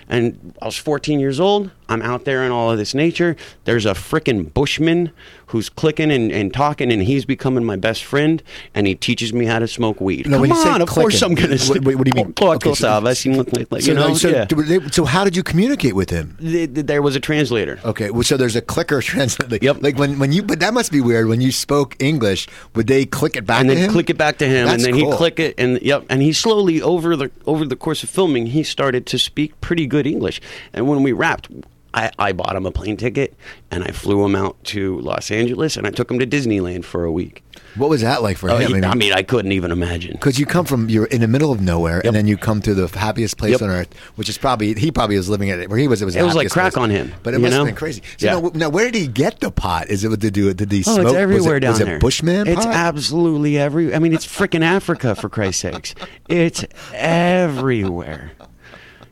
And 0.07 0.53
I 0.61 0.65
was 0.65 0.77
14 0.77 1.19
years 1.19 1.39
old. 1.39 1.71
I'm 1.87 2.01
out 2.01 2.25
there 2.25 2.43
in 2.43 2.51
all 2.51 2.71
of 2.71 2.77
this 2.77 2.93
nature. 2.93 3.35
There's 3.65 3.85
a 3.85 3.93
frickin' 3.93 4.53
bushman 4.53 5.11
who's 5.49 5.67
clicking 5.67 6.11
and, 6.11 6.31
and 6.31 6.53
talking, 6.53 6.91
and 6.91 7.01
he's 7.03 7.25
becoming 7.25 7.63
my 7.65 7.75
best 7.75 8.03
friend, 8.03 8.41
and 8.75 8.85
he 8.87 8.93
teaches 8.95 9.33
me 9.33 9.45
how 9.45 9.57
to 9.59 9.67
smoke 9.67 9.99
weed. 9.99 10.25
No, 10.27 10.33
Come 10.37 10.41
when 10.41 10.49
you 10.51 10.55
say 10.63 10.69
on, 10.69 10.81
of 10.81 10.89
course 10.89 11.21
I'm 11.23 11.33
going 11.35 11.57
to. 11.57 11.69
what- 11.69 11.83
what- 11.97 12.03
do 12.05 12.11
you 12.15 12.23
mean? 12.23 12.33
Okay, 12.39 12.73
so- 12.73 12.87
you 12.99 13.81
So, 13.81 13.93
know, 13.93 14.13
so, 14.13 14.29
yeah. 14.29 14.87
so 14.91 15.05
how 15.05 15.23
did 15.23 15.35
you 15.35 15.43
communicate 15.43 15.95
with 15.95 16.09
him? 16.11 16.37
Th- 16.39 16.73
th- 16.73 16.85
There 16.85 17.01
was 17.01 17.15
a 17.15 17.19
translator. 17.19 17.79
Okay, 17.83 18.09
well, 18.11 18.23
so 18.23 18.37
there's 18.37 18.55
a 18.55 18.61
clicker 18.61 19.01
translate. 19.11 19.51
Like, 19.51 19.63
Yep. 19.63 19.77
Like 19.81 19.97
when, 19.97 20.19
when 20.19 20.31
you, 20.31 20.43
but 20.43 20.59
that 20.59 20.73
must 20.73 20.91
be 20.91 21.01
weird. 21.01 21.27
When 21.27 21.41
you 21.41 21.51
spoke 21.51 21.95
English, 21.99 22.47
would 22.75 22.87
they 22.87 23.05
click 23.05 23.35
it 23.35 23.45
back 23.45 23.61
and 23.61 23.69
to 23.69 23.75
then 23.75 23.89
click 23.91 24.09
it 24.09 24.17
back 24.17 24.37
to 24.39 24.45
him, 24.47 24.67
That's 24.67 24.83
and 24.85 24.93
then 24.93 25.01
cool. 25.01 25.11
he'd 25.11 25.17
click 25.17 25.39
it, 25.39 25.55
and 25.57 25.81
yep, 25.81 26.05
and 26.09 26.21
he 26.21 26.31
slowly 26.33 26.81
over 26.81 27.15
the 27.15 27.31
over 27.45 27.65
the 27.65 27.75
course 27.75 28.03
of 28.03 28.09
filming, 28.09 28.47
he 28.47 28.61
started 28.63 29.05
to 29.07 29.17
speak 29.19 29.59
pretty 29.61 29.87
good 29.87 30.05
English. 30.05 30.39
And 30.73 30.87
when 30.87 31.01
we 31.03 31.11
wrapped, 31.11 31.49
I, 31.93 32.11
I 32.19 32.31
bought 32.33 32.55
him 32.55 32.65
a 32.65 32.71
plane 32.71 32.97
ticket 32.97 33.33
and 33.71 33.83
I 33.83 33.91
flew 33.91 34.23
him 34.23 34.35
out 34.35 34.63
to 34.65 34.99
Los 34.99 35.31
Angeles 35.31 35.75
and 35.75 35.87
I 35.87 35.89
took 35.91 36.09
him 36.11 36.19
to 36.19 36.27
Disneyland 36.27 36.85
for 36.85 37.03
a 37.03 37.11
week. 37.11 37.43
What 37.75 37.89
was 37.89 38.01
that 38.01 38.23
like 38.23 38.37
for 38.37 38.49
Oh, 38.49 38.57
him? 38.57 38.83
I 38.83 38.95
mean, 38.95 39.13
I 39.13 39.21
couldn't 39.21 39.51
even 39.51 39.71
imagine. 39.71 40.13
because 40.13 40.39
you 40.39 40.45
come 40.45 40.65
from 40.65 40.89
you're 40.89 41.05
in 41.05 41.21
the 41.21 41.27
middle 41.27 41.51
of 41.51 41.61
nowhere, 41.61 42.01
and 42.03 42.15
then 42.15 42.25
you 42.25 42.35
come 42.35 42.61
to 42.63 42.73
the 42.73 42.87
happiest 42.87 43.37
place 43.37 43.51
Yep. 43.51 43.61
on 43.61 43.69
earth, 43.69 43.93
which 44.15 44.27
is 44.27 44.37
probably 44.39 44.73
he 44.73 44.91
probably 44.91 45.17
was 45.17 45.29
living 45.29 45.51
at 45.51 45.59
it 45.59 45.69
where 45.69 45.77
he 45.77 45.87
was. 45.87 46.01
It 46.01 46.05
was, 46.05 46.15
the 46.15 46.21
It 46.21 46.23
was 46.23 46.33
like 46.35 46.45
happiest 46.45 46.53
crack 46.53 46.73
place. 46.73 46.83
on 46.83 46.89
him, 46.89 47.13
but 47.21 47.33
it 47.33 47.37
you 47.37 47.43
must 47.43 47.55
have 47.55 47.65
been 47.67 47.75
crazy. 47.75 48.01
So 48.17 48.25
Yeah. 48.25 48.39
now, 48.39 48.51
now, 48.55 48.69
where 48.69 48.85
did 48.89 48.95
he 48.99 49.07
get 49.07 49.39
the 49.39 49.51
pot? 49.51 49.87
Is 49.89 50.03
it 50.03 50.19
to 50.19 50.31
do? 50.31 50.51
Did 50.53 50.71
he 50.71 50.81
smoke? 50.81 50.99
Oh, 50.99 51.01
it's 51.09 51.13
everywhere 51.13 51.53
was 51.53 51.57
it, 51.57 51.59
down 51.59 51.69
was 51.71 51.79
there. 51.79 51.95
it 51.97 52.01
Bushman 52.01 52.47
It's 52.47 52.65
pot? 52.65 52.73
absolutely 52.73 53.59
every. 53.59 53.93
I 53.93 53.99
mean, 53.99 54.13
it's 54.13 54.25
freaking 54.25 54.63
Africa 54.63 55.13
for 55.15 55.29
Christ's 55.29 55.61
sakes. 55.61 55.95
It's 56.27 56.65
everywhere. 56.93 58.31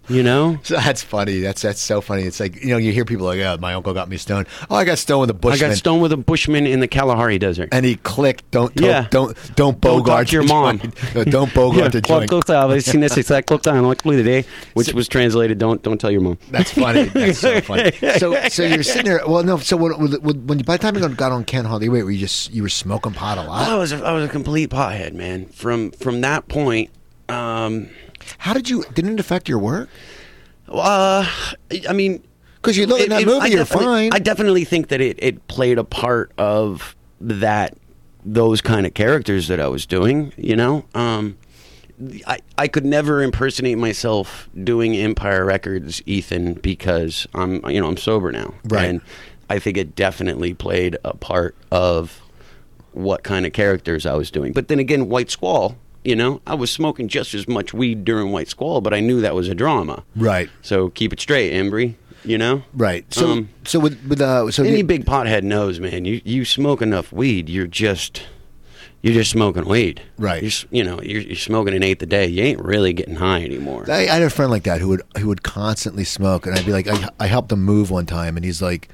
You 0.10 0.24
know, 0.24 0.60
So 0.64 0.76
that's 0.76 1.04
funny. 1.04 1.40
That's 1.40 1.62
that's 1.62 1.82
so 1.82 2.02
funny. 2.02 2.24
It's 2.24 2.40
like 2.40 2.64
you 2.64 2.70
know 2.70 2.78
you 2.78 2.92
hear 2.92 3.06
people 3.06 3.26
like, 3.26 3.40
"Oh, 3.40 3.58
my 3.60 3.74
uncle 3.74 3.94
got 3.94 4.10
me 4.10 4.18
stoned." 4.18 4.48
Oh, 4.70 4.76
I 4.76 4.86
got 4.86 4.98
stoned 4.98 5.22
with 5.22 5.30
a 5.30 5.34
Bushman. 5.34 5.66
I 5.66 5.70
got 5.74 5.78
stoned 5.78 6.02
with 6.02 6.12
a 6.14 6.18
Bushman 6.18 6.66
in 6.66 6.80
the 6.80 6.88
Kalahari 6.88 7.38
Desert. 7.38 7.70
and 7.72 7.86
he 7.86 7.96
clicked. 7.98 8.50
Don't 8.52 8.74
don't 8.76 8.88
Yeah. 8.88 9.08
don't, 9.10 9.36
don't 9.56 9.56
Don't 9.56 9.82
bogart 9.82 10.28
to 10.30 10.34
your 10.34 10.44
mom. 10.44 10.82
No, 11.14 11.24
don't 11.24 11.54
bogart 11.54 11.92
the 11.92 12.02
joint. 12.02 12.30
Clock 12.30 12.46
time. 12.46 12.80
seen 12.80 13.02
this 13.02 13.18
exact 13.18 13.48
clock 13.48 13.62
time 13.62 13.84
like 13.86 14.02
today, 14.04 14.46
which 14.74 14.94
was 14.94 15.08
translated. 15.08 15.58
Don't 15.58 15.82
don't 15.84 16.00
tell 16.00 16.12
your 16.12 16.22
mom. 16.22 16.38
That's 16.52 16.72
funny. 16.72 17.04
That's 17.06 17.40
so 17.40 17.62
funny. 17.62 17.92
So, 18.18 18.34
so 18.50 18.64
you're 18.64 18.84
sitting 18.84 19.06
there. 19.06 19.22
Well, 19.28 19.44
no. 19.44 19.58
So 19.58 19.78
when, 19.78 19.92
when, 19.92 20.60
by 20.60 20.78
the 20.78 20.82
time 20.82 20.96
you 20.96 21.08
got 21.10 21.32
on 21.32 21.44
Can't 21.44 21.68
Hardly 21.68 21.90
Wait, 21.90 22.04
were 22.04 22.12
you 22.12 22.20
just 22.20 22.52
you 22.52 22.64
were 22.64 22.70
smoking 22.70 23.14
pot 23.14 23.38
a 23.38 23.44
lot? 23.44 23.68
I 23.68 23.76
was 23.76 23.92
a, 23.92 24.04
I 24.04 24.12
was 24.14 24.26
a 24.26 24.32
complete 24.32 24.70
pothead, 24.70 25.14
man. 25.14 25.46
From 25.48 25.92
from 25.92 26.22
that 26.22 26.48
point, 26.48 26.90
um, 27.30 27.90
How 28.40 28.54
did 28.54 28.70
you? 28.70 28.84
Didn't 28.94 29.14
it 29.14 29.20
affect 29.20 29.50
your 29.50 29.60
work? 29.60 29.90
uh, 30.70 31.26
I 31.88 31.94
mean, 31.94 32.24
Because 32.56 32.78
you 32.78 32.86
look 32.88 33.00
in 33.02 33.10
that 33.10 33.22
it, 33.22 33.26
movie, 33.26 33.40
I 33.40 33.46
you're 33.48 33.66
fine. 33.66 34.12
I 34.14 34.20
definitely 34.20 34.66
think 34.66 34.90
that 34.90 35.00
it, 35.02 35.18
it 35.22 35.48
played 35.48 35.78
a 35.78 35.84
part 35.84 36.32
of 36.38 36.96
that 37.22 37.78
those 38.26 38.60
kind 38.62 38.86
of 38.86 38.94
characters 38.94 39.48
that 39.48 39.60
I 39.60 39.68
was 39.68 39.86
doing. 39.86 40.34
You 40.36 40.56
know, 40.56 40.86
um, 40.94 41.38
I 42.28 42.40
I 42.58 42.68
could 42.68 42.86
never 42.86 43.24
impersonate 43.24 43.78
myself 43.78 44.50
doing 44.64 44.96
Empire 44.96 45.46
Records, 45.46 46.02
Ethan, 46.06 46.56
because 46.56 47.26
I'm 47.34 47.66
you 47.70 47.80
know 47.80 47.88
I'm 47.88 47.98
sober 47.98 48.32
now, 48.32 48.54
Right. 48.66 48.90
And 48.90 49.02
I 49.50 49.60
think 49.60 49.78
it 49.78 49.96
definitely 49.96 50.54
played 50.54 50.98
a 51.06 51.16
part 51.16 51.56
of 51.72 52.22
what 52.92 53.24
kind 53.24 53.46
of 53.46 53.54
characters 53.54 54.06
I 54.06 54.16
was 54.16 54.30
doing. 54.30 54.52
But 54.52 54.68
then 54.68 54.80
again, 54.80 55.08
White 55.08 55.32
Squall. 55.32 55.78
You 56.08 56.16
know, 56.16 56.42
I 56.48 56.56
was 56.56 56.72
smoking 56.72 57.10
just 57.10 57.34
as 57.34 57.50
much 57.50 57.74
weed 57.74 58.06
during 58.06 58.32
White 58.32 58.48
Squall, 58.48 58.80
but 58.80 58.94
I 58.94 59.02
knew 59.02 59.20
that 59.20 59.36
was 59.36 59.50
a 59.50 59.54
drama. 59.56 60.04
right, 60.16 60.50
So 60.62 60.88
keep 60.90 61.12
it 61.12 61.20
straight, 61.20 61.52
Embry. 61.52 61.96
You 62.24 62.38
know, 62.38 62.64
right. 62.74 63.04
So, 63.14 63.30
Um, 63.32 63.50
so 63.66 63.80
with 63.80 64.02
with 64.08 64.22
uh, 64.22 64.50
so 64.52 64.64
any 64.64 64.78
you- 64.78 64.84
big 64.86 65.04
pothead 65.06 65.44
knows, 65.44 65.80
man. 65.82 66.06
You 66.06 66.22
you 66.24 66.46
smoke 66.46 66.82
enough 66.82 67.12
weed, 67.12 67.50
you're 67.50 67.68
just 67.68 68.24
you're 69.02 69.14
just 69.14 69.32
smoking 69.32 69.66
weed. 69.66 70.02
Right. 70.18 70.42
You're, 70.42 70.52
you 70.72 70.84
know, 70.84 71.02
you're, 71.02 71.22
you're 71.22 71.36
smoking 71.36 71.74
an 71.76 71.84
eighth 71.84 72.02
a 72.02 72.06
day. 72.06 72.26
You 72.28 72.42
ain't 72.44 72.62
really 72.64 72.94
getting 72.94 73.16
high 73.16 73.44
anymore. 73.44 73.86
I, 73.90 74.04
I 74.04 74.14
had 74.18 74.24
a 74.24 74.30
friend 74.30 74.50
like 74.50 74.64
that 74.64 74.80
who 74.82 74.88
would 74.90 75.02
who 75.20 75.28
would 75.28 75.44
constantly 75.44 76.06
smoke, 76.06 76.46
and 76.48 76.56
I'd 76.58 76.66
be 76.66 76.72
like, 76.72 76.88
I, 76.88 77.10
I 77.20 77.28
helped 77.28 77.52
him 77.52 77.64
move 77.64 77.92
one 77.92 78.06
time, 78.06 78.36
and 78.38 78.46
he's 78.46 78.62
like, 78.62 78.88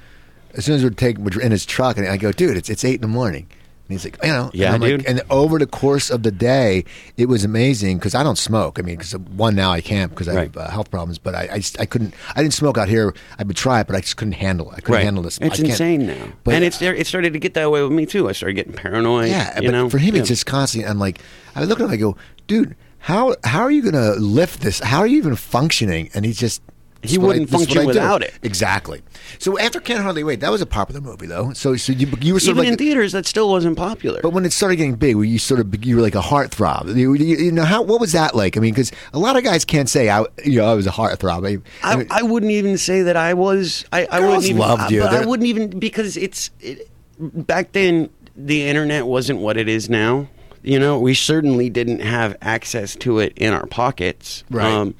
as 0.54 0.64
soon 0.64 0.74
as 0.76 0.82
we'd 0.84 0.98
take 0.98 1.16
we're 1.18 1.40
in 1.40 1.52
his 1.52 1.64
truck, 1.64 1.96
and 1.96 2.06
I 2.08 2.16
go, 2.16 2.32
dude, 2.32 2.56
it's 2.56 2.68
it's 2.68 2.84
eight 2.84 2.96
in 2.96 3.02
the 3.02 3.08
morning. 3.08 3.46
And 3.86 3.92
he's 3.92 4.04
like, 4.04 4.16
you 4.24 4.30
know, 4.30 4.50
Yeah, 4.54 4.66
and 4.68 4.76
I'm 4.76 4.80
like- 4.80 4.90
dude. 5.00 5.06
and 5.06 5.20
over 5.28 5.58
the 5.58 5.66
course 5.66 6.08
of 6.08 6.22
the 6.22 6.30
day, 6.30 6.84
it 7.18 7.26
was 7.26 7.44
amazing 7.44 7.98
because 7.98 8.14
I 8.14 8.22
don't 8.22 8.38
smoke. 8.38 8.78
I 8.78 8.82
mean, 8.82 8.96
because 8.96 9.14
one 9.16 9.54
now 9.54 9.72
I 9.72 9.82
can't 9.82 10.08
because 10.10 10.26
I 10.26 10.32
have 10.44 10.56
uh, 10.56 10.70
health 10.70 10.90
problems. 10.90 11.18
But 11.18 11.34
I, 11.34 11.48
I, 11.52 11.56
just, 11.58 11.78
I 11.78 11.84
couldn't, 11.84 12.14
I 12.34 12.40
didn't 12.42 12.54
smoke 12.54 12.78
out 12.78 12.88
here. 12.88 13.14
I 13.38 13.42
would 13.42 13.56
try 13.56 13.80
it, 13.80 13.86
but 13.86 13.94
I 13.94 14.00
just 14.00 14.16
couldn't 14.16 14.32
handle 14.32 14.70
it. 14.72 14.76
I 14.78 14.80
couldn't 14.80 15.02
handle 15.02 15.22
this. 15.22 15.36
It's 15.42 15.58
insane 15.58 16.06
now, 16.06 16.28
But- 16.44 16.54
and 16.54 16.64
it's 16.64 16.78
there. 16.78 16.94
It 16.94 17.06
started 17.06 17.34
to 17.34 17.38
get 17.38 17.52
that 17.54 17.70
way 17.70 17.82
with 17.82 17.92
me 17.92 18.06
too. 18.06 18.26
I 18.28 18.32
started 18.32 18.54
getting 18.54 18.72
paranoid. 18.72 19.28
Yeah, 19.28 19.60
you 19.60 19.70
know. 19.70 19.90
for 19.90 19.98
him, 19.98 20.14
Yeah. 20.14 20.20
it's 20.20 20.28
just 20.28 20.46
constantly. 20.46 20.88
I'm 20.88 20.98
like, 20.98 21.20
I 21.54 21.64
look 21.64 21.78
at 21.78 21.84
him, 21.84 21.90
I 21.90 21.96
go, 21.96 22.16
dude, 22.46 22.76
how 23.00 23.36
how 23.44 23.60
are 23.60 23.70
you 23.70 23.82
going 23.82 23.92
to 23.94 24.12
lift 24.14 24.62
this? 24.62 24.78
How 24.80 25.00
are 25.00 25.06
you 25.06 25.18
even 25.18 25.36
functioning? 25.36 26.08
And 26.14 26.24
he's 26.24 26.38
just. 26.38 26.62
He 27.04 27.08
"This 27.08 27.12
is 27.12 27.18
what 27.18 27.26
wouldn't 27.28 27.50
what 27.50 27.60
function 27.60 27.78
I 27.78 27.82
do." 27.82 27.86
without 27.88 28.22
it. 28.22 28.34
Exactly. 28.42 29.02
So 29.38 29.58
after 29.58 29.80
Can't 29.80 30.02
Hardly 30.02 30.24
Wait, 30.24 30.40
that 30.40 30.50
was 30.50 30.60
a 30.60 30.66
popular 30.66 31.00
movie 31.00 31.26
though. 31.26 31.52
So 31.52 31.76
so 31.76 31.92
you, 31.92 32.08
you 32.20 32.34
were 32.34 32.40
sort 32.40 32.56
even 32.56 32.58
of 32.58 32.64
like. 32.64 32.68
in 32.72 32.78
theaters 32.78 33.12
that 33.12 33.26
still 33.26 33.48
wasn't 33.50 33.76
popular. 33.76 34.20
but 34.22 34.30
when 34.30 34.44
it 34.44 34.52
started 34.52 34.76
getting 34.76 34.94
big, 34.96 35.16
were 35.16 35.24
you 35.24 35.38
sort 35.38 35.60
of 35.60 35.84
you 35.84 35.96
were 35.96 36.02
like 36.02 36.14
a 36.14 36.20
heartthrob? 36.20 36.94
You, 36.96 37.14
you, 37.14 37.36
you 37.36 37.52
know 37.52 37.64
how 37.64 37.82
what 37.82 38.00
was 38.00 38.12
that 38.12 38.34
like? 38.34 38.56
I 38.56 38.60
mean, 38.60 38.72
because 38.74 38.92
a 39.12 39.18
lot 39.18 39.36
of 39.36 39.44
guys 39.44 39.64
can't 39.64 39.88
say 39.88 40.10
I 40.10 40.24
you 40.44 40.58
know 40.60 40.66
I 40.66 40.74
was 40.74 40.86
a 40.86 40.90
heartthrob. 40.90 41.46
I, 41.46 41.88
I 41.88 41.92
I, 41.92 41.96
mean, 41.96 42.06
I 42.10 42.22
wouldn't 42.22 42.52
even 42.52 42.76
say 42.78 43.02
that 43.02 43.16
I 43.16 43.34
was. 43.34 43.84
I, 43.92 44.06
I 44.10 44.20
wouldn't 44.20 44.44
even. 44.44 44.58
loved 44.58 44.90
you. 44.90 45.00
But 45.00 45.14
I 45.14 45.24
wouldn't 45.26 45.46
even 45.48 45.78
because 45.78 46.16
it's 46.16 46.50
it, 46.60 46.88
back 47.18 47.72
then. 47.72 48.10
The 48.36 48.66
internet 48.66 49.06
wasn't 49.06 49.38
what 49.38 49.56
it 49.56 49.68
is 49.68 49.88
now. 49.88 50.26
You 50.64 50.80
know, 50.80 50.98
we 50.98 51.14
certainly 51.14 51.70
didn't 51.70 52.00
have 52.00 52.36
access 52.42 52.96
to 52.96 53.20
it 53.20 53.32
in 53.36 53.52
our 53.52 53.66
pockets. 53.66 54.42
Um, 54.50 54.56
Right. 54.56 54.94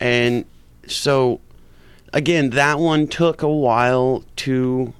and 0.00 0.44
so, 0.90 1.40
again, 2.12 2.50
that 2.50 2.78
one 2.78 3.06
took 3.06 3.42
a 3.42 3.48
while 3.48 4.24
to 4.36 4.92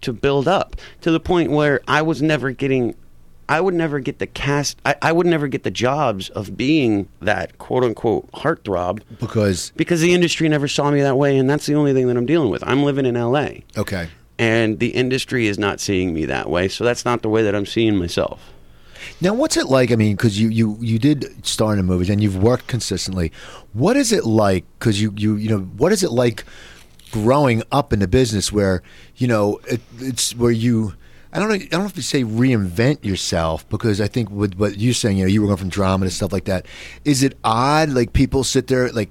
to 0.00 0.12
build 0.12 0.46
up 0.46 0.76
to 1.00 1.10
the 1.10 1.20
point 1.20 1.50
where 1.50 1.80
I 1.88 2.02
was 2.02 2.22
never 2.22 2.50
getting. 2.50 2.94
I 3.50 3.62
would 3.62 3.74
never 3.74 3.98
get 3.98 4.18
the 4.18 4.26
cast. 4.26 4.78
I, 4.84 4.94
I 5.00 5.12
would 5.12 5.26
never 5.26 5.48
get 5.48 5.62
the 5.62 5.70
jobs 5.70 6.28
of 6.30 6.56
being 6.56 7.08
that 7.20 7.56
quote 7.58 7.82
unquote 7.82 8.30
heartthrob 8.32 9.02
because 9.20 9.72
because 9.76 10.00
the 10.00 10.12
industry 10.12 10.48
never 10.48 10.68
saw 10.68 10.90
me 10.90 11.00
that 11.00 11.16
way 11.16 11.38
and 11.38 11.48
that's 11.48 11.66
the 11.66 11.74
only 11.74 11.94
thing 11.94 12.08
that 12.08 12.16
i'm 12.16 12.26
dealing 12.26 12.50
with 12.50 12.62
i'm 12.66 12.82
living 12.82 13.06
in 13.06 13.14
la 13.14 13.48
okay. 13.76 14.08
and 14.38 14.78
the 14.80 14.88
industry 14.88 15.46
is 15.46 15.58
not 15.58 15.80
seeing 15.80 16.12
me 16.12 16.26
that 16.26 16.50
way 16.50 16.68
so 16.68 16.84
that's 16.84 17.06
not 17.06 17.22
the 17.22 17.28
way 17.28 17.42
that 17.42 17.54
i'm 17.54 17.66
seeing 17.66 17.96
myself 17.96 18.52
Now, 19.20 19.34
what's 19.34 19.56
it 19.56 19.66
like? 19.66 19.90
I 19.90 19.96
mean, 19.96 20.16
because 20.16 20.40
you, 20.40 20.48
you 20.48 20.76
you 20.80 20.98
did 20.98 21.44
star 21.46 21.74
in 21.74 21.84
movies 21.84 22.10
and 22.10 22.22
you've 22.22 22.36
worked 22.36 22.66
consistently. 22.66 23.32
What 23.72 23.96
is 23.96 24.12
it 24.12 24.24
like? 24.24 24.64
Because 24.78 25.00
you 25.00 25.12
you 25.16 25.36
you 25.36 25.48
know 25.48 25.60
what 25.60 25.92
is 25.92 26.02
it 26.02 26.10
like 26.10 26.44
growing 27.10 27.62
up 27.72 27.92
in 27.92 28.00
the 28.00 28.08
business 28.08 28.52
where 28.52 28.82
you 29.16 29.26
know 29.26 29.60
it, 29.68 29.80
it's 29.98 30.34
where 30.34 30.50
you. 30.50 30.94
I 31.30 31.38
don't 31.40 31.50
know. 31.50 31.56
I 31.56 31.58
don't 31.58 31.80
know 31.80 31.86
if 31.86 31.96
you 31.96 32.02
say 32.02 32.24
reinvent 32.24 33.04
yourself 33.04 33.68
because 33.68 34.00
I 34.00 34.08
think 34.08 34.30
with 34.30 34.54
what 34.54 34.78
you're 34.78 34.94
saying, 34.94 35.18
you 35.18 35.24
know, 35.24 35.28
you 35.28 35.42
were 35.42 35.46
going 35.46 35.58
from 35.58 35.68
drama 35.68 36.06
to 36.06 36.10
stuff 36.10 36.32
like 36.32 36.46
that. 36.46 36.64
Is 37.04 37.22
it 37.22 37.36
odd? 37.44 37.90
Like 37.90 38.14
people 38.14 38.44
sit 38.44 38.66
there, 38.66 38.90
like 38.92 39.10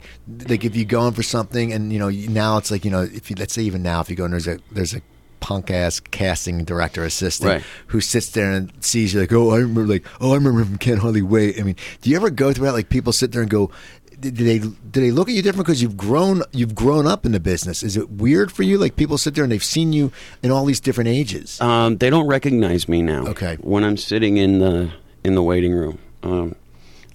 like 0.50 0.66
if 0.66 0.76
you 0.76 0.84
go 0.84 1.08
in 1.08 1.14
for 1.14 1.22
something, 1.22 1.72
and 1.72 1.94
you 1.94 2.00
know, 2.00 2.10
now 2.10 2.58
it's 2.58 2.72
like 2.72 2.84
you 2.86 2.90
know, 2.90 3.04
if 3.04 3.30
you 3.30 3.36
let's 3.38 3.54
say 3.54 3.62
even 3.62 3.84
now, 3.84 4.02
if 4.02 4.10
you 4.10 4.16
go 4.16 4.26
and 4.26 4.34
there's 4.34 4.48
a 4.48 4.58
there's 4.72 4.96
a 4.96 5.02
punk 5.48 5.72
ass 5.72 6.02
casting 6.02 6.66
director 6.66 7.06
assistant 7.06 7.50
Right. 7.50 7.64
who 7.88 8.02
sits 8.02 8.30
there 8.32 8.52
and 8.52 8.70
sees 8.82 9.14
you 9.14 9.22
like, 9.22 9.32
oh, 9.32 9.52
I 9.52 9.60
remember, 9.60 9.86
like, 9.88 10.06
oh, 10.20 10.32
I 10.32 10.36
remember 10.36 10.62
him 10.62 10.78
can't 10.78 11.00
hardly 11.00 11.22
wait. 11.22 11.58
I 11.58 11.64
mean, 11.64 11.78
do 12.02 12.10
you 12.10 12.18
ever 12.18 12.30
go 12.30 12.52
through 12.52 12.66
that? 12.66 12.74
Like, 12.74 12.90
people 12.90 13.14
sit 13.14 13.32
there 13.32 13.42
and 13.42 13.50
go, 13.50 13.72
do 14.20 14.30
they 14.32 14.60
do 14.60 14.74
they 15.00 15.12
look 15.12 15.30
at 15.30 15.36
you 15.36 15.42
different 15.42 15.66
because 15.66 15.82
you've 15.82 15.96
grown 15.96 16.42
you've 16.52 16.76
grown 16.76 17.08
up 17.08 17.26
in 17.26 17.32
the 17.32 17.40
business? 17.40 17.82
Is 17.82 17.96
it 17.96 18.10
weird 18.10 18.52
for 18.52 18.64
you? 18.64 18.78
Like, 18.78 18.98
people 18.98 19.18
sit 19.18 19.36
there 19.36 19.44
and 19.46 19.52
they've 19.54 19.64
seen 19.64 19.94
you 19.94 20.12
in 20.44 20.52
all 20.52 20.66
these 20.66 20.82
different 20.82 21.08
ages. 21.10 21.62
um, 21.62 21.96
they 21.98 22.10
don't 22.10 22.28
recognize 22.28 22.90
me 22.90 23.02
now 23.02 23.26
Okay. 23.28 23.56
when 23.62 23.84
i'm 23.86 23.96
sitting 23.96 24.36
in 24.38 24.60
the 24.60 24.90
in 25.24 25.36
the 25.36 25.44
waiting 25.44 25.72
room 25.72 25.98
um, 26.24 26.56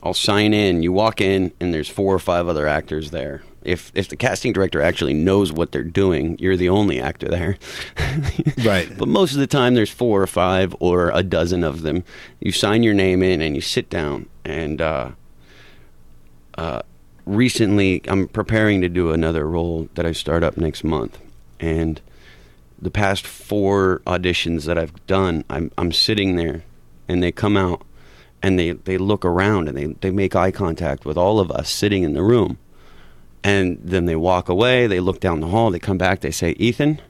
i'll 0.02 0.14
sign 0.14 0.54
in 0.54 0.82
you 0.82 0.90
walk 0.92 1.20
in 1.20 1.52
and 1.60 1.74
there's 1.74 1.88
four 1.88 2.14
or 2.14 2.18
five 2.18 2.48
other 2.48 2.66
actors 2.66 3.10
there 3.10 3.42
if 3.64 3.92
if 3.94 4.08
the 4.08 4.16
casting 4.16 4.52
director 4.52 4.82
actually 4.82 5.14
knows 5.14 5.52
what 5.52 5.72
they're 5.72 5.82
doing 5.82 6.36
you're 6.38 6.56
the 6.56 6.68
only 6.68 7.00
actor 7.00 7.28
there. 7.28 7.58
Right. 8.64 8.88
but 8.98 9.08
most 9.08 9.32
of 9.32 9.38
the 9.38 9.46
time 9.46 9.74
there's 9.74 9.90
four 9.90 10.22
or 10.22 10.26
five 10.26 10.74
or 10.80 11.10
a 11.14 11.22
dozen 11.22 11.64
of 11.64 11.82
them. 11.82 12.04
You 12.40 12.52
sign 12.52 12.82
your 12.82 12.94
name 12.94 13.22
in 13.22 13.40
and 13.40 13.54
you 13.54 13.60
sit 13.60 13.88
down. 13.88 14.28
And 14.44 14.80
uh, 14.80 15.12
uh, 16.56 16.82
recently 17.24 18.02
I'm 18.08 18.28
preparing 18.28 18.80
to 18.80 18.88
do 18.88 19.10
another 19.12 19.48
role 19.48 19.88
that 19.94 20.06
I 20.06 20.12
start 20.12 20.42
up 20.42 20.56
next 20.56 20.84
month, 20.84 21.18
and 21.60 22.00
the 22.80 22.90
past 22.90 23.26
four 23.26 24.02
auditions 24.06 24.64
that 24.64 24.78
I've 24.78 25.06
done, 25.06 25.44
I'm 25.48 25.70
I'm 25.78 25.92
sitting 25.92 26.36
there, 26.36 26.64
and 27.08 27.22
they 27.22 27.32
come 27.32 27.56
out, 27.56 27.82
and 28.42 28.58
they 28.58 28.72
they 28.72 28.98
look 28.98 29.24
around 29.24 29.68
and 29.68 29.76
they 29.76 29.86
they 30.00 30.10
make 30.10 30.34
eye 30.34 30.50
contact 30.50 31.04
with 31.04 31.16
all 31.16 31.38
of 31.40 31.50
us 31.50 31.70
sitting 31.70 32.02
in 32.02 32.14
the 32.14 32.22
room, 32.22 32.58
and 33.44 33.78
then 33.82 34.06
they 34.06 34.16
walk 34.16 34.48
away. 34.48 34.86
They 34.86 35.00
look 35.00 35.20
down 35.20 35.40
the 35.40 35.48
hall. 35.48 35.70
They 35.70 35.78
come 35.78 35.98
back. 35.98 36.20
They 36.20 36.30
say, 36.30 36.52
"Ethan," 36.58 37.00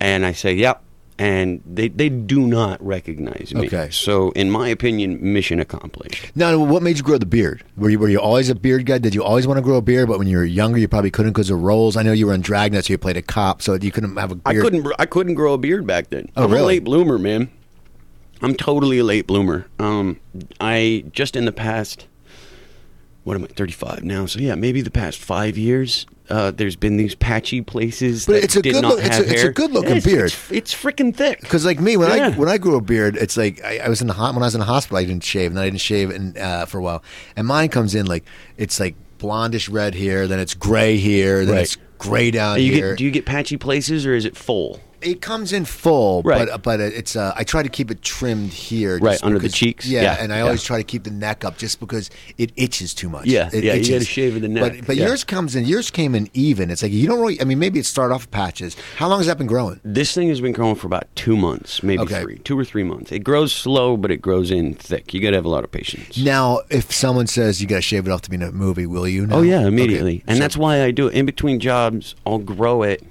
and 0.00 0.24
I 0.26 0.32
say, 0.32 0.54
"Yep." 0.54 0.82
And 1.18 1.62
they, 1.64 1.88
they 1.88 2.10
do 2.10 2.46
not 2.46 2.84
recognize 2.84 3.54
me. 3.54 3.68
Okay. 3.68 3.88
So, 3.90 4.32
in 4.32 4.50
my 4.50 4.68
opinion, 4.68 5.18
mission 5.32 5.58
accomplished. 5.60 6.30
Now, 6.36 6.58
what 6.58 6.82
made 6.82 6.98
you 6.98 7.02
grow 7.02 7.16
the 7.16 7.24
beard? 7.24 7.64
Were 7.78 7.88
you 7.88 7.98
were 7.98 8.10
you 8.10 8.20
always 8.20 8.50
a 8.50 8.54
beard 8.54 8.84
guy? 8.84 8.98
Did 8.98 9.14
you 9.14 9.24
always 9.24 9.46
want 9.46 9.56
to 9.56 9.62
grow 9.62 9.76
a 9.76 9.80
beard? 9.82 10.08
But 10.08 10.18
when 10.18 10.28
you 10.28 10.36
were 10.36 10.44
younger, 10.44 10.76
you 10.76 10.88
probably 10.88 11.10
couldn't 11.10 11.32
because 11.32 11.48
of 11.48 11.62
roles. 11.62 11.96
I 11.96 12.02
know 12.02 12.12
you 12.12 12.26
were 12.26 12.34
in 12.34 12.42
Dragnet, 12.42 12.84
so 12.84 12.92
you 12.92 12.98
played 12.98 13.16
a 13.16 13.22
cop, 13.22 13.62
so 13.62 13.74
you 13.74 13.90
couldn't 13.90 14.14
have 14.16 14.32
a 14.32 14.40
I 14.44 14.52
beard. 14.52 14.64
couldn't. 14.64 14.92
I 14.98 15.06
couldn't 15.06 15.34
grow 15.36 15.54
a 15.54 15.58
beard 15.58 15.86
back 15.86 16.10
then. 16.10 16.30
Oh, 16.36 16.44
I'm 16.44 16.50
really? 16.50 16.62
a 16.62 16.66
late 16.66 16.84
bloomer, 16.84 17.16
man. 17.16 17.48
I'm 18.42 18.54
totally 18.54 18.98
a 18.98 19.04
late 19.04 19.26
bloomer. 19.26 19.66
Um, 19.78 20.20
I 20.60 21.04
just 21.12 21.34
in 21.34 21.46
the 21.46 21.52
past 21.52 22.06
what 23.26 23.34
am 23.36 23.42
I? 23.44 23.48
Thirty 23.48 23.72
five 23.72 24.04
now. 24.04 24.24
So 24.26 24.38
yeah, 24.38 24.54
maybe 24.54 24.80
the 24.80 24.90
past 24.90 25.18
five 25.18 25.58
years. 25.58 26.06
Uh, 26.28 26.50
there's 26.50 26.74
been 26.74 26.96
these 26.96 27.14
patchy 27.14 27.60
places 27.60 28.26
But 28.26 28.32
that 28.32 28.44
it's 28.44 28.56
a 28.56 28.62
did 28.62 28.72
good 28.72 28.82
not 28.82 28.96
look- 28.96 29.04
it's 29.04 29.16
a- 29.18 29.22
it's 29.22 29.30
a 29.32 29.44
hair. 29.44 29.52
good-looking 29.52 29.90
Yeah, 29.90 29.96
it's- 29.98 30.12
beard. 30.12 30.24
It's, 30.32 30.50
it's 30.50 30.74
freaking 30.74 31.14
thick. 31.14 31.40
Because 31.40 31.64
like 31.64 31.78
me, 31.80 31.96
when 31.96 32.10
I 32.10 32.30
when 32.30 32.48
I 32.48 32.58
grew 32.58 32.74
a 32.76 32.80
beard, 32.80 33.16
it's 33.16 33.36
like 33.36 33.62
I, 33.64 33.78
I 33.78 33.88
was 33.88 34.00
in 34.00 34.06
the 34.08 34.12
hot 34.14 34.34
when 34.34 34.42
I 34.42 34.46
was 34.46 34.54
in 34.56 34.58
the 34.60 34.64
hospital, 34.66 34.96
I 34.98 35.04
didn't 35.04 35.22
shave, 35.22 35.50
and 35.50 35.56
then 35.56 35.62
I 35.62 35.66
didn't 35.68 35.80
shave 35.82 36.10
in, 36.10 36.36
uh, 36.36 36.66
for 36.66 36.78
a 36.78 36.82
while, 36.82 37.02
and 37.36 37.46
mine 37.46 37.68
comes 37.68 37.94
in 37.94 38.06
like 38.06 38.24
it's 38.56 38.80
like 38.80 38.96
blondish 39.18 39.72
red 39.72 39.94
here, 39.94 40.26
then 40.26 40.40
it's 40.40 40.54
gray 40.54 40.96
here, 40.96 41.44
then 41.46 41.54
Right. 41.54 41.62
it's 41.62 41.76
gray 41.98 42.30
down 42.32 42.60
you 42.60 42.72
here. 42.72 42.90
get, 42.90 42.98
do 42.98 43.04
you 43.04 43.10
get 43.12 43.24
patchy 43.24 43.56
places 43.56 44.04
or 44.04 44.14
is 44.14 44.24
it 44.24 44.36
full? 44.36 44.80
It 45.02 45.20
comes 45.20 45.52
in 45.52 45.64
full, 45.64 46.22
Right. 46.22 46.48
but 46.48 46.62
but 46.62 46.80
it's 46.80 47.16
uh, 47.16 47.32
I 47.36 47.44
try 47.44 47.62
to 47.62 47.68
keep 47.68 47.90
it 47.90 48.02
trimmed 48.02 48.52
here, 48.52 48.98
Right, 48.98 49.12
just 49.12 49.24
under 49.24 49.38
the 49.38 49.48
cheeks? 49.48 49.86
Yeah, 49.86 50.02
Yeah, 50.02 50.16
and 50.20 50.32
I 50.32 50.36
yeah. 50.38 50.42
always 50.44 50.62
try 50.62 50.78
to 50.78 50.84
keep 50.84 51.04
the 51.04 51.10
neck 51.10 51.44
up, 51.44 51.58
just 51.58 51.80
because 51.80 52.10
it 52.38 52.52
itches 52.56 52.94
too 52.94 53.08
much. 53.08 53.26
Yeah, 53.26 53.50
it 53.52 53.64
yeah, 53.64 53.74
you 53.74 53.80
itches. 53.80 53.88
gotta 53.90 54.04
shave 54.04 54.40
the 54.40 54.48
neck, 54.48 54.72
But 54.78 54.86
but 54.86 54.96
yours 54.96 55.24
comes 55.24 55.54
in, 55.56 55.64
yours 55.64 55.90
came 55.90 56.14
in 56.14 56.28
even. 56.34 56.70
It's 56.70 56.82
like 56.82 56.92
you 56.92 57.06
don't 57.06 57.20
really. 57.20 57.40
I 57.40 57.44
mean, 57.44 57.58
maybe 57.58 57.78
it 57.78 57.86
started 57.86 58.14
off 58.14 58.30
patches. 58.30 58.76
How 58.96 59.08
long 59.08 59.18
has 59.20 59.26
that 59.26 59.38
been 59.38 59.46
growing? 59.46 59.80
This 59.84 60.12
thing 60.14 60.28
has 60.28 60.40
been 60.40 60.52
growing 60.52 60.74
for 60.76 60.86
about 60.86 61.06
two 61.16 61.36
months, 61.36 61.82
maybe 61.82 62.02
Okay. 62.02 62.22
three, 62.22 62.38
two 62.38 62.58
or 62.58 62.64
three 62.64 62.84
months. 62.84 63.12
It 63.12 63.20
grows 63.20 63.52
slow, 63.52 63.96
but 63.96 64.10
it 64.10 64.22
grows 64.22 64.50
in 64.50 64.74
thick. 64.74 65.12
You 65.14 65.20
got 65.20 65.30
to 65.30 65.36
have 65.36 65.44
a 65.44 65.48
lot 65.50 65.64
of 65.64 65.70
patience. 65.70 66.18
Now, 66.18 66.60
if 66.70 66.92
someone 66.92 67.26
says 67.26 67.60
you 67.60 67.66
got 67.68 67.76
to 67.76 67.82
shave 67.82 68.06
it 68.06 68.10
off 68.10 68.22
to 68.22 68.30
be 68.30 68.36
in 68.36 68.42
a 68.42 68.52
movie, 68.52 68.86
will 68.86 69.06
you? 69.08 69.26
now? 69.26 69.36
Oh 69.36 69.42
yeah, 69.42 69.58
Okay. 69.58 69.68
immediately, 69.68 70.22
and 70.26 70.36
So- 70.36 70.40
that's 70.42 70.56
why 70.56 70.82
I 70.82 70.90
do 70.90 71.08
it 71.08 71.14
in 71.14 71.26
between 71.26 71.60
jobs. 71.60 72.14
I'll 72.26 72.38
grow 72.38 72.82
it 72.82 73.02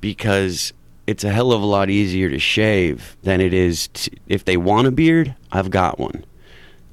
because 0.00 0.72
it's 1.06 1.24
a 1.24 1.30
hell 1.30 1.52
of 1.52 1.62
a 1.62 1.66
lot 1.66 1.88
easier 1.90 2.28
to 2.30 2.38
shave 2.38 3.16
than 3.22 3.40
it 3.40 3.52
is 3.54 3.88
to, 3.88 4.10
if 4.28 4.44
they 4.44 4.56
want 4.56 4.86
a 4.86 4.90
beard. 4.90 5.34
I've 5.52 5.70
got 5.70 5.98
one. 5.98 6.24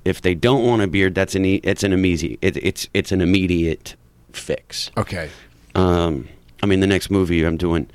If 0.05 0.21
they 0.21 0.35
don't 0.35 0.65
want 0.65 0.81
a 0.81 0.87
beard, 0.87 1.15
that's 1.15 1.33
an 1.35 1.45
e- 1.45 1.61
it's 1.63 1.83
an 1.83 1.93
immediate 1.93 2.39
it, 2.41 2.57
it's 2.57 2.89
it's 2.93 3.11
an 3.11 3.21
immediate 3.21 3.95
fix. 4.33 4.91
okay. 4.97 5.29
Um, 5.75 6.27
I 6.61 6.65
mean, 6.65 6.79
the 6.81 6.87
next 6.87 7.09
movie 7.09 7.43
I'm 7.43 7.57
doing, 7.57 7.89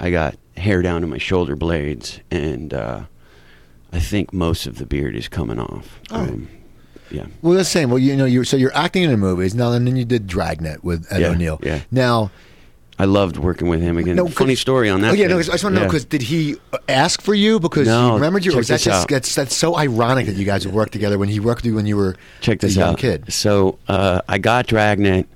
I 0.00 0.10
got 0.10 0.36
hair 0.56 0.80
down 0.82 1.02
to 1.02 1.06
my 1.06 1.18
shoulder 1.18 1.54
blades, 1.56 2.20
and 2.30 2.72
uh, 2.72 3.02
I 3.92 4.00
think 4.00 4.32
most 4.32 4.66
of 4.66 4.78
the 4.78 4.86
beard 4.86 5.14
is 5.14 5.28
coming 5.28 5.58
off. 5.58 6.00
Oh. 6.10 6.20
Um, 6.22 6.48
yeah. 7.10 7.26
Well, 7.42 7.54
that's 7.54 7.68
the 7.68 7.72
same. 7.72 7.90
Well, 7.90 7.98
you 7.98 8.16
know, 8.16 8.24
you 8.26 8.44
so 8.44 8.56
you're 8.56 8.74
acting 8.74 9.02
in 9.02 9.10
the 9.10 9.16
movies 9.16 9.54
now, 9.54 9.72
and 9.72 9.86
then 9.86 9.96
you 9.96 10.04
did 10.04 10.26
Dragnet 10.26 10.84
with 10.84 11.06
Ed 11.10 11.20
Yeah, 11.22 11.28
O'Neill. 11.28 11.58
yeah. 11.62 11.80
Now, 11.90 12.30
I 13.00 13.04
loved 13.04 13.36
working 13.36 13.68
with 13.68 13.80
him 13.80 13.96
again. 13.96 14.16
No, 14.16 14.26
Funny 14.26 14.56
story 14.56 14.88
on 14.90 15.02
that. 15.02 15.10
Oh 15.12 15.14
yeah, 15.14 15.28
no, 15.28 15.40
thing. 15.40 15.50
I 15.50 15.52
just 15.54 15.62
want 15.64 15.76
to 15.76 15.82
know 15.82 15.86
because 15.86 16.04
did 16.04 16.22
he 16.22 16.56
ask 16.88 17.22
for 17.22 17.34
you? 17.34 17.60
Because 17.60 17.86
No, 17.86 18.08
you 18.08 18.14
remembered 18.14 18.44
you, 18.44 18.52
or 18.52 18.56
was 18.56 18.68
that 18.68 18.74
this 18.74 18.84
just 18.84 19.02
out. 19.04 19.08
that's 19.08 19.34
that's 19.34 19.54
so 19.54 19.76
ironic 19.76 20.26
that 20.26 20.34
you 20.34 20.44
guys 20.44 20.66
would 20.66 20.74
work 20.74 20.90
together 20.90 21.16
when 21.18 21.28
he 21.28 21.38
worked 21.38 21.58
with 21.62 21.66
you 21.66 21.74
when 21.76 21.86
you 21.86 21.96
were 21.96 22.16
Check 22.40 22.58
a 22.62 22.66
this 22.66 22.76
young 22.76 22.94
out. 22.94 22.98
kid. 22.98 23.32
So 23.32 23.78
uh, 23.86 24.20
I 24.28 24.38
got 24.38 24.66
Dragnet. 24.66 25.26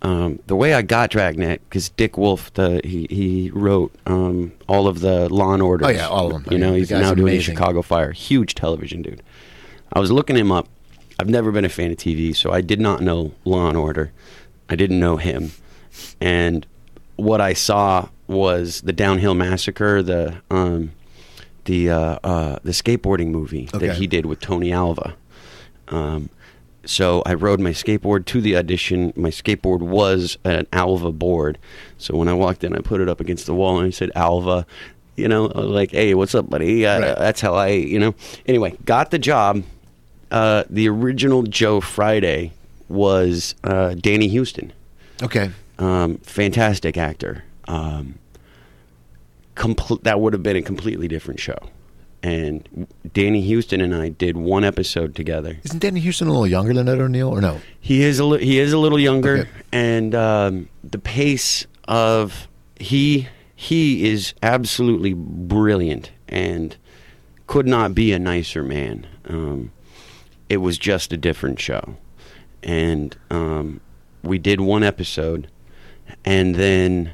Um, 0.00 0.38
the 0.46 0.54
way 0.54 0.74
I 0.74 0.82
got 0.82 1.10
Dragnet 1.10 1.60
because 1.68 1.88
Dick 1.88 2.16
Wolf, 2.18 2.52
the 2.54 2.80
he 2.84 3.06
he 3.10 3.50
wrote 3.52 3.92
um, 4.06 4.52
all 4.68 4.86
of 4.86 5.00
the 5.00 5.28
Law 5.32 5.54
and 5.54 5.62
Order. 5.62 5.86
Oh, 5.86 5.88
yeah, 5.88 6.06
all 6.08 6.26
of 6.26 6.44
them. 6.44 6.52
You 6.52 6.58
mean, 6.58 6.60
know, 6.60 6.72
the 6.74 6.78
he's 6.78 6.90
now 6.90 7.14
doing 7.14 7.16
the 7.16 7.22
amazing. 7.32 7.54
Chicago 7.56 7.82
Fire. 7.82 8.12
Huge 8.12 8.54
television 8.54 9.02
dude. 9.02 9.22
I 9.92 9.98
was 9.98 10.12
looking 10.12 10.36
him 10.36 10.52
up. 10.52 10.68
I've 11.18 11.28
never 11.28 11.50
been 11.50 11.64
a 11.64 11.68
fan 11.68 11.90
of 11.90 11.96
TV, 11.96 12.36
so 12.36 12.52
I 12.52 12.60
did 12.60 12.80
not 12.80 13.00
know 13.00 13.32
Law 13.44 13.66
and 13.68 13.76
Order. 13.76 14.12
I 14.68 14.76
didn't 14.76 15.00
know 15.00 15.16
him, 15.16 15.50
and 16.20 16.64
what 17.18 17.40
I 17.40 17.52
saw 17.52 18.08
was 18.26 18.80
the 18.82 18.92
Downhill 18.92 19.34
Massacre, 19.34 20.02
the 20.02 20.36
um, 20.50 20.92
the 21.64 21.90
uh, 21.90 22.18
uh, 22.24 22.58
the 22.64 22.72
skateboarding 22.72 23.28
movie 23.28 23.68
Okay. 23.74 23.88
that 23.88 23.96
he 23.96 24.06
did 24.06 24.24
with 24.26 24.40
Tony 24.40 24.72
Alva. 24.72 25.14
Um, 25.88 26.30
so 26.84 27.22
I 27.26 27.34
rode 27.34 27.60
my 27.60 27.70
skateboard 27.70 28.24
to 28.26 28.40
the 28.40 28.56
audition. 28.56 29.12
My 29.16 29.28
skateboard 29.30 29.80
was 29.80 30.38
an 30.44 30.66
Alva 30.72 31.12
board. 31.12 31.58
So 31.98 32.16
when 32.16 32.28
I 32.28 32.32
walked 32.34 32.64
in, 32.64 32.74
I 32.74 32.78
put 32.80 33.00
it 33.00 33.08
up 33.08 33.20
against 33.20 33.44
the 33.46 33.54
wall 33.54 33.78
and 33.78 33.86
I 33.88 33.90
said 33.90 34.10
Alva. 34.14 34.64
You 35.16 35.26
know, 35.28 35.46
like, 35.46 35.90
hey, 35.90 36.14
what's 36.14 36.34
up, 36.34 36.48
buddy? 36.48 36.86
Uh, 36.86 37.00
Right. 37.00 37.18
That's 37.18 37.40
how 37.40 37.54
I, 37.54 37.68
you 37.70 37.98
know. 37.98 38.14
Anyway, 38.46 38.76
got 38.84 39.10
the 39.10 39.18
job. 39.18 39.64
Uh, 40.30 40.62
the 40.70 40.88
original 40.88 41.42
Joe 41.42 41.80
Friday 41.80 42.52
was 42.88 43.54
uh, 43.64 43.94
Danny 43.94 44.34
Huston 44.34 44.72
Okay, 45.22 45.50
um, 45.78 46.18
fantastic 46.18 46.96
actor. 46.96 47.44
Um, 47.66 48.18
compl- 49.56 50.02
that 50.02 50.20
would 50.20 50.32
have 50.32 50.42
been 50.42 50.56
a 50.56 50.62
completely 50.62 51.08
different 51.08 51.40
show. 51.40 51.58
And 52.22 52.88
Danny 53.12 53.48
Huston 53.54 53.80
and 53.80 53.94
I 53.94 54.08
did 54.08 54.36
one 54.36 54.64
episode 54.64 55.14
together. 55.14 55.58
isn't 55.62 55.78
Danny 55.78 56.00
Huston 56.00 56.26
a 56.26 56.30
little 56.30 56.48
younger 56.48 56.74
than 56.74 56.88
Ed 56.88 56.98
O'Neill, 57.00 57.28
or 57.28 57.40
no? 57.40 57.60
He 57.80 58.02
is 58.02 58.18
a 58.18 58.24
li- 58.24 58.44
he 58.44 58.58
is 58.58 58.72
a 58.72 58.78
little 58.78 58.98
younger, 58.98 59.38
Okay. 59.38 59.50
and 59.72 60.14
um, 60.16 60.68
the 60.82 60.98
pace 60.98 61.66
of 61.86 62.48
he 62.80 63.28
he 63.54 64.10
is 64.10 64.34
absolutely 64.42 65.12
brilliant 65.14 66.10
and 66.28 66.76
could 67.46 67.68
not 67.68 67.94
be 67.94 68.12
a 68.12 68.18
nicer 68.18 68.64
man. 68.64 69.06
Um, 69.28 69.70
it 70.48 70.56
was 70.56 70.76
just 70.76 71.12
a 71.12 71.16
different 71.16 71.60
show, 71.60 71.96
and 72.64 73.16
um, 73.30 73.80
we 74.24 74.38
did 74.38 74.60
one 74.60 74.82
episode, 74.82 75.48
and 76.24 76.54
then 76.54 77.12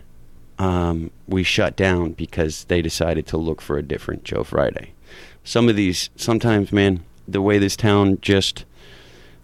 um, 0.58 1.10
we 1.26 1.42
shut 1.42 1.76
down 1.76 2.12
because 2.12 2.64
they 2.64 2.82
decided 2.82 3.26
to 3.28 3.36
look 3.36 3.60
for 3.60 3.76
a 3.76 3.82
different 3.82 4.24
Joe 4.24 4.44
Friday. 4.44 4.92
Some 5.42 5.68
of 5.68 5.76
these, 5.76 6.10
sometimes, 6.16 6.72
man, 6.72 7.04
the 7.28 7.42
way 7.42 7.58
this 7.58 7.76
town 7.76 8.18
just 8.20 8.64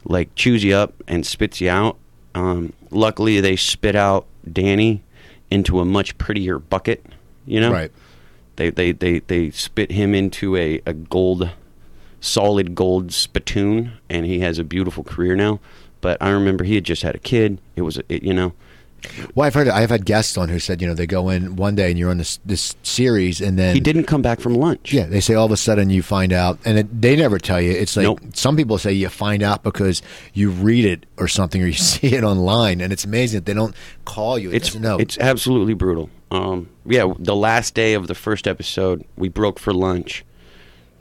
like 0.04 0.34
chews 0.34 0.64
you 0.64 0.74
up 0.74 0.94
and 1.06 1.26
spits 1.26 1.60
you 1.60 1.70
out. 1.70 1.98
Um, 2.34 2.72
luckily, 2.90 3.40
they 3.40 3.56
spit 3.56 3.96
out 3.96 4.26
Danny 4.50 5.02
into 5.50 5.80
a 5.80 5.84
much 5.84 6.16
prettier 6.16 6.58
bucket. 6.58 7.04
You 7.46 7.60
know, 7.60 7.72
Right. 7.72 7.92
They 8.56 8.70
they 8.70 8.92
they 8.92 9.20
they 9.20 9.50
spit 9.50 9.90
him 9.90 10.14
into 10.14 10.54
a 10.56 10.80
a 10.84 10.92
gold, 10.92 11.50
solid 12.20 12.74
gold 12.74 13.12
spittoon, 13.12 13.92
and 14.08 14.26
he 14.26 14.40
has 14.40 14.58
a 14.58 14.64
beautiful 14.64 15.02
career 15.02 15.34
now. 15.34 15.60
But 16.00 16.20
I 16.20 16.30
remember 16.30 16.64
he 16.64 16.74
had 16.74 16.84
just 16.84 17.02
had 17.02 17.14
a 17.14 17.18
kid. 17.18 17.58
It 17.76 17.82
was, 17.82 17.98
it, 18.08 18.22
you 18.22 18.32
know, 18.32 18.52
Well, 19.34 19.46
I've 19.46 19.54
heard 19.54 19.68
I've 19.68 19.90
had 19.90 20.04
guests 20.04 20.36
on 20.36 20.48
who 20.48 20.58
said 20.58 20.80
you 20.80 20.86
know 20.88 20.94
they 20.94 21.06
go 21.06 21.28
in 21.30 21.56
one 21.56 21.74
day 21.74 21.90
and 21.90 21.98
you're 21.98 22.10
on 22.10 22.18
this 22.18 22.38
this 22.44 22.76
series 22.82 23.40
and 23.40 23.58
then 23.58 23.74
he 23.74 23.80
didn't 23.80 24.04
come 24.04 24.22
back 24.22 24.40
from 24.40 24.54
lunch. 24.54 24.92
Yeah, 24.92 25.06
they 25.06 25.20
say 25.20 25.34
all 25.34 25.46
of 25.46 25.52
a 25.52 25.56
sudden 25.56 25.90
you 25.90 26.02
find 26.02 26.32
out, 26.32 26.58
and 26.64 26.78
it, 26.78 27.00
they 27.02 27.16
never 27.16 27.38
tell 27.38 27.60
you. 27.60 27.72
It's 27.72 27.96
like 27.96 28.04
Nope. 28.04 28.20
some 28.34 28.56
people 28.56 28.78
say 28.78 28.92
you 28.92 29.08
find 29.08 29.42
out 29.42 29.62
because 29.62 30.02
you 30.34 30.50
read 30.50 30.84
it 30.84 31.06
or 31.18 31.28
something, 31.28 31.62
or 31.62 31.66
you 31.66 31.72
see 31.74 32.14
it 32.14 32.24
online, 32.24 32.80
and 32.80 32.92
it's 32.92 33.04
amazing 33.04 33.38
that 33.40 33.46
they 33.46 33.54
don't 33.54 33.74
call 34.04 34.38
you. 34.38 34.50
It 34.50 34.56
It's 34.56 34.72
doesn't 34.74 35.00
it's 35.00 35.18
absolutely 35.18 35.74
brutal. 35.74 36.10
Um, 36.30 36.68
yeah, 36.86 37.12
the 37.18 37.34
last 37.34 37.74
day 37.74 37.94
of 37.94 38.06
the 38.06 38.14
first 38.14 38.46
episode, 38.46 39.04
we 39.16 39.28
broke 39.28 39.58
for 39.58 39.72
lunch. 39.72 40.24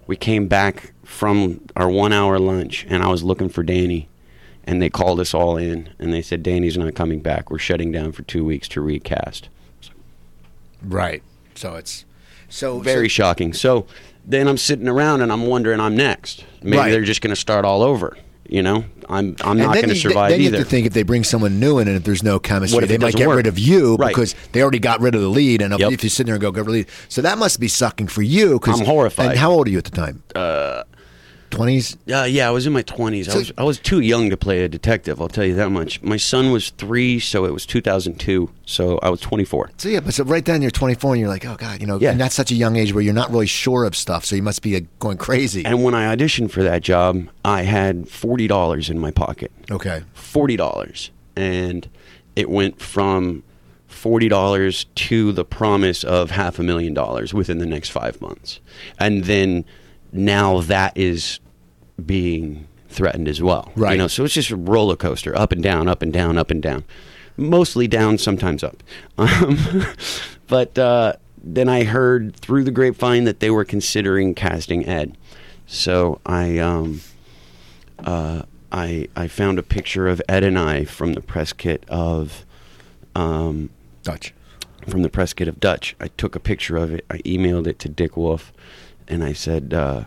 We 0.07 0.15
came 0.15 0.47
back 0.47 0.93
from 1.03 1.61
our 1.75 1.87
one 1.89 2.13
hour 2.13 2.39
lunch, 2.39 2.85
and 2.89 3.03
I 3.03 3.09
was 3.09 3.21
looking 3.23 3.47
for 3.49 3.61
Danny, 3.61 4.09
and 4.69 4.81
they 4.81 4.89
called 4.89 5.19
us 5.19 5.33
all 5.33 5.57
in, 5.57 5.89
and 5.97 6.13
they 6.13 6.21
said 6.21 6.43
Danny's 6.43 6.77
not 6.77 6.93
coming 6.93 7.21
back. 7.21 7.49
We're 7.49 7.57
shutting 7.57 7.91
down 7.91 8.11
for 8.11 8.21
two 8.23 8.45
weeks 8.45 8.67
to 8.69 8.81
recast. 8.81 9.49
right. 10.83 11.23
So 11.55 11.75
it's 11.75 12.05
so 12.47 12.79
Very 12.79 13.09
so- 13.09 13.13
shocking. 13.13 13.53
So 13.53 13.85
then 14.25 14.47
I'm 14.47 14.57
sitting 14.57 14.87
around 14.87 15.21
and 15.21 15.31
I'm 15.31 15.45
wondering 15.47 15.79
I'm 15.79 15.95
next. 15.95 16.45
Maybe 16.63 16.77
Right. 16.77 16.91
they're 16.91 17.03
just 17.03 17.21
going 17.21 17.31
to 17.31 17.35
start 17.39 17.65
all 17.65 17.81
over. 17.81 18.15
You 18.47 18.63
know, 18.63 18.85
I'm 19.09 19.35
I'm 19.41 19.51
and 19.51 19.59
not 19.59 19.73
going 19.75 19.89
to 19.89 19.93
you- 19.95 19.99
survive 19.99 20.31
then 20.31 20.39
you 20.41 20.47
either. 20.47 20.57
have 20.57 20.65
to 20.65 20.69
think 20.71 20.87
if 20.87 20.93
they 20.93 21.03
bring 21.03 21.23
someone 21.23 21.59
new 21.59 21.77
in 21.79 21.87
and 21.87 21.95
if 21.97 22.03
there's 22.03 22.23
no 22.23 22.39
chemistry, 22.39 22.85
they 22.87 22.97
might 22.97 23.13
get 23.15 23.27
work? 23.27 23.37
rid 23.37 23.47
of 23.47 23.59
you 23.59 23.95
Right. 23.95 24.07
because 24.09 24.33
they 24.53 24.61
already 24.63 24.79
got 24.79 25.01
rid 25.01 25.13
of 25.15 25.21
the 25.21 25.27
lead. 25.29 25.61
And 25.61 25.73
if- 25.73 25.79
Yep. 25.79 25.91
if 25.91 26.03
you 26.03 26.09
sit 26.09 26.25
there 26.25 26.35
and 26.35 26.41
go, 26.41 26.51
get 26.51 26.59
rid 26.59 26.67
of 26.67 26.71
the 26.73 26.77
lead. 26.79 26.87
So 27.09 27.21
that 27.21 27.37
must 27.37 27.59
be 27.59 27.67
sucking 27.67 28.07
for 28.07 28.21
you. 28.23 28.57
Cause, 28.59 28.79
I'm 28.79 28.85
horrified. 28.87 29.31
And 29.31 29.39
how 29.39 29.51
old 29.51 29.67
are 29.67 29.71
you 29.71 29.77
at 29.77 29.83
the 29.83 29.91
time? 29.91 30.23
Uh, 30.33 30.83
20s? 31.49 31.97
Uh, 32.11 32.25
yeah, 32.25 32.47
I 32.47 32.51
was 32.51 32.65
in 32.67 32.73
my 32.73 32.81
twenties. 32.81 33.27
I 33.29 33.35
was 33.37 33.51
I 33.57 33.63
was 33.63 33.79
too 33.79 33.99
young 33.99 34.29
to 34.29 34.37
play 34.37 34.63
a 34.63 34.69
detective. 34.69 35.21
I'll 35.21 35.27
tell 35.27 35.45
you 35.45 35.55
that 35.55 35.69
much. 35.71 36.01
My 36.01 36.17
son 36.17 36.51
was 36.51 36.69
three, 36.71 37.19
so 37.19 37.45
it 37.45 37.51
was 37.53 37.65
2002. 37.65 38.49
So 38.65 38.99
I 39.01 39.09
was 39.09 39.19
24. 39.21 39.71
So 39.77 39.89
yeah, 39.89 39.99
but 39.99 40.13
so 40.13 40.23
right 40.23 40.45
then 40.45 40.61
you're 40.61 40.71
24 40.71 41.13
and 41.13 41.19
you're 41.21 41.29
like, 41.29 41.45
oh 41.45 41.55
god, 41.55 41.81
you 41.81 41.87
know, 41.87 41.99
Yeah. 41.99 42.11
and 42.11 42.19
that's 42.21 42.35
such 42.35 42.51
a 42.51 42.55
young 42.55 42.75
age 42.75 42.93
where 42.93 43.03
you're 43.03 43.13
not 43.13 43.31
really 43.31 43.47
sure 43.47 43.83
of 43.83 43.95
stuff, 43.95 44.25
so 44.25 44.35
you 44.35 44.43
must 44.43 44.61
be 44.61 44.75
uh, 44.75 44.81
going 44.99 45.17
crazy. 45.17 45.65
And 45.65 45.83
when 45.83 45.93
I 45.95 46.15
auditioned 46.15 46.51
for 46.51 46.63
that 46.63 46.81
job, 46.83 47.27
I 47.43 47.63
had 47.63 48.07
forty 48.09 48.47
dollars 48.47 48.89
in 48.89 48.99
my 48.99 49.11
pocket. 49.11 49.51
okay, 49.71 50.03
Forty 50.13 50.55
dollars, 50.55 51.11
and 51.35 51.89
it 52.35 52.49
went 52.49 52.79
from 52.81 53.43
forty 53.87 54.29
dollars 54.29 54.85
to 54.95 55.31
the 55.31 55.43
promise 55.43 56.03
of 56.03 56.31
half 56.31 56.59
a 56.59 56.63
million 56.63 56.93
dollars 56.93 57.33
within 57.33 57.57
the 57.57 57.65
next 57.65 57.89
five 57.89 58.21
months, 58.21 58.59
and 58.99 59.23
then 59.25 59.65
now 60.11 60.61
that 60.61 60.97
is 60.97 61.39
being 62.05 62.67
threatened 62.89 63.27
as 63.27 63.41
well. 63.41 63.71
Right. 63.75 63.93
You 63.93 63.97
know, 63.99 64.07
so 64.07 64.25
it's 64.25 64.33
just 64.33 64.49
a 64.49 64.55
roller 64.55 64.95
coaster, 64.95 65.37
up 65.37 65.51
and 65.51 65.61
down, 65.61 65.87
up 65.87 66.01
and 66.01 66.11
down, 66.11 66.37
up 66.37 66.51
and 66.51 66.61
down. 66.61 66.83
Mostly 67.37 67.87
down, 67.87 68.17
sometimes 68.17 68.63
up. 68.63 68.83
Um, 69.17 69.85
but 70.47 70.77
uh, 70.79 71.13
then 71.43 71.69
I 71.69 71.83
heard 71.83 72.35
through 72.35 72.63
the 72.63 72.71
grapevine 72.71 73.25
that 73.25 73.39
they 73.39 73.49
were 73.49 73.65
considering 73.65 74.33
casting 74.33 74.85
Ed. 74.87 75.17
So 75.67 76.19
I 76.25 76.57
um, 76.57 77.01
uh, 77.99 78.43
I 78.71 79.07
I 79.15 79.27
found 79.27 79.59
a 79.59 79.63
picture 79.63 80.07
of 80.07 80.21
Ed 80.27 80.43
and 80.43 80.57
I 80.57 80.85
from 80.85 81.13
the 81.13 81.21
press 81.21 81.53
kit 81.53 81.83
of 81.87 82.45
um, 83.15 83.69
Dutch. 84.03 84.33
from 84.87 85.03
the 85.03 85.09
press 85.09 85.33
kit 85.33 85.47
of 85.47 85.59
Dutch. 85.59 85.95
I 85.99 86.07
took 86.07 86.35
a 86.35 86.39
picture 86.39 86.77
of 86.77 86.93
it. 86.93 87.05
I 87.09 87.17
emailed 87.19 87.67
it 87.67 87.77
to 87.79 87.89
Dick 87.89 88.17
Wolf, 88.17 88.51
and 89.09 89.23
I 89.23 89.33
said, 89.33 89.73
uh, 89.73 90.05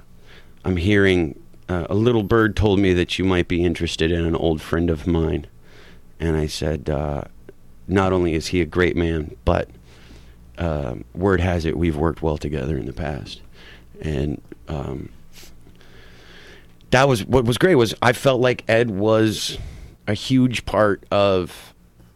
"I'm 0.64 0.76
hearing 0.76 1.38
uh, 1.68 1.86
a 1.90 1.94
little 1.94 2.22
bird 2.22 2.56
told 2.56 2.78
me 2.78 2.92
that 2.94 3.18
you 3.18 3.24
might 3.24 3.48
be 3.48 3.64
interested 3.64 4.10
in 4.12 4.24
an 4.24 4.36
old 4.36 4.62
friend 4.62 4.90
of 4.90 5.06
mine." 5.06 5.46
And 6.20 6.36
I 6.36 6.46
said, 6.46 6.88
uh, 6.88 7.24
"Not 7.88 8.12
only 8.12 8.34
is 8.34 8.48
he 8.48 8.60
a 8.60 8.66
great 8.66 8.96
man, 8.96 9.36
but 9.44 9.68
um 10.58 11.04
word 11.14 11.40
has 11.40 11.64
it 11.64 11.78
we've 11.78 11.96
worked 11.96 12.22
well 12.22 12.38
together 12.38 12.78
in 12.78 12.86
the 12.86 12.92
past." 12.92 13.40
And 14.00 14.40
um, 14.68 15.10
that 16.90 17.08
was 17.08 17.24
what 17.24 17.44
was 17.44 17.58
great 17.58 17.74
was 17.74 17.94
I 18.00 18.12
felt 18.12 18.40
like 18.40 18.64
Ed 18.68 18.90
was 18.90 19.58
a 20.06 20.14
huge 20.14 20.64
part 20.66 21.04
of 21.10 21.71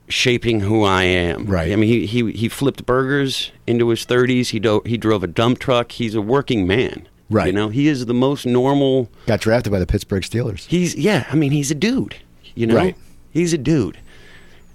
shaping 0.08 0.60
who 0.60 0.84
I 0.84 1.02
am. 1.04 1.46
Right. 1.46 1.72
I 1.72 1.76
mean, 1.76 1.88
he 1.88 2.06
he 2.06 2.32
he 2.32 2.48
flipped 2.48 2.86
burgers 2.86 3.50
into 3.66 3.88
his 3.88 4.04
30s. 4.06 4.48
He 4.50 4.58
do, 4.60 4.82
he 4.86 4.96
drove 4.96 5.22
a 5.24 5.26
dump 5.26 5.58
truck. 5.58 5.92
He's 5.92 6.14
a 6.14 6.20
working 6.22 6.66
man. 6.66 7.08
Right. 7.28 7.48
You 7.48 7.52
know, 7.52 7.68
he 7.70 7.88
is 7.88 8.06
the 8.06 8.14
most 8.14 8.46
normal. 8.46 9.10
Got 9.26 9.40
drafted 9.40 9.72
by 9.72 9.78
the 9.80 9.86
Pittsburgh 9.86 10.22
Steelers. 10.22 10.66
He's 10.66 10.94
yeah. 10.94 11.26
I 11.30 11.34
mean, 11.34 11.50
he's 11.52 11.70
a 11.70 11.74
dude. 11.74 12.16
You 12.54 12.66
know, 12.66 12.76
Right. 12.76 12.96
he's 13.32 13.52
a 13.52 13.58
dude, 13.58 13.98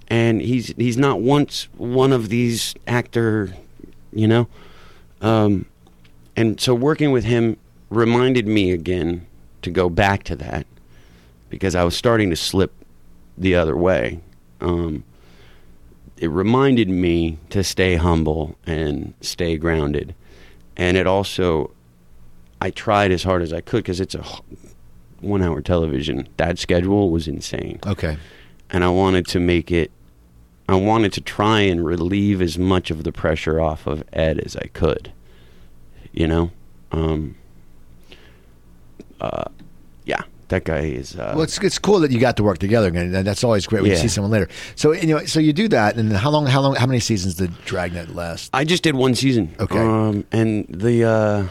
and 0.09 0.41
he's 0.41 0.67
he's 0.77 0.97
not 0.97 1.21
once 1.21 1.67
one 1.77 2.11
of 2.11 2.29
these 2.29 2.75
actor. 2.87 3.55
You 4.13 4.27
know, 4.27 4.47
um, 5.21 5.65
and 6.35 6.59
so 6.59 6.75
working 6.75 7.11
with 7.11 7.23
him 7.23 7.55
reminded 7.89 8.45
me 8.47 8.71
again 8.71 9.25
to 9.61 9.71
go 9.71 9.89
back 9.89 10.23
to 10.23 10.35
that 10.35 10.65
because 11.49 11.75
I 11.75 11.83
was 11.85 11.95
starting 11.95 12.29
to 12.29 12.35
slip 12.35 12.73
the 13.37 13.55
other 13.55 13.77
way. 13.77 14.19
Um, 14.59 15.03
it 16.21 16.29
reminded 16.29 16.87
me 16.87 17.37
to 17.49 17.63
stay 17.63 17.95
humble 17.95 18.55
and 18.65 19.13
stay 19.21 19.57
grounded, 19.57 20.15
and 20.77 20.95
it 20.95 21.05
also 21.07 21.71
I 22.61 22.69
tried 22.69 23.11
as 23.11 23.23
hard 23.23 23.41
as 23.41 23.51
I 23.51 23.59
could 23.61 23.83
because 23.83 23.99
it's 23.99 24.15
a 24.15 24.23
one-hour 25.19 25.61
television. 25.61 26.27
That 26.37 26.59
schedule 26.59 27.09
was 27.11 27.27
insane 27.27 27.79
Okay. 27.85 28.17
and 28.69 28.83
I 28.83 28.89
wanted 28.89 29.27
to 29.27 29.39
make 29.39 29.71
it. 29.71 29.91
I 30.69 30.75
wanted 30.75 31.11
to 31.13 31.21
try 31.21 31.61
and 31.61 31.83
relieve 31.83 32.41
as 32.41 32.57
much 32.57 32.91
of 32.91 33.03
the 33.03 33.11
pressure 33.11 33.59
off 33.59 33.87
of 33.87 34.03
Ed 34.13 34.39
as 34.39 34.55
I 34.55 34.67
could. 34.73 35.11
You 36.13 36.27
know, 36.27 36.51
um, 36.91 37.35
uh, 39.19 39.45
yeah, 40.05 40.21
that 40.51 40.63
guy 40.63 40.81
is. 40.81 41.15
Uh, 41.15 41.33
Well, 41.35 41.43
it's, 41.43 41.57
it's 41.59 41.79
cool 41.79 41.99
that 42.01 42.11
you 42.11 42.19
got 42.19 42.37
to 42.37 42.43
work 42.43 42.59
together 42.59 42.87
again, 42.87 43.13
and 43.13 43.25
that's 43.27 43.43
always 43.43 43.65
great 43.65 43.81
when 43.81 43.91
you 43.91 43.97
see 43.97 44.07
someone 44.07 44.31
later. 44.31 44.47
So 44.75 44.93
know, 44.93 45.25
so 45.25 45.39
you 45.39 45.51
do 45.53 45.67
that, 45.69 45.97
and 45.97 46.13
how 46.13 46.29
long? 46.29 46.45
How 46.45 46.61
long? 46.61 46.75
How 46.75 46.85
many 46.85 46.99
seasons 46.99 47.35
did 47.35 47.51
Dragnet 47.65 48.15
last? 48.15 48.49
I 48.53 48.63
just 48.63 48.83
did 48.83 48.95
one 48.95 49.15
season. 49.15 49.53
Okay. 49.59 49.79
Um, 49.79 50.25
and 50.31 50.65
the 50.69 51.03
uh, 51.03 51.47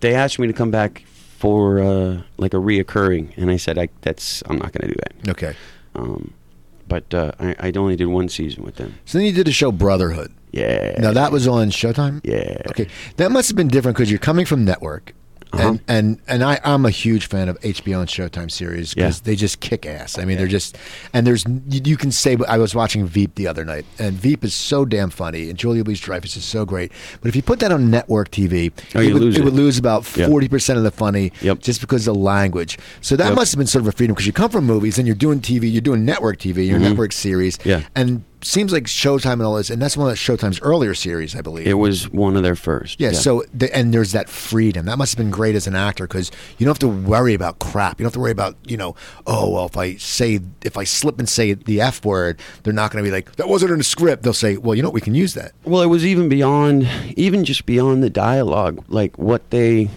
they 0.00 0.14
asked 0.14 0.38
me 0.38 0.46
to 0.48 0.52
come 0.52 0.70
back 0.70 1.04
for 1.38 1.80
uh, 1.80 2.22
like 2.36 2.54
a 2.54 2.58
reoccurring, 2.58 3.36
and 3.36 3.50
I 3.50 3.56
said 3.56 3.78
I 3.78 3.88
that's 4.00 4.42
I'm 4.46 4.58
not 4.58 4.72
going 4.72 4.88
to 4.88 4.94
do 4.94 5.00
that. 5.04 5.30
Okay. 5.30 5.56
Um, 5.94 6.34
but 6.88 7.14
uh, 7.14 7.32
I, 7.38 7.54
I 7.58 7.72
only 7.76 7.96
did 7.96 8.06
one 8.06 8.28
season 8.28 8.62
with 8.64 8.76
them. 8.76 8.94
So 9.04 9.18
then 9.18 9.26
you 9.26 9.32
did 9.32 9.46
the 9.46 9.52
show 9.52 9.72
Brotherhood. 9.72 10.32
Yeah. 10.52 10.96
Now 11.00 11.12
that 11.12 11.32
was 11.32 11.48
on 11.48 11.70
Showtime. 11.70 12.20
Yeah. 12.24 12.62
Okay, 12.68 12.88
that 13.16 13.32
must 13.32 13.48
have 13.48 13.56
been 13.56 13.68
different 13.68 13.96
because 13.96 14.10
you're 14.10 14.20
coming 14.20 14.46
from 14.46 14.64
network, 14.64 15.12
Uh-huh. 15.54 15.68
and 15.68 15.80
and 15.88 16.20
and 16.28 16.44
I 16.44 16.60
I'm 16.64 16.84
a 16.86 16.90
huge 16.90 17.26
fan 17.26 17.48
of 17.48 17.58
HBO 17.60 18.00
and 18.00 18.08
Showtime 18.08 18.50
series 18.50 18.94
because 18.94 19.18
Yeah. 19.18 19.24
they 19.24 19.36
just 19.36 19.60
kick 19.60 19.86
ass. 19.86 20.18
I 20.18 20.24
mean, 20.24 20.36
they're 20.38 20.46
just 20.46 20.76
and 21.12 21.26
there's 21.26 21.44
you, 21.68 21.80
you 21.84 21.96
can 21.96 22.10
say. 22.12 22.36
I 22.48 22.58
was 22.58 22.74
watching 22.74 23.06
Veep 23.06 23.34
the 23.36 23.46
other 23.46 23.64
night, 23.64 23.84
and 23.98 24.14
Veep 24.14 24.44
is 24.44 24.54
so 24.54 24.84
damn 24.84 25.10
funny, 25.10 25.48
and 25.50 25.58
Julia 25.58 25.84
Louis 25.84 25.98
Dreyfus 25.98 26.36
is 26.36 26.44
so 26.44 26.64
great. 26.64 26.90
But 27.20 27.28
if 27.28 27.36
you 27.36 27.42
put 27.42 27.60
that 27.60 27.72
on 27.72 27.90
network 27.90 28.30
TV, 28.30 28.72
Oh, 28.94 29.00
it, 29.00 29.06
you 29.08 29.14
would, 29.14 29.22
lose 29.22 29.36
it 29.36 29.40
it. 29.40 29.44
would 29.44 29.54
lose 29.54 29.78
about 29.78 30.04
Yeah. 30.16 30.26
forty 30.26 30.48
percent 30.48 30.76
of 30.78 30.82
the 30.84 30.90
funny, 30.90 31.32
Yep. 31.42 31.60
just 31.60 31.80
because 31.80 32.06
of 32.08 32.14
the 32.14 32.20
language. 32.20 32.78
So 33.00 33.16
that 33.16 33.28
Yep. 33.28 33.34
must 33.36 33.52
have 33.52 33.58
been 33.58 33.66
sort 33.66 33.82
of 33.82 33.88
a 33.88 33.92
freedom 33.92 34.14
because 34.14 34.26
you 34.26 34.32
come 34.32 34.50
from 34.50 34.64
movies 34.64 34.98
and 34.98 35.06
you're 35.06 35.14
doing 35.16 35.40
TV, 35.40 35.70
you're 35.70 35.80
doing 35.80 36.04
network 36.04 36.38
TV, 36.38 36.66
your 36.68 36.78
network 36.78 37.12
series, 37.12 37.56
Mm-hmm. 37.58 37.68
Yeah. 37.68 37.80
and 37.94 38.24
seems 38.44 38.72
like 38.72 38.84
Showtime 38.84 39.34
and 39.34 39.42
all 39.42 39.56
this, 39.56 39.70
and 39.70 39.80
that's 39.80 39.96
one 39.96 40.10
of 40.10 40.16
Showtime's 40.16 40.60
earlier 40.62 40.94
series, 40.94 41.34
I 41.34 41.40
believe. 41.40 41.66
It 41.66 41.74
was 41.74 42.10
one 42.10 42.36
of 42.36 42.42
their 42.42 42.56
first. 42.56 43.00
Yeah, 43.00 43.12
so 43.12 43.44
the, 43.52 43.74
and 43.74 43.92
there's 43.92 44.12
that 44.12 44.28
freedom 44.28 44.86
that 44.86 44.98
must 44.98 45.12
have 45.12 45.18
been 45.18 45.30
great 45.30 45.54
as 45.54 45.66
an 45.66 45.74
actor 45.74 46.06
because 46.06 46.30
you 46.58 46.66
don't 46.66 46.72
have 46.72 46.78
to 46.80 46.88
worry 46.88 47.34
about 47.34 47.58
crap. 47.58 47.98
You 47.98 48.04
don't 48.04 48.08
have 48.08 48.14
to 48.14 48.20
worry 48.20 48.32
about 48.32 48.56
you 48.64 48.76
know, 48.76 48.94
oh 49.26 49.50
well, 49.50 49.66
if 49.66 49.76
I 49.76 49.96
say 49.96 50.40
if 50.62 50.76
I 50.76 50.84
slip 50.84 51.18
and 51.18 51.28
say 51.28 51.54
the 51.54 51.80
f 51.80 52.04
word, 52.04 52.40
they're 52.62 52.72
not 52.72 52.90
going 52.90 53.04
to 53.04 53.08
be 53.08 53.12
like 53.12 53.36
that 53.36 53.48
wasn't 53.48 53.72
in 53.72 53.78
the 53.78 53.84
script. 53.84 54.22
They'll 54.22 54.32
say, 54.32 54.56
well, 54.56 54.74
you 54.74 54.82
know, 54.82 54.88
what, 54.88 54.94
we 54.94 55.00
can 55.00 55.14
use 55.14 55.34
that. 55.34 55.52
Well, 55.64 55.82
it 55.82 55.86
was 55.86 56.06
even 56.06 56.28
beyond, 56.28 56.88
even 57.16 57.44
just 57.44 57.66
beyond 57.66 58.02
the 58.02 58.10
dialogue. 58.10 58.84
Like 58.88 59.18
what 59.18 59.50
they, 59.50 59.90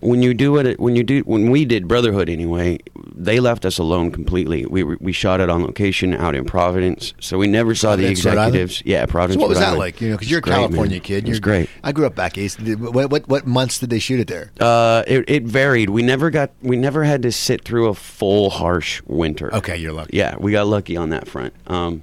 when 0.00 0.22
you 0.22 0.34
do 0.34 0.56
it, 0.58 0.78
when 0.78 0.96
you 0.96 1.02
do, 1.02 1.20
when 1.20 1.50
we 1.50 1.64
did 1.64 1.88
Brotherhood 1.88 2.28
anyway, 2.28 2.78
they 3.14 3.40
left 3.40 3.64
us 3.64 3.78
alone 3.78 4.10
completely. 4.10 4.66
We 4.66 4.82
we 4.84 5.12
shot 5.12 5.40
it 5.40 5.48
on 5.48 5.62
location 5.62 6.14
out 6.14 6.34
in 6.34 6.44
Providence, 6.44 7.14
so 7.20 7.38
we 7.38 7.46
never 7.46 7.74
saw 7.74 7.96
the 7.96 8.02
Providence, 8.02 8.26
Island? 8.26 8.38
executives. 8.48 8.82
Yeah, 8.84 9.06
Providence. 9.06 9.34
So 9.36 9.40
what 9.40 9.48
was 9.48 9.58
Rhode 9.58 9.62
that 9.62 9.66
Island. 9.68 9.78
like? 9.80 10.00
You 10.00 10.08
know, 10.10 10.14
because 10.16 10.30
you're 10.30 10.38
a 10.38 10.42
great, 10.42 10.54
California 10.54 10.96
man. 10.96 11.00
kid. 11.00 11.24
It 11.24 11.28
was 11.30 11.38
You're, 11.38 11.40
great. 11.40 11.70
I 11.82 11.92
grew 11.92 12.06
up 12.06 12.14
back 12.14 12.36
east. 12.36 12.60
What, 12.60 13.10
what 13.10 13.28
what 13.28 13.46
months 13.46 13.78
did 13.78 13.90
they 13.90 13.98
shoot 13.98 14.20
it 14.20 14.28
there? 14.28 14.50
Uh, 14.60 15.02
it, 15.06 15.24
it 15.28 15.42
varied. 15.44 15.90
We 15.90 16.02
never 16.02 16.30
got, 16.30 16.50
we 16.62 16.76
never 16.76 17.04
had 17.04 17.22
to 17.22 17.32
sit 17.32 17.64
through 17.64 17.88
a 17.88 17.94
full 17.94 18.50
harsh 18.50 19.02
winter. 19.06 19.54
Okay, 19.54 19.76
you're 19.76 19.92
lucky. 19.92 20.16
Yeah, 20.16 20.36
we 20.38 20.52
got 20.52 20.66
lucky 20.66 20.96
on 20.96 21.10
that 21.10 21.26
front. 21.26 21.54
Um, 21.66 22.02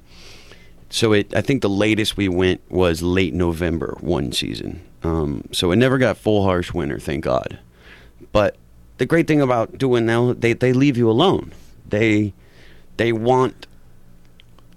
so 0.90 1.14
it, 1.14 1.36
I 1.36 1.42
think 1.42 1.62
the 1.62 1.70
latest 1.70 2.18
we 2.18 2.28
went 2.28 2.62
was 2.70 3.02
late 3.02 3.34
November 3.34 3.98
one 4.02 4.32
season. 4.32 4.82
Um, 5.04 5.44
so 5.52 5.72
it 5.72 5.76
never 5.78 5.98
got 5.98 6.18
full 6.18 6.44
harsh 6.44 6.72
winter, 6.74 7.00
thank 7.00 7.24
God. 7.24 7.60
But 8.34 8.58
the 8.98 9.06
great 9.06 9.28
thing 9.28 9.40
about 9.40 9.78
doing 9.78 10.06
now, 10.06 10.34
they 10.34 10.52
they 10.52 10.74
leave 10.74 10.98
you 10.98 11.10
alone. 11.10 11.54
They 11.88 12.34
they 12.98 13.14
want 13.14 13.68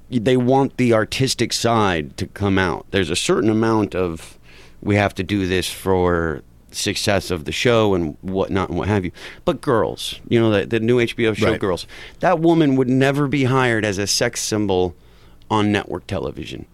they 0.09 0.37
want 0.37 0.77
the 0.77 0.93
artistic 0.93 1.53
side 1.53 2.17
to 2.19 2.29
come 2.29 2.59
out. 2.59 2.87
There's 2.93 3.11
a 3.11 3.17
certain 3.17 3.51
amount 3.51 3.97
of 3.97 4.39
we 4.81 4.95
have 4.95 5.15
to 5.17 5.25
do 5.25 5.49
this 5.49 5.69
for 5.69 6.43
success 6.71 7.31
of 7.31 7.45
the 7.45 7.53
show 7.53 7.95
and 7.95 8.17
whatnot 8.21 8.69
and 8.69 8.79
what 8.79 8.89
have 8.89 9.05
you. 9.05 9.13
But 9.45 9.61
girls, 9.61 10.21
you 10.29 10.39
know, 10.39 10.51
the, 10.51 10.67
the 10.67 10.81
new 10.81 10.99
HBO 10.99 11.35
show 11.35 11.51
Right. 11.51 11.61
Girls, 11.61 11.87
that 12.21 12.39
woman 12.39 12.77
would 12.77 12.89
never 12.89 13.27
be 13.27 13.45
hired 13.45 13.85
as 13.85 13.99
a 13.99 14.07
sex 14.07 14.41
symbol 14.43 14.95
on 15.51 15.73
network 15.73 16.07
television. 16.07 16.67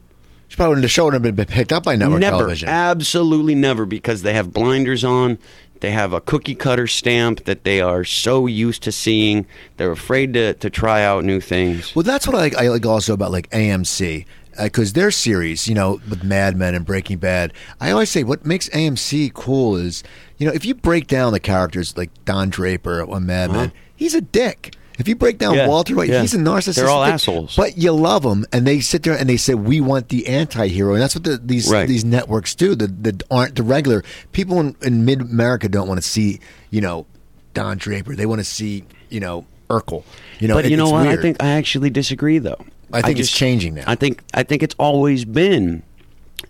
She 0.49 0.57
probably 0.57 0.70
wouldn't 0.70 0.85
have 0.85 0.91
shown 0.91 1.12
have 1.14 1.22
been 1.22 1.37
picked 1.47 1.72
up 1.72 1.85
by 1.85 1.97
network 1.97 2.20
never, 2.20 2.37
television. 2.39 2.68
absolutely 2.68 3.55
never, 3.55 3.87
because 3.87 4.20
they 4.20 4.35
have 4.35 4.53
blinders 4.53 5.03
on. 5.03 5.39
They 5.83 5.91
have 5.91 6.12
a 6.12 6.20
cookie 6.20 6.55
cutter 6.55 6.87
stamp 6.87 7.43
that 7.43 7.64
they 7.64 7.80
are 7.80 8.05
so 8.05 8.47
used 8.47 8.85
to 8.85 8.93
seeing. 8.93 9.47
They're 9.78 9.91
afraid 9.91 10.33
to, 10.35 10.55
to 10.55 10.70
try 10.70 11.03
out 11.03 11.24
new 11.24 11.41
things. 11.41 11.93
Well, 11.97 12.05
that's 12.05 12.24
what 12.24 12.37
I 12.37 12.39
like, 12.39 12.57
I 12.57 12.68
like 12.68 12.87
also 12.87 13.12
about 13.14 13.33
like 13.33 13.51
AMC 13.51 14.24
because 14.62 14.93
uh, 14.93 14.95
their 14.95 15.11
series, 15.11 15.66
you 15.66 15.74
know, 15.74 16.01
with 16.09 16.22
Mad 16.22 16.57
Men 16.57 16.76
and 16.76 16.87
Breaking 16.87 17.18
Bad. 17.18 17.53
I 17.80 17.91
always 17.91 18.11
say 18.11 18.22
what 18.22 18.47
makes 18.47 18.68
AMC 18.68 19.35
cool 19.35 19.74
is, 19.74 20.05
you 20.39 20.47
know, 20.47 20.53
if 20.53 20.64
you 20.64 20.76
break 20.76 21.09
down 21.09 21.33
the 21.33 21.41
characters 21.41 21.97
like 21.97 22.11
Don 22.24 22.49
Draper 22.49 23.03
on 23.03 23.26
Mad 23.26 23.51
uh-huh. 23.51 23.59
Men, 23.59 23.72
he's 23.97 24.14
a 24.14 24.20
dick. 24.20 24.76
If 25.03 25.09
you 25.09 25.16
break 25.16 25.38
down. 25.38 25.55
Yeah, 25.57 25.66
Walter 25.66 25.96
White, 25.96 26.09
yeah. 26.09 26.20
he's 26.20 26.32
a 26.32 26.38
narcissist. 26.38 26.76
They're 26.76 26.88
all 26.88 27.03
assholes. 27.03 27.57
But 27.57 27.76
you 27.76 27.90
love 27.90 28.22
them, 28.22 28.46
and 28.53 28.64
they 28.64 28.78
sit 28.78 29.03
there 29.03 29.14
and 29.18 29.28
they 29.28 29.36
say, 29.36 29.55
"We 29.55 29.80
want 29.80 30.11
the 30.11 30.28
anti-hero," 30.28 30.92
and 30.92 31.03
that's 31.03 31.16
what 31.16 31.24
the, 31.24 31.38
these 31.38 31.68
Right. 31.68 31.88
these 31.88 32.05
networks 32.05 32.55
do. 32.55 32.76
The 32.76 32.86
the 32.86 33.20
aren't 33.28 33.57
the 33.57 33.64
regular 33.64 34.05
people 34.30 34.61
in, 34.61 34.76
in 34.80 35.05
mid 35.05 35.20
America 35.20 35.68
don't 35.68 35.88
want 35.88 36.00
to 36.00 36.07
see, 36.09 36.38
you 36.70 36.80
know, 36.80 37.05
Don 37.53 37.78
Draper. 37.78 38.14
They 38.14 38.26
want 38.26 38.38
to 38.38 38.44
see, 38.44 38.84
you 39.11 39.18
know, 39.18 39.44
Urkel. 39.68 40.05
You 40.38 40.46
know, 40.46 40.55
but 40.55 40.66
it- 40.66 40.70
you 40.70 40.76
know 40.76 40.88
what? 40.90 41.05
weird. 41.07 41.18
I 41.18 41.22
think 41.22 41.42
I 41.42 41.48
actually 41.48 41.90
disagree, 41.90 42.38
though. 42.38 42.64
I 42.92 43.03
think 43.03 43.18
it's 43.18 43.32
changing 43.32 43.74
now. 43.74 43.84
I 43.88 43.96
think 43.96 44.22
I 44.32 44.44
think 44.44 44.62
it's 44.62 44.76
always 44.78 45.24
been 45.24 45.82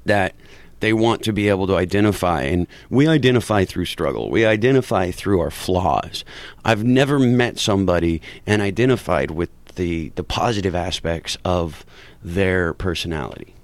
that 0.05 0.35
they 0.83 0.93
want 0.93 1.23
to 1.23 1.33
be 1.33 1.49
able 1.49 1.69
to 1.69 1.77
identify, 1.77 2.43
and 2.43 2.67
we 2.91 3.07
identify 3.07 3.65
through 3.65 3.85
struggle. 3.85 4.31
We 4.31 4.45
identify 4.45 5.13
through 5.13 5.41
our 5.41 5.51
flaws. 5.51 6.25
I've 6.65 6.83
never 6.83 7.21
met 7.21 7.59
somebody 7.59 8.21
and 8.47 8.61
identified 8.61 9.31
with 9.31 9.49
the 9.77 10.11
the 10.17 10.25
positive 10.25 10.75
aspects 10.75 11.39
of 11.45 11.87
their 12.23 12.75
personality. 12.75 13.55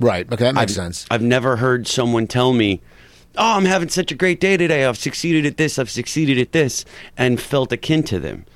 Right. 0.00 0.26
Okay, 0.32 0.44
that 0.44 0.54
makes 0.54 0.72
I've, 0.72 0.76
sense. 0.76 1.06
I've 1.10 1.22
never 1.22 1.56
heard 1.56 1.86
someone 1.86 2.26
tell 2.26 2.54
me, 2.54 2.80
"Oh, 3.36 3.56
I'm 3.56 3.66
having 3.66 3.90
such 3.90 4.10
a 4.10 4.14
great 4.14 4.40
day 4.40 4.56
today. 4.56 4.86
I've 4.86 4.98
succeeded 4.98 5.44
at 5.44 5.58
this. 5.58 5.78
I've 5.78 5.90
succeeded 5.90 6.38
at 6.38 6.52
this," 6.52 6.86
and 7.16 7.38
felt 7.38 7.72
akin 7.72 8.02
to 8.04 8.18
them. 8.18 8.46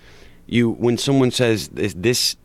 You, 0.46 0.70
when 0.70 0.96
someone 0.98 1.30
says 1.30 1.68
this, 1.68 1.94
this, 1.96 2.36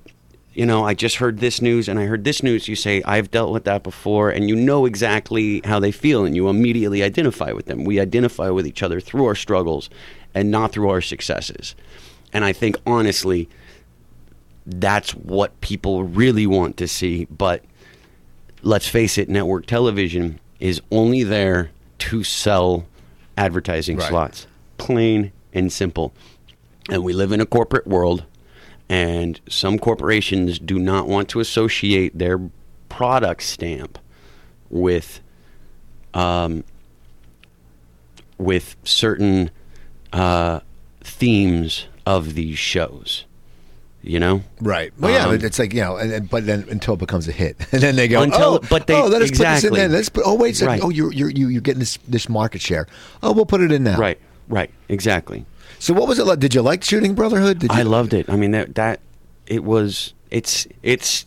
you 0.58 0.66
know, 0.66 0.84
I 0.84 0.96
just 0.96 1.18
heard 1.18 1.38
this 1.38 1.62
news 1.62 1.88
and 1.88 2.00
I 2.00 2.06
heard 2.06 2.24
this 2.24 2.42
news. 2.42 2.68
You 2.68 2.76
say, 2.76 3.04
"I've 3.04 3.30
dealt 3.30 3.54
with 3.54 3.64
that 3.66 3.84
before," 3.84 4.32
and 4.32 4.50
you 4.50 4.56
know 4.56 4.86
exactly 4.88 5.62
how 5.64 5.80
they 5.80 5.92
feel, 5.92 6.26
and 6.26 6.36
you 6.36 6.50
immediately 6.50 7.04
identify 7.04 7.52
with 7.52 7.68
them. 7.68 7.86
We 7.86 8.00
identify 8.00 8.50
with 8.50 8.66
each 8.66 8.82
other 8.82 9.00
through 9.00 9.26
our 9.26 9.36
struggles, 9.36 9.90
and 10.34 10.50
not 10.52 10.72
through 10.72 10.90
our 10.90 11.02
successes. 11.02 11.76
and 12.34 12.44
I 12.44 12.52
think 12.54 12.76
honestly, 12.86 13.48
that's 14.66 15.12
what 15.12 15.60
people 15.62 16.04
really 16.04 16.46
want 16.46 16.76
to 16.78 16.88
see. 16.88 17.26
But 17.26 17.64
let's 18.64 18.88
face 18.88 19.18
it, 19.18 19.30
network 19.30 19.66
television 19.66 20.40
is 20.60 20.82
only 20.92 21.24
there 21.24 21.70
to 22.00 22.24
sell 22.26 22.86
advertising 23.38 23.98
Right. 23.98 24.10
slots, 24.10 24.48
plain 24.78 25.32
and 25.54 25.72
simple. 25.72 26.14
And 26.90 27.02
we 27.04 27.14
live 27.14 27.32
in 27.32 27.40
a 27.40 27.46
corporate 27.46 27.88
world, 27.88 28.26
and 28.90 29.40
some 29.50 29.78
corporations 29.80 30.60
do 30.60 30.80
not 30.80 31.08
want 31.08 31.30
to 31.30 31.40
associate 31.40 32.18
their 32.18 32.40
product 32.90 33.44
stamp 33.44 34.00
with 34.70 35.20
um, 36.14 36.64
with 38.38 38.76
certain 38.84 39.50
uh, 40.14 40.60
themes 41.02 41.88
of 42.06 42.34
these 42.36 42.58
shows. 42.58 43.26
You 44.04 44.20
know, 44.22 44.44
Right. 44.62 44.94
Well, 44.98 45.12
yeah, 45.12 45.26
Um, 45.28 45.44
it's 45.44 45.60
like 45.60 45.74
you 45.74 45.82
know, 45.82 45.98
and, 45.98 46.14
and- 46.14 46.30
but 46.30 46.46
then 46.46 46.66
until 46.70 46.94
it 46.94 46.98
becomes 47.00 47.28
a 47.28 47.34
hit, 47.34 47.58
and 47.74 47.82
then 47.82 47.98
they 47.98 48.08
go, 48.08 48.22
Until- 48.22 48.62
oh, 48.64 48.68
but 48.70 48.88
they- 48.88 48.94
oh, 48.96 49.08
let 49.08 49.22
us 49.22 49.32
put 49.32 49.40
this 49.40 49.42
in 49.42 49.54
exactly. 49.54 49.80
there. 49.80 49.90
Let's 49.90 50.08
put, 50.08 50.24
oh, 50.26 50.36
wait 50.36 50.52
a 50.54 50.56
second. 50.56 50.72
Right. 50.76 50.82
Oh, 50.84 50.90
you're 50.90 51.12
you're 51.12 51.30
you're 51.30 51.60
getting 51.62 51.80
this 51.80 51.98
this 52.08 52.30
market 52.30 52.62
share. 52.62 52.88
Oh, 53.22 53.34
we'll 53.34 53.46
put 53.46 53.60
it 53.60 53.72
in 53.72 53.84
now. 53.84 53.98
right, 53.98 54.18
right, 54.48 54.70
exactly. 54.88 55.46
So, 55.80 55.94
what 55.94 56.08
was 56.08 56.20
it 56.20 56.26
like? 56.26 56.40
Did 56.40 56.56
you 56.56 56.62
like 56.62 56.84
shooting 56.84 57.14
Brotherhood? 57.14 57.60
Did 57.60 57.72
you? 57.72 57.78
I 57.78 57.84
loved 57.84 58.14
it. 58.14 58.30
I 58.30 58.36
mean 58.36 58.52
that 58.52 58.76
that 58.76 59.00
it 59.46 59.64
was 59.64 60.14
it's 60.32 60.68
it's 60.84 61.26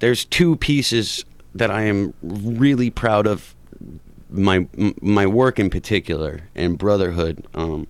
there's 0.00 0.24
two 0.24 0.56
pieces 0.56 1.24
that 1.54 1.70
I 1.70 1.82
am 1.82 2.14
really 2.22 2.90
proud 2.90 3.26
of 3.26 3.54
my 4.30 4.66
my 5.00 5.26
work 5.26 5.58
in 5.58 5.70
particular 5.70 6.40
and 6.56 6.76
brotherhood 6.76 7.46
um 7.54 7.86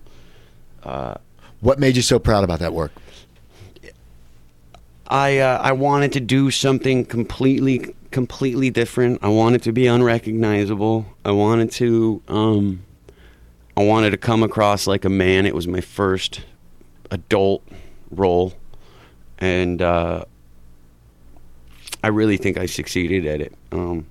uh, 0.83 1.15
What 1.61 1.79
made 1.79 1.95
you 1.95 2.03
so 2.03 2.19
proud 2.19 2.43
about 2.43 2.59
that 2.59 2.73
work? 2.73 2.91
I 5.07 5.39
uh, 5.39 5.59
I 5.61 5.71
wanted 5.71 6.11
to 6.13 6.19
do 6.19 6.51
something 6.51 7.05
completely 7.05 7.95
completely 8.11 8.69
different. 8.69 9.19
I 9.23 9.29
wanted 9.29 9.63
to 9.63 9.71
be 9.71 9.87
unrecognizable. 9.87 11.05
I 11.23 11.31
wanted 11.31 11.71
to 11.71 12.21
um 12.27 12.83
I 13.77 13.83
wanted 13.83 14.11
to 14.11 14.17
come 14.17 14.41
across 14.43 14.87
like 14.87 15.03
a 15.05 15.09
man. 15.09 15.45
It 15.45 15.53
was 15.55 15.67
my 15.67 15.81
first 15.81 16.41
adult 17.11 17.63
role 18.11 18.53
and 19.37 19.81
uh 19.81 20.25
I 22.03 22.07
really 22.07 22.37
think 22.37 22.57
I 22.57 22.65
succeeded 22.67 23.25
at 23.25 23.41
it. 23.41 23.53
Um 23.71 24.07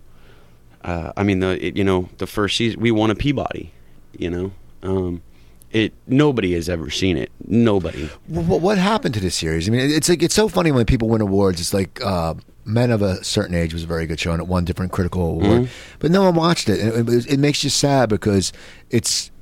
uh, 0.83 1.13
I 1.17 1.23
mean 1.23 1.41
the 1.41 1.65
it, 1.67 1.77
you 1.77 1.85
know 1.85 2.09
the 2.19 2.27
first 2.27 2.57
season 2.57 2.81
we 2.81 2.91
won 2.91 3.11
a 3.11 3.15
Peabody, 3.15 3.73
you 4.19 4.31
know. 4.31 4.53
Um 4.83 5.23
it 5.71 5.93
nobody 6.07 6.53
has 6.55 6.69
ever 6.69 6.91
seen 6.91 7.17
it. 7.17 7.33
Nobody. 7.47 8.09
What, 8.29 8.61
what 8.61 8.79
happened 8.79 9.15
to 9.15 9.21
this 9.21 9.35
series? 9.35 9.67
I 9.69 9.73
mean, 9.73 9.91
it's 9.91 10.09
like 10.09 10.23
it's 10.23 10.35
so 10.35 10.49
funny 10.49 10.71
when 10.71 10.85
people 10.87 11.09
win 11.09 11.21
awards. 11.21 11.61
It's 11.61 11.75
like 11.75 12.01
uh, 12.05 12.35
Men 12.65 12.93
of 12.93 13.03
a 13.03 13.25
Certain 13.25 13.57
Age 13.57 13.73
was 13.75 13.83
a 13.83 13.87
very 13.87 14.07
good 14.07 14.21
show, 14.21 14.31
and 14.31 14.41
it 14.41 14.47
won 14.47 14.65
different 14.65 14.93
critical 14.93 15.23
award, 15.31 15.63
Mm-hmm. 15.63 15.97
but 15.99 16.13
no 16.13 16.23
one 16.23 16.37
watched 16.37 16.69
it. 16.69 16.79
It, 16.79 17.09
it, 17.09 17.27
it 17.33 17.39
makes 17.41 17.65
you 17.65 17.71
sad 17.71 18.09
because 18.09 18.53
it's 18.91 19.33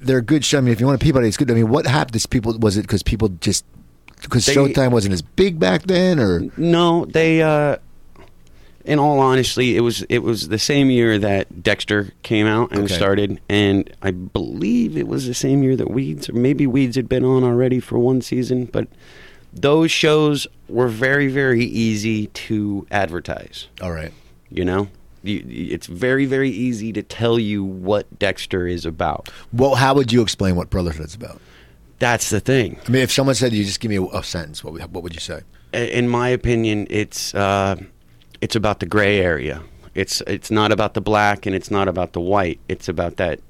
they're 0.00 0.20
good 0.20 0.44
show. 0.44 0.58
I 0.58 0.60
mean, 0.62 0.72
if 0.72 0.80
you 0.80 0.86
want 0.86 1.00
a 1.00 1.04
Peabody, 1.04 1.28
it's 1.28 1.36
good. 1.36 1.50
I 1.50 1.54
mean, 1.54 1.68
what 1.68 1.86
happened 1.86 2.20
to 2.20 2.28
people? 2.28 2.56
Was 2.58 2.76
it 2.76 2.82
because 2.82 3.02
people 3.02 3.28
just 3.40 3.64
because 4.22 4.46
Showtime 4.46 4.90
wasn't 4.90 5.14
as 5.14 5.22
big 5.22 5.58
back 5.58 5.82
then, 5.84 6.18
or 6.18 6.42
No, 6.56 7.04
they. 7.06 7.42
Uh, 7.42 7.76
in 8.82 8.98
all 8.98 9.18
honesty, 9.20 9.76
it 9.76 9.80
was 9.80 10.02
it 10.08 10.20
was 10.20 10.48
the 10.48 10.58
same 10.58 10.88
year 10.90 11.18
that 11.18 11.62
Dexter 11.62 12.12
came 12.22 12.46
out 12.46 12.72
and 12.72 12.84
Okay. 12.84 12.94
started, 12.94 13.38
and 13.48 13.88
I 14.00 14.10
believe 14.10 14.96
it 14.96 15.06
was 15.06 15.26
the 15.26 15.34
same 15.34 15.62
year 15.62 15.76
that 15.76 15.90
Weeds, 15.90 16.30
or 16.30 16.32
maybe 16.32 16.66
Weeds 16.66 16.96
had 16.96 17.06
been 17.08 17.24
on 17.24 17.44
already 17.44 17.78
for 17.78 17.98
one 17.98 18.22
season. 18.22 18.64
But 18.64 18.88
those 19.52 19.90
shows 19.90 20.46
were 20.66 20.88
very 20.88 21.28
very 21.28 21.62
easy 21.64 22.28
to 22.28 22.86
advertise. 22.90 23.66
all 23.82 23.92
right, 23.92 24.12
You 24.50 24.64
know, 24.64 24.88
you, 25.22 25.44
it's 25.48 25.86
very 25.86 26.26
very 26.26 26.50
easy 26.50 26.92
to 26.92 27.02
tell 27.02 27.38
you 27.38 27.62
what 27.64 28.18
Dexter 28.18 28.66
is 28.66 28.86
about. 28.86 29.28
well, 29.52 29.74
how 29.76 29.94
would 29.94 30.12
you 30.12 30.22
explain 30.22 30.56
what 30.56 30.70
Brotherhood's 30.70 31.14
about? 31.14 31.40
That's 31.98 32.30
the 32.30 32.40
thing. 32.40 32.78
I 32.86 32.90
mean, 32.90 33.02
if 33.02 33.12
someone 33.12 33.34
said 33.34 33.50
to 33.50 33.56
you, 33.58 33.64
just 33.64 33.78
give 33.80 33.90
me 33.90 33.96
a, 33.96 34.02
a 34.02 34.22
sentence, 34.24 34.64
what 34.64 34.72
would, 34.72 34.82
what 34.94 35.02
would 35.02 35.14
you 35.14 35.20
say? 35.20 35.42
in 35.72 36.08
my 36.08 36.28
opinion, 36.28 36.86
it's 36.90 37.34
uh, 37.34 37.76
it's 38.40 38.56
about 38.56 38.80
the 38.80 38.86
gray 38.86 39.20
area. 39.20 39.62
It's 39.94 40.20
it's 40.26 40.50
not 40.50 40.72
about 40.72 40.94
the 40.94 41.00
black 41.00 41.46
and 41.46 41.54
it's 41.54 41.70
not 41.70 41.88
about 41.88 42.12
the 42.12 42.20
white. 42.20 42.58
It's 42.68 42.88
about 42.88 43.16
that 43.16 43.40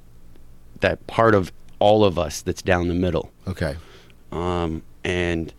that 0.80 1.06
part 1.06 1.34
of 1.34 1.52
all 1.78 2.04
of 2.04 2.18
us 2.18 2.42
that's 2.42 2.60
down 2.62 2.88
the 2.88 2.94
middle. 2.94 3.30
Okay, 3.46 3.76
Um, 4.32 4.82
and 5.04 5.52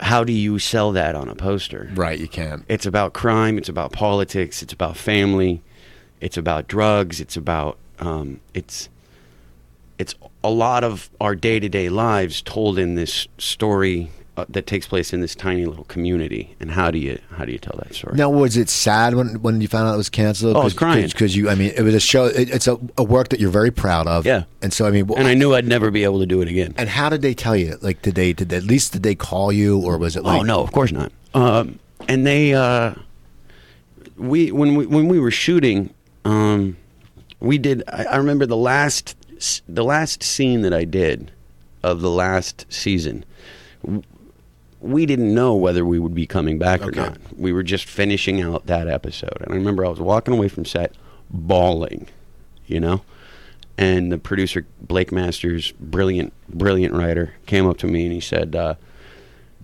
how 0.00 0.24
do 0.24 0.32
you 0.32 0.58
sell 0.58 0.92
that 0.92 1.14
on 1.14 1.28
a 1.28 1.34
poster? 1.34 1.90
right, 1.94 2.18
you 2.18 2.28
can. 2.28 2.64
It's 2.68 2.86
about 2.86 3.12
crime. 3.12 3.58
It's 3.58 3.68
about 3.68 3.92
politics. 3.92 4.62
It's 4.62 4.72
about 4.72 4.96
family. 4.96 5.62
It's 6.20 6.36
about 6.36 6.68
drugs. 6.68 7.20
It's 7.20 7.36
about 7.36 7.78
um, 7.98 8.40
it's 8.54 8.88
it's 9.98 10.14
a 10.42 10.50
lot 10.50 10.82
of 10.84 11.10
our 11.20 11.34
day 11.34 11.60
to 11.60 11.68
day 11.68 11.88
lives 11.88 12.42
told 12.42 12.78
in 12.78 12.94
this 12.94 13.28
story 13.38 14.10
uh, 14.36 14.44
that 14.48 14.66
takes 14.66 14.86
place 14.86 15.12
in 15.12 15.20
this 15.20 15.34
tiny 15.34 15.64
little 15.64 15.84
community. 15.84 16.56
And 16.58 16.70
how 16.72 16.90
do 16.90 16.98
you 16.98 17.18
how 17.30 17.44
do 17.44 17.52
you 17.52 17.58
tell 17.58 17.78
that 17.82 17.94
story? 17.94 18.16
Now, 18.16 18.30
was 18.30 18.56
it 18.56 18.68
sad 18.68 19.14
when 19.14 19.40
when 19.42 19.60
you 19.60 19.68
found 19.68 19.88
out 19.88 19.94
it 19.94 19.96
was 19.96 20.08
canceled? 20.10 20.56
Oh, 20.56 20.60
I 20.60 20.64
was 20.64 20.74
crying. 20.74 21.06
because 21.06 21.36
you. 21.36 21.48
I 21.48 21.54
mean, 21.54 21.72
it 21.76 21.82
was 21.82 21.94
a 21.94 22.00
show. 22.00 22.24
It, 22.26 22.50
it's 22.50 22.66
a, 22.66 22.78
a 22.98 23.04
work 23.04 23.28
that 23.28 23.38
you're 23.40 23.50
very 23.50 23.70
proud 23.70 24.06
of. 24.08 24.26
Yeah. 24.26 24.44
and 24.62 24.72
so 24.72 24.86
I 24.86 24.90
mean, 24.90 25.06
wh- 25.06 25.16
And 25.18 25.28
I 25.28 25.34
knew 25.34 25.54
I'd 25.54 25.68
never 25.68 25.90
be 25.90 26.02
able 26.04 26.18
to 26.18 26.26
do 26.26 26.40
it 26.40 26.48
again. 26.48 26.74
And 26.76 26.88
how 26.88 27.08
did 27.08 27.22
they 27.22 27.34
tell 27.34 27.56
you? 27.56 27.76
Like, 27.80 28.02
did 28.02 28.14
they 28.16 28.32
did 28.32 28.48
they, 28.48 28.56
at 28.56 28.64
least 28.64 28.92
did 28.92 29.02
they 29.04 29.14
call 29.14 29.52
you, 29.52 29.78
or 29.80 29.96
was 29.98 30.16
it 30.16 30.24
like? 30.24 30.40
oh 30.40 30.42
no, 30.42 30.60
of 30.62 30.72
course 30.72 30.90
not. 30.90 31.12
Um, 31.34 31.78
and 32.08 32.26
they, 32.26 32.54
uh, 32.54 32.94
we 34.16 34.50
when 34.52 34.74
we 34.74 34.86
when 34.86 35.08
we 35.08 35.18
were 35.20 35.30
shooting, 35.30 35.92
um, 36.24 36.76
we 37.40 37.58
did. 37.58 37.82
I, 37.88 38.04
I 38.04 38.16
remember 38.16 38.46
the 38.46 38.56
last 38.56 39.16
the 39.68 39.84
last 39.84 40.22
scene 40.22 40.62
that 40.62 40.72
I 40.72 40.84
did 40.84 41.30
of 41.82 42.00
the 42.00 42.10
last 42.10 42.66
season. 42.68 43.24
We 44.84 45.06
didn't 45.06 45.34
know 45.34 45.54
whether 45.54 45.84
we 45.84 45.98
would 45.98 46.14
be 46.14 46.26
coming 46.26 46.58
back 46.58 46.82
or 46.82 46.90
not. 46.90 47.18
We 47.36 47.52
were 47.52 47.62
just 47.62 47.86
finishing 47.86 48.40
out 48.40 48.66
that 48.66 48.86
episode, 48.88 49.38
and 49.40 49.52
I 49.52 49.54
remember 49.54 49.84
I 49.84 49.88
was 49.88 50.00
walking 50.00 50.34
away 50.34 50.48
from 50.48 50.64
set, 50.64 50.92
bawling, 51.30 52.08
you 52.66 52.80
know. 52.80 53.02
And 53.76 54.12
the 54.12 54.18
producer 54.18 54.66
Blake 54.80 55.10
Masters, 55.10 55.72
brilliant, 55.72 56.32
brilliant 56.48 56.94
writer, 56.94 57.34
came 57.46 57.66
up 57.66 57.78
to 57.78 57.86
me 57.86 58.04
and 58.04 58.12
he 58.12 58.20
said, 58.20 58.54
uh, 58.54 58.74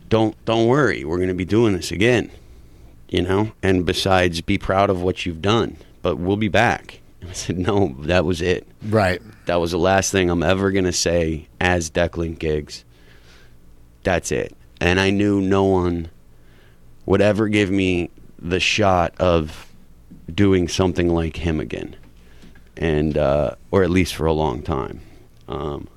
don't 0.09 0.43
don't 0.45 0.67
worry. 0.67 1.05
We're 1.05 1.19
going 1.19 1.29
to 1.29 1.35
be 1.35 1.45
doing 1.45 1.75
this 1.75 1.93
again 1.93 2.31
you 3.11 3.23
know? 3.23 3.53
And 3.63 3.85
besides 3.85 4.41
be 4.41 4.57
proud 4.57 4.89
of 4.89 5.03
what 5.03 5.27
you've 5.27 5.43
done 5.43 5.77
but 6.03 6.17
we'll 6.17 6.37
be 6.39 6.49
back. 6.49 7.01
I 7.29 7.33
said 7.33 7.59
no 7.59 7.95
that 8.01 8.25
was 8.25 8.41
it. 8.41 8.67
Right. 8.83 9.21
that 9.47 9.57
was 9.57 9.73
the 9.73 9.79
last 9.79 10.11
thing 10.11 10.31
i'm 10.31 10.43
ever 10.43 10.71
going 10.71 10.87
to 10.87 10.93
say 10.93 11.49
as 11.61 11.91
declan 11.91 12.39
Giggs 12.39 12.85
that's 14.03 14.33
it 14.33 14.57
and 14.81 14.99
i 15.01 15.11
knew 15.11 15.41
no 15.41 15.65
one 15.65 16.09
would 17.07 17.21
ever 17.21 17.49
give 17.49 17.71
me 17.71 18.11
the 18.39 18.61
shot 18.61 19.15
of 19.19 19.67
doing 20.33 20.69
something 20.69 21.09
like 21.09 21.37
him 21.37 21.61
again 21.61 21.97
and 22.77 23.19
uh, 23.19 23.55
or 23.71 23.83
at 23.83 23.91
least 23.91 24.15
for 24.15 24.27
a 24.27 24.33
long 24.33 24.63
time 24.63 25.01
um, 25.49 25.89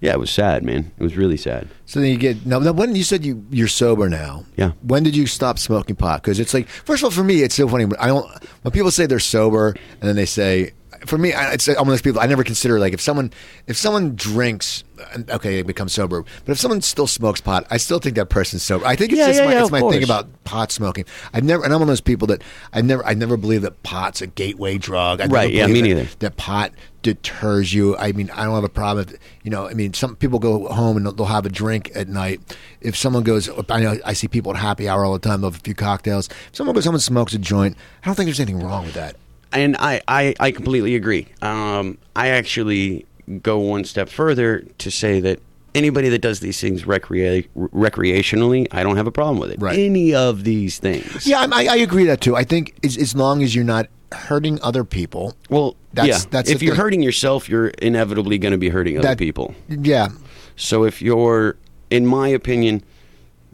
yeah 0.00 0.12
it 0.12 0.18
was 0.18 0.30
sad 0.30 0.62
man 0.62 0.90
it 0.98 1.02
was 1.02 1.16
really 1.16 1.36
sad 1.36 1.68
So 1.86 2.00
then 2.00 2.10
you 2.10 2.16
get 2.18 2.44
now. 2.44 2.58
now 2.58 2.72
when 2.72 2.94
you 2.94 3.04
said 3.04 3.24
you 3.24 3.44
you're 3.50 3.68
sober 3.68 4.08
now, 4.08 4.44
Yeah. 4.56 4.72
When 4.82 5.02
did 5.02 5.16
you 5.16 5.26
stop 5.26 5.58
smoking 5.58 5.96
pot? 5.96 6.22
Because 6.22 6.38
it's 6.40 6.52
like, 6.54 6.68
first 6.68 7.02
of 7.02 7.06
all, 7.06 7.10
for 7.10 7.24
me, 7.24 7.42
it's 7.42 7.54
so 7.56 7.66
funny. 7.68 7.86
I 7.98 8.06
don't 8.08 8.26
when 8.62 8.72
people 8.72 8.90
say 8.90 9.06
they're 9.06 9.18
sober 9.20 9.74
and 10.00 10.02
then 10.08 10.16
they 10.16 10.26
say, 10.26 10.72
for 11.06 11.18
me, 11.18 11.32
I- 11.32 11.52
it's 11.52 11.68
I'm 11.68 11.74
one 11.76 11.88
of 11.88 11.92
those 11.92 12.02
people. 12.02 12.20
I 12.20 12.26
never 12.26 12.44
consider 12.44 12.78
like 12.78 12.92
if 12.92 13.00
someone 13.00 13.32
if 13.66 13.76
someone 13.76 14.14
drinks, 14.16 14.84
uh, 14.98 15.22
okay, 15.36 15.56
they 15.56 15.62
become 15.62 15.88
sober. 15.88 16.22
But 16.44 16.52
if 16.52 16.58
someone 16.58 16.80
still 16.82 17.06
smokes 17.06 17.40
pot, 17.40 17.66
I 17.70 17.76
still 17.78 17.98
think 17.98 18.16
that 18.16 18.28
person's 18.28 18.62
sober. 18.62 18.86
I 18.86 18.96
think 18.96 19.12
it's 19.12 19.18
Yeah, 19.18 19.26
just 19.28 19.40
yeah, 19.40 19.46
my, 19.46 19.52
yeah, 19.52 19.62
it's 19.62 19.70
my 19.70 19.80
thing 19.80 20.02
about 20.04 20.28
pot 20.44 20.70
smoking. 20.72 21.04
I've 21.32 21.44
never, 21.44 21.64
and 21.64 21.72
I'm 21.72 21.80
one 21.80 21.88
of 21.88 21.92
those 21.92 22.00
people 22.00 22.26
that 22.28 22.42
I 22.72 22.82
never, 22.82 23.04
I 23.06 23.14
never 23.14 23.36
believe 23.36 23.62
that 23.62 23.82
pot's 23.82 24.20
a 24.22 24.26
gateway 24.26 24.78
drug. 24.78 25.20
I 25.20 25.26
Right, 25.26 25.52
yeah, 25.52 25.66
me 25.66 25.74
that- 25.80 25.82
neither. 25.82 26.08
that 26.20 26.36
pot 26.36 26.72
deters 27.02 27.72
you. 27.72 27.96
I 27.96 28.12
mean, 28.12 28.30
I 28.30 28.44
don't 28.44 28.54
have 28.54 28.64
a 28.64 28.68
problem. 28.68 29.06
If, 29.08 29.18
you 29.42 29.50
know, 29.50 29.66
I 29.66 29.72
mean, 29.72 29.94
some 29.94 30.16
people 30.16 30.38
go 30.38 30.66
home 30.68 30.98
and 30.98 31.06
they'll, 31.06 31.12
they'll 31.12 31.26
have 31.26 31.46
a 31.46 31.48
drink 31.48 31.90
at 31.94 32.08
night. 32.08 32.40
If 32.82 32.94
someone 32.96 33.22
goes, 33.22 33.48
I 33.70 33.80
know 33.80 33.96
I 34.04 34.12
see 34.12 34.28
people 34.28 34.52
at 34.54 34.58
happy 34.60 34.86
hour 34.86 35.04
all 35.06 35.14
the 35.14 35.18
time. 35.18 35.40
They'll 35.40 35.50
have 35.50 35.60
a 35.60 35.62
few 35.64 35.74
cocktails. 35.74 36.28
If 36.28 36.56
someone 36.56 36.74
goes 36.74 36.84
home 36.84 36.94
and 36.94 37.02
smokes 37.02 37.32
a 37.32 37.38
joint, 37.38 37.76
I 38.02 38.06
don't 38.06 38.16
think 38.16 38.26
there's 38.26 38.38
anything 38.40 38.62
wrong 38.62 38.84
with 38.84 38.94
that. 38.94 39.16
And 39.52 39.76
I, 39.78 40.00
I, 40.08 40.34
I 40.40 40.50
completely 40.50 40.94
agree. 40.96 41.26
Um, 41.42 41.98
I 42.16 42.28
actually 42.28 43.06
go 43.42 43.58
one 43.58 43.84
step 43.84 44.08
further 44.08 44.60
to 44.78 44.90
say 44.90 45.20
that 45.20 45.40
anybody 45.74 46.08
that 46.08 46.20
does 46.20 46.40
these 46.40 46.60
things 46.60 46.82
recrea- 46.82 47.46
recreationally, 47.56 48.66
I 48.72 48.82
don't 48.82 48.96
have 48.96 49.06
a 49.06 49.12
problem 49.12 49.38
with 49.38 49.50
it. 49.52 49.60
Right. 49.60 49.78
Any 49.78 50.14
of 50.14 50.44
these 50.44 50.78
things. 50.78 51.26
Yeah, 51.26 51.46
I, 51.52 51.66
I 51.66 51.76
agree 51.76 52.04
that 52.04 52.20
too. 52.20 52.36
I 52.36 52.44
think 52.44 52.74
as, 52.84 52.96
as 52.96 53.14
long 53.14 53.42
as 53.42 53.54
you're 53.54 53.64
not 53.64 53.86
hurting 54.12 54.60
other 54.62 54.84
people. 54.84 55.36
Well, 55.48 55.76
That's- 55.92 56.24
yeah. 56.24 56.28
that's 56.30 56.50
if 56.50 56.62
you're 56.62 56.74
thing. 56.74 56.80
hurting 56.82 57.02
yourself, 57.02 57.48
you're 57.48 57.68
inevitably 57.68 58.38
going 58.38 58.52
to 58.52 58.58
be 58.58 58.68
hurting 58.68 58.98
other 58.98 59.08
That- 59.08 59.18
people. 59.18 59.54
Yeah, 59.68 60.08
So 60.56 60.84
if 60.84 61.00
you're 61.00 61.56
in 61.90 62.06
my 62.06 62.28
opinion, 62.28 62.82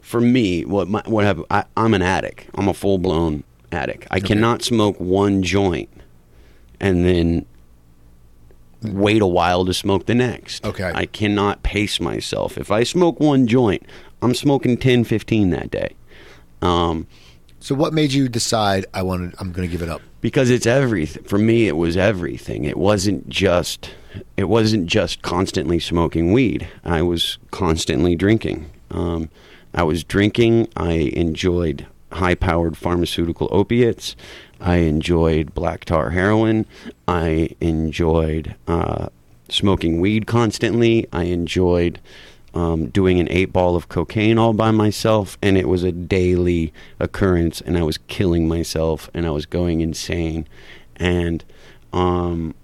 for 0.01 0.21
me, 0.21 0.63
what 0.65 0.87
my, 0.87 1.01
what 1.05 1.25
have 1.25 1.43
I, 1.51 1.65
I'm 1.75 1.93
an 1.93 2.01
addict. 2.01 2.47
I'm 2.55 2.67
a 2.67 2.73
full 2.73 2.97
blown 2.97 3.43
addict. 3.71 4.07
I 4.11 4.19
cannot 4.19 4.61
smoke 4.61 4.99
one 4.99 5.43
joint 5.43 5.89
and 6.79 7.05
then 7.05 7.45
wait 8.81 9.21
a 9.21 9.27
while 9.27 9.65
to 9.65 9.73
smoke 9.73 10.05
the 10.05 10.15
next. 10.15 10.63
Okay. 10.65 10.91
I 10.93 11.05
cannot 11.05 11.63
pace 11.63 11.99
myself. 11.99 12.57
If 12.57 12.71
I 12.71 12.83
smoke 12.83 13.19
one 13.19 13.47
joint, 13.47 13.83
I'm 14.21 14.35
smoking 14.35 14.77
10, 14.77 15.03
15 15.03 15.49
that 15.51 15.71
day. 15.71 15.95
Um, 16.61 17.07
So 17.59 17.73
what 17.75 17.93
made 17.93 18.13
you 18.13 18.29
decide 18.29 18.85
I 18.93 19.01
wanted? 19.01 19.33
I'm 19.39 19.51
going 19.51 19.67
to 19.67 19.71
give 19.71 19.81
it 19.81 19.89
up. 19.89 20.01
because 20.21 20.49
it's 20.49 20.65
everything 20.65 21.23
for 21.23 21.37
me 21.37 21.67
it 21.67 21.75
was 21.77 21.95
everything 21.97 22.63
it 22.65 22.77
wasn't 22.77 23.29
just 23.29 23.91
it 24.35 24.45
wasn't 24.45 24.87
just 24.87 25.21
constantly 25.21 25.77
smoking 25.79 26.33
weed 26.33 26.67
i 26.83 27.01
was 27.03 27.37
constantly 27.51 28.15
drinking 28.15 28.65
um, 28.89 29.29
i 29.75 29.83
was 29.83 30.03
drinking 30.03 30.67
i 30.75 30.93
enjoyed 31.13 31.85
high 32.11 32.35
powered 32.35 32.77
pharmaceutical 32.77 33.47
opiates. 33.51 34.15
I 34.59 34.77
enjoyed 34.77 35.53
black 35.53 35.85
tar 35.85 36.11
heroin. 36.11 36.65
I 37.07 37.49
enjoyed 37.61 38.55
uh, 38.67 39.07
smoking 39.49 39.99
weed 40.01 40.25
constantly. 40.27 41.07
I 41.13 41.23
enjoyed 41.25 41.99
um, 42.53 42.87
doing 42.87 43.19
an 43.19 43.27
eight 43.29 43.53
ball 43.53 43.75
of 43.75 43.87
cocaine 43.87 44.37
all 44.39 44.53
by 44.53 44.71
myself, 44.71 45.37
and 45.43 45.57
it 45.57 45.67
was 45.67 45.83
a 45.83 45.91
daily 45.91 46.73
occurrence, 46.99 47.61
and 47.61 47.77
I 47.77 47.83
was 47.83 47.99
killing 48.07 48.47
myself, 48.47 49.11
and 49.13 49.27
I 49.27 49.29
was 49.29 49.45
going 49.45 49.81
insane, 49.81 50.47
and 50.95 51.43
um, 51.93 52.55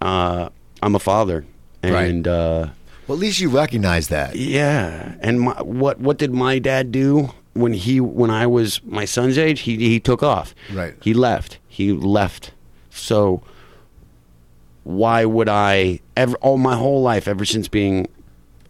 uh, 0.00 0.48
I'm 0.82 0.94
a 0.94 0.98
father, 0.98 1.44
Right. 1.84 2.08
and 2.08 2.26
uh, 2.26 2.68
Well, 3.06 3.16
at 3.16 3.20
least 3.20 3.38
you 3.38 3.48
recognize 3.48 4.08
that. 4.08 4.34
yeah, 4.34 5.14
and 5.20 5.40
my, 5.42 5.62
what 5.62 6.00
what 6.00 6.18
did 6.18 6.32
my 6.32 6.58
dad 6.58 6.90
do 6.90 7.30
when 7.56 7.72
he 7.72 8.00
when 8.00 8.30
I 8.30 8.46
was 8.46 8.80
my 8.84 9.04
son's 9.04 9.38
age? 9.38 9.60
He 9.60 9.76
he 9.76 10.00
took 10.00 10.22
off. 10.22 10.54
Right. 10.72 10.94
He 11.02 11.14
left. 11.14 11.58
He 11.68 11.92
left. 11.92 12.52
So 12.90 13.42
why 14.84 15.24
would 15.24 15.48
I 15.48 16.00
ever 16.16 16.36
all 16.38 16.58
my 16.58 16.76
whole 16.76 17.02
life 17.02 17.26
ever 17.26 17.44
since 17.44 17.68
being 17.68 18.08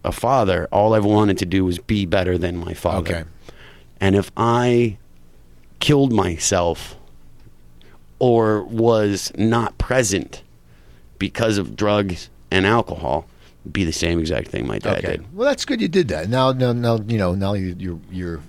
a 0.03 0.11
father, 0.11 0.67
all 0.71 0.93
I've 0.93 1.05
wanted 1.05 1.37
to 1.39 1.45
do 1.45 1.65
was 1.65 1.79
be 1.79 2.05
better 2.05 2.37
than 2.37 2.55
my 2.57 2.73
father. 2.73 3.15
Okay. 3.17 3.29
And 3.99 4.15
if 4.15 4.31
I 4.37 4.97
killed 5.79 6.13
myself 6.13 6.95
or 8.19 8.63
was 8.63 9.31
not 9.37 9.77
present 9.77 10.43
because 11.19 11.57
of 11.57 11.75
drugs 11.75 12.29
and 12.51 12.65
alcohol, 12.65 13.27
it'd 13.63 13.73
be 13.73 13.83
the 13.83 13.91
same 13.91 14.19
exact 14.19 14.47
thing 14.49 14.65
my 14.65 14.79
dad 14.79 14.99
Okay. 14.99 15.17
did. 15.17 15.35
Well, 15.35 15.47
that's 15.49 15.65
good. 15.65 15.81
You 15.81 15.87
did 15.87 16.07
that. 16.09 16.29
Now, 16.29 16.51
now, 16.51 16.73
now, 16.73 16.99
you 17.07 17.17
know, 17.17 17.35
now 17.35 17.53
you, 17.53 17.75
you're 17.77 17.99
you're 18.11 18.39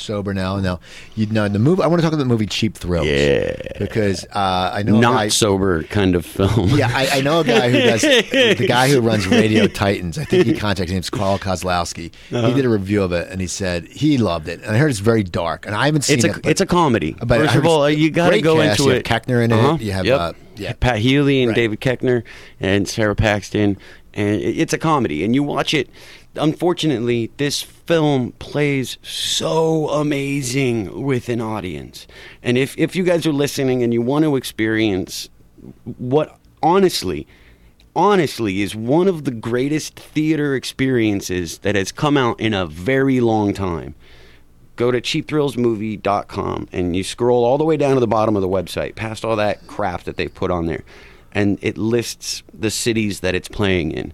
sober 0.00 0.34
now. 0.34 0.54
And 0.56 0.64
now, 0.64 0.80
you 1.16 1.26
know 1.26 1.48
the 1.48 1.58
movie. 1.58 1.82
I 1.82 1.86
want 1.86 2.00
to 2.00 2.02
talk 2.02 2.12
about 2.12 2.18
the 2.22 2.28
movie 2.28 2.46
Cheap 2.46 2.76
Thrills. 2.76 3.06
Yeah. 3.06 3.56
Because 3.78 4.24
uh, 4.32 4.70
I 4.74 4.82
know 4.82 4.96
a 4.96 5.00
Not 5.00 5.12
guy- 5.14 5.28
sober 5.28 5.82
kind 5.84 6.14
of 6.14 6.24
film. 6.26 6.70
Yeah, 6.70 6.90
I, 6.92 7.18
I 7.18 7.20
know 7.20 7.40
a 7.40 7.44
guy 7.44 7.70
who 7.70 7.78
does 7.78 8.00
the 8.58 8.66
guy 8.68 8.88
who 8.88 9.00
runs 9.00 9.26
Radio 9.26 9.66
Titans. 9.66 10.18
I 10.18 10.24
think 10.24 10.46
he 10.46 10.54
contacted 10.54 10.90
him. 10.92 10.98
It's 10.98 11.10
Carl 11.10 11.38
Kozlowski. 11.38 12.12
Uh-huh. 12.32 12.48
He 12.48 12.54
did 12.54 12.64
a 12.64 12.68
review 12.68 13.02
of 13.02 13.12
it, 13.12 13.28
and 13.30 13.40
he 13.40 13.46
said 13.46 13.86
he 13.88 14.18
loved 14.18 14.48
it. 14.48 14.60
And 14.62 14.74
I 14.74 14.78
heard 14.78 14.90
it's 14.90 14.98
very 15.00 15.22
dark, 15.22 15.66
and 15.66 15.74
I 15.74 15.86
haven't 15.86 16.02
seen 16.02 16.16
It's 16.18 16.24
a 16.24 16.30
it. 16.30 16.42
but- 16.42 16.50
it's 16.50 16.60
a 16.60 16.66
comedy. 16.66 17.12
but 17.18 17.40
First 17.40 17.56
of 17.56 17.66
all, 17.66 17.88
you 17.90 18.10
got 18.10 18.30
to 18.30 18.40
go 18.40 18.56
cast. 18.56 18.80
into 18.80 18.90
You 18.90 18.96
have 18.96 19.00
it. 19.00 19.06
Koechner 19.26 19.44
in 19.44 19.52
it. 19.52 19.54
Uh-huh. 19.54 19.76
You 19.80 19.92
have, 19.92 20.06
Yep. 20.06 20.20
uh, 20.20 20.32
yeah. 20.56 20.72
Pat 20.78 20.98
Healy 20.98 21.42
and 21.42 21.48
Right. 21.50 21.56
David 21.56 21.80
Koechner 21.80 22.22
and 22.60 22.88
Sara 22.88 23.14
Paxton, 23.16 23.76
and 24.12 24.40
it's 24.40 24.72
a 24.72 24.78
comedy. 24.78 25.24
And 25.24 25.34
you 25.34 25.42
watch 25.42 25.74
it. 25.74 25.88
Unfortunately, 26.36 27.30
this 27.36 27.62
film 27.62 28.32
plays 28.32 28.98
so 29.02 29.88
amazing 29.90 31.02
with 31.04 31.28
an 31.28 31.40
audience. 31.40 32.06
And 32.42 32.58
if 32.58 32.76
if 32.78 32.96
you 32.96 33.04
guys 33.04 33.26
are 33.26 33.32
listening 33.32 33.82
and 33.82 33.92
you 33.92 34.02
want 34.02 34.24
to 34.24 34.36
experience 34.36 35.28
what 35.98 36.38
honestly 36.62 37.26
honestly 37.96 38.62
is 38.62 38.74
one 38.74 39.06
of 39.06 39.24
the 39.24 39.30
greatest 39.30 39.94
theater 39.94 40.54
experiences 40.54 41.58
that 41.58 41.74
has 41.74 41.92
come 41.92 42.16
out 42.16 42.40
in 42.40 42.52
a 42.52 42.66
very 42.66 43.20
long 43.20 43.54
time 43.54 43.94
go 44.76 44.90
to 44.90 45.00
cheapthrillsmovie.com 45.00 46.68
and 46.72 46.96
you 46.96 47.04
scroll 47.04 47.44
all 47.44 47.56
the 47.56 47.64
way 47.64 47.76
down 47.76 47.94
to 47.94 48.00
the 48.00 48.06
bottom 48.06 48.34
of 48.34 48.42
the 48.42 48.48
website 48.48 48.96
past 48.96 49.24
all 49.24 49.36
that 49.36 49.64
crap 49.68 50.02
that 50.02 50.16
they've 50.16 50.34
put 50.34 50.50
on 50.50 50.66
there 50.66 50.82
and 51.32 51.58
it 51.62 51.78
lists 51.78 52.42
the 52.52 52.70
cities 52.70 53.20
that 53.20 53.34
it's 53.34 53.48
playing 53.48 53.92
in 53.92 54.12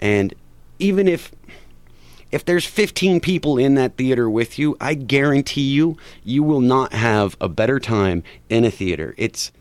and 0.00 0.34
even 0.78 1.06
if 1.06 1.30
if 2.32 2.44
there's 2.44 2.64
15 2.64 3.20
people 3.20 3.58
in 3.58 3.74
that 3.74 3.96
theater 3.96 4.28
with 4.28 4.58
you 4.58 4.76
i 4.80 4.94
guarantee 4.94 5.70
you 5.70 5.96
you 6.24 6.42
will 6.42 6.60
not 6.60 6.92
have 6.92 7.36
a 7.40 7.48
better 7.48 7.78
time 7.78 8.22
in 8.48 8.64
a 8.64 8.70
theater 8.70 9.14
it's 9.16 9.52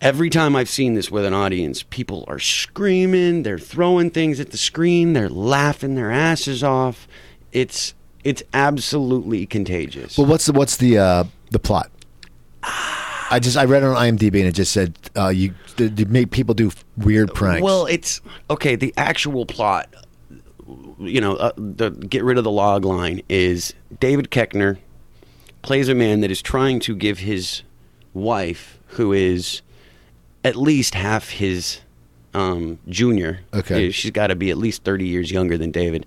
Every 0.00 0.30
time 0.30 0.56
I've 0.56 0.70
seen 0.70 0.94
this 0.94 1.10
with 1.10 1.26
an 1.26 1.34
audience, 1.34 1.82
people 1.82 2.24
are 2.26 2.38
screaming, 2.38 3.42
they're 3.42 3.58
throwing 3.58 4.08
things 4.10 4.40
at 4.40 4.50
the 4.50 4.56
screen, 4.56 5.12
they're 5.12 5.28
laughing 5.28 5.94
their 5.94 6.10
asses 6.10 6.64
off. 6.64 7.06
It's 7.52 7.92
it's 8.24 8.42
absolutely 8.54 9.44
contagious. 9.44 10.16
Well, 10.16 10.26
what's 10.26 10.46
the 10.46 10.54
what's 10.54 10.78
the 10.78 10.96
uh, 10.96 11.24
the 11.50 11.58
plot? 11.58 11.90
I 12.62 13.38
just 13.42 13.58
I 13.58 13.66
read 13.66 13.82
it 13.82 13.86
on 13.86 13.96
IMDb 13.96 14.38
and 14.38 14.48
it 14.48 14.52
just 14.52 14.72
said 14.72 14.96
uh, 15.16 15.28
you 15.28 15.54
to 15.76 16.06
make 16.06 16.30
people 16.30 16.54
do 16.54 16.72
weird 16.96 17.34
pranks. 17.34 17.62
Well, 17.62 17.84
it's 17.84 18.22
okay. 18.48 18.76
The 18.76 18.94
actual 18.96 19.44
plot, 19.44 19.94
you 20.98 21.20
know, 21.20 21.36
uh, 21.36 21.52
the 21.56 21.90
get 21.90 22.24
rid 22.24 22.38
of 22.38 22.44
the 22.44 22.50
log 22.50 22.84
line 22.84 23.22
is 23.28 23.74
David 23.98 24.30
Koechner 24.30 24.78
plays 25.62 25.88
a 25.88 25.94
man 25.94 26.20
that 26.20 26.30
is 26.30 26.40
trying 26.42 26.80
to 26.80 26.94
give 26.94 27.18
his 27.20 27.62
wife, 28.14 28.78
who 28.88 29.12
is 29.12 29.62
at 30.44 30.56
least 30.56 30.94
half 30.94 31.30
his 31.30 31.80
um, 32.34 32.78
junior. 32.88 33.40
Okay. 33.52 33.90
she's 33.90 34.10
got 34.10 34.28
to 34.28 34.34
be 34.34 34.50
at 34.50 34.56
least 34.58 34.84
thirty 34.84 35.06
years 35.06 35.30
younger 35.30 35.58
than 35.58 35.70
David. 35.70 36.06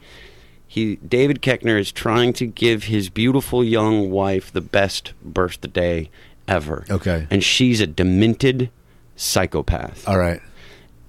He 0.67 0.95
David 0.97 1.41
Koechner 1.41 1.79
is 1.79 1.91
trying 1.91 2.33
to 2.33 2.45
give 2.47 2.85
his 2.85 3.09
beautiful 3.09 3.63
young 3.63 4.09
wife 4.09 4.51
the 4.51 4.61
best 4.61 5.13
birthday 5.23 6.09
ever. 6.47 6.85
Okay. 6.89 7.27
and 7.29 7.43
she's 7.43 7.79
a 7.79 7.87
demented 7.87 8.69
psychopath 9.15 10.07
all 10.07 10.17
right. 10.17 10.41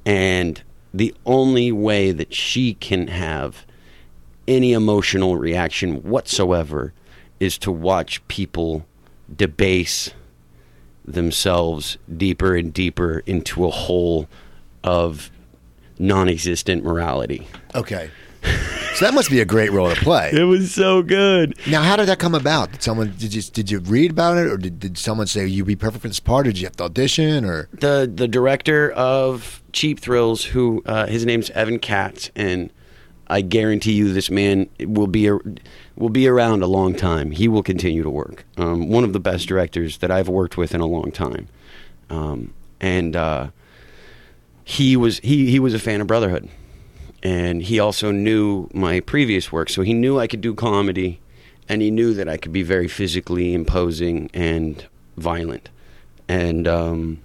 and 0.04 0.62
the 0.94 1.12
only 1.26 1.72
way 1.72 2.12
that 2.12 2.32
she 2.32 2.74
can 2.74 3.08
have 3.08 3.66
any 4.46 4.72
emotional 4.72 5.36
reaction 5.36 5.96
whatsoever 6.04 6.92
is 7.40 7.58
to 7.58 7.72
watch 7.72 8.26
people 8.28 8.86
debase 9.34 10.10
themselves 11.04 11.98
deeper 12.16 12.54
and 12.54 12.72
deeper 12.72 13.22
into 13.26 13.66
a 13.66 13.70
hole 13.70 14.28
of 14.84 15.32
non-existent 15.98 16.84
morality. 16.84 17.48
Okay. 17.74 18.08
So 18.94 19.04
that 19.04 19.12
must 19.14 19.28
be 19.28 19.40
a 19.40 19.44
great 19.44 19.72
role 19.72 19.92
to 19.92 20.00
play. 20.00 20.30
It 20.32 20.44
was 20.44 20.72
so 20.72 21.02
good. 21.02 21.58
Now, 21.68 21.82
how 21.82 21.96
did 21.96 22.06
that 22.06 22.20
come 22.20 22.32
about? 22.32 22.70
Did 22.70 22.82
someone 22.82 23.12
did 23.18 23.34
you 23.34 23.42
did 23.42 23.68
you 23.68 23.80
read 23.80 24.12
about 24.12 24.38
it, 24.38 24.46
or 24.46 24.56
did, 24.56 24.78
did 24.78 24.96
someone 24.98 25.26
say 25.26 25.46
you'd 25.46 25.66
be 25.66 25.74
perfect 25.74 26.02
for 26.02 26.08
this 26.08 26.20
part? 26.20 26.46
Or 26.46 26.52
did 26.52 26.60
you 26.60 26.66
have 26.66 26.76
to 26.76 26.84
audition, 26.84 27.44
or 27.44 27.68
the 27.72 28.08
the 28.12 28.28
director 28.28 28.92
of 28.92 29.62
Cheap 29.72 29.98
Thrills, 29.98 30.44
who 30.44 30.80
uh, 30.86 31.06
his 31.06 31.26
name's 31.26 31.50
Evan 31.50 31.80
Katz, 31.80 32.30
and 32.36 32.70
I 33.26 33.40
guarantee 33.40 33.94
you 33.94 34.12
this 34.12 34.30
man 34.30 34.68
will 34.78 35.08
be 35.08 35.26
a, 35.26 35.38
will 35.96 36.08
be 36.08 36.28
around 36.28 36.62
a 36.62 36.68
long 36.68 36.94
time. 36.94 37.32
He 37.32 37.48
will 37.48 37.64
continue 37.64 38.04
to 38.04 38.10
work. 38.10 38.44
Um, 38.56 38.88
one 38.88 39.02
of 39.02 39.12
the 39.12 39.20
best 39.20 39.48
directors 39.48 39.98
that 39.98 40.12
I've 40.12 40.28
worked 40.28 40.56
with 40.56 40.72
in 40.72 40.80
a 40.80 40.86
long 40.86 41.10
time, 41.10 41.48
um, 42.10 42.54
and 42.80 43.16
uh, 43.16 43.48
he 44.62 44.96
was 44.96 45.18
he 45.18 45.50
he 45.50 45.58
was 45.58 45.74
a 45.74 45.80
fan 45.80 46.00
of 46.00 46.06
Brotherhood, 46.06 46.48
and 47.24 47.62
he 47.62 47.80
also 47.80 48.10
knew 48.12 48.68
my 48.74 49.00
previous 49.00 49.50
work, 49.50 49.70
so 49.70 49.82
he 49.82 49.94
knew 49.94 50.18
I 50.20 50.26
could 50.26 50.40
do 50.42 50.54
comedy, 50.54 51.20
and 51.68 51.80
he 51.82 51.90
knew 51.90 52.12
that 52.14 52.28
I 52.28 52.36
could 52.36 52.52
be 52.52 52.62
very 52.62 52.86
physically 52.86 53.54
imposing 53.54 54.30
and 54.34 54.84
violent, 55.16 55.70
and 56.28 56.68
um, 56.68 57.20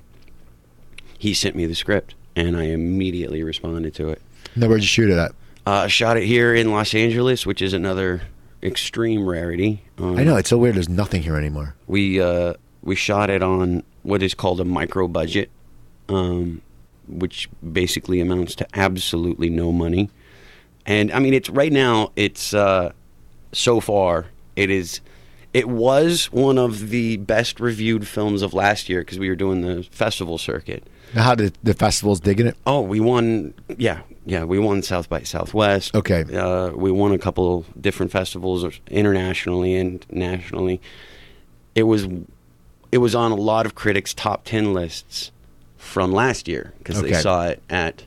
he 1.17 1.33
sent 1.33 1.55
me 1.55 1.65
the 1.65 1.75
script, 1.75 2.15
and 2.35 2.55
I 2.57 2.63
immediately 2.63 3.43
responded 3.43 3.93
to 3.95 4.09
it. 4.09 4.21
no? 4.55 4.67
Where'd 4.67 4.81
you 4.81 4.87
shoot 4.87 5.09
it 5.09 5.17
at? 5.17 5.31
Uh, 5.65 5.87
shot 5.87 6.17
it 6.17 6.23
here 6.23 6.55
in 6.55 6.71
Los 6.71 6.95
Angeles, 6.95 7.45
which 7.45 7.61
is 7.61 7.73
another 7.73 8.21
extreme 8.63 9.27
rarity. 9.27 9.83
Um, 9.97 10.17
I 10.17 10.23
know 10.23 10.35
it's 10.37 10.49
so 10.49 10.57
weird. 10.57 10.75
There's 10.75 10.89
nothing 10.89 11.21
here 11.21 11.35
anymore. 11.35 11.75
we 11.87 12.19
uh, 12.21 12.53
we 12.81 12.95
shot 12.95 13.29
it 13.29 13.43
on 13.43 13.83
what 14.03 14.23
is 14.23 14.33
called 14.33 14.61
a 14.61 14.65
micro 14.65 15.07
budget, 15.09 15.49
um, 16.07 16.61
which 17.09 17.49
basically 17.73 18.21
amounts 18.21 18.55
to 18.55 18.67
absolutely 18.73 19.49
no 19.49 19.71
money. 19.71 20.09
And 20.85 21.11
I 21.11 21.19
mean, 21.19 21.33
it's 21.33 21.49
right 21.49 21.71
now. 21.71 22.11
It's 22.15 22.53
uh, 22.53 22.93
so 23.51 23.79
far 23.79 24.27
it 24.55 24.69
is. 24.69 25.01
It 25.53 25.67
was 25.67 26.31
one 26.31 26.59
of 26.59 26.89
the 26.89 27.17
best 27.17 27.59
reviewed 27.59 28.07
films 28.07 28.43
of 28.43 28.53
last 28.53 28.87
year 28.87 29.01
because 29.01 29.17
we 29.17 29.29
were 29.29 29.35
doing 29.35 29.61
the 29.61 29.83
festival 29.83 30.37
circuit. 30.37 30.83
How 31.15 31.33
did 31.33 31.57
the 31.63 31.73
festivals 31.73 32.19
digging 32.19 32.45
it? 32.45 32.55
Oh, 32.67 32.81
we 32.81 32.99
won. 32.99 33.55
Yeah, 33.77 34.01
yeah, 34.25 34.43
we 34.43 34.59
won 34.59 34.83
South 34.83 35.09
by 35.09 35.23
Southwest. 35.23 35.95
Okay. 35.95 36.23
uh, 36.35 36.69
we 36.69 36.91
won 36.91 37.11
a 37.13 37.17
couple 37.17 37.65
different 37.79 38.11
festivals 38.11 38.79
internationally 38.91 39.75
and 39.75 40.05
nationally. 40.11 40.81
It 41.73 41.83
was 41.83 42.07
it 42.91 42.99
was 42.99 43.15
on 43.15 43.31
a 43.31 43.35
lot 43.35 43.65
of 43.65 43.73
critics' 43.73 44.13
top 44.13 44.45
ten 44.45 44.73
lists 44.73 45.31
from 45.79 46.11
last 46.11 46.47
year 46.47 46.73
because 46.77 46.99
Okay. 46.99 47.11
they 47.13 47.19
saw 47.19 47.47
it 47.47 47.63
at 47.69 48.03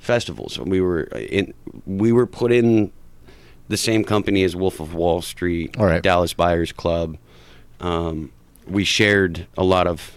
festivals. 0.00 0.58
We 0.58 0.80
were 0.80 1.02
in 1.02 1.54
we 1.86 2.10
were 2.10 2.26
put 2.26 2.50
in 2.50 2.90
the 3.68 3.76
same 3.76 4.02
company 4.02 4.42
as 4.42 4.56
Wolf 4.56 4.80
of 4.80 4.94
Wall 4.94 5.22
Street, 5.22 5.76
right. 5.78 6.02
Dallas 6.02 6.32
Buyers 6.32 6.72
Club. 6.72 7.16
Um, 7.80 8.32
we 8.66 8.82
shared 8.84 9.46
a 9.56 9.62
lot 9.64 9.86
of 9.86 10.16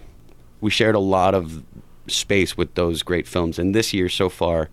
we 0.62 0.72
shared 0.72 0.96
a 0.96 1.00
lot 1.00 1.36
of 1.36 1.64
space 2.08 2.58
with 2.58 2.74
those 2.76 3.04
great 3.04 3.28
films, 3.28 3.60
and 3.60 3.76
this 3.76 3.94
year 3.94 4.10
so 4.10 4.30
far, 4.30 4.70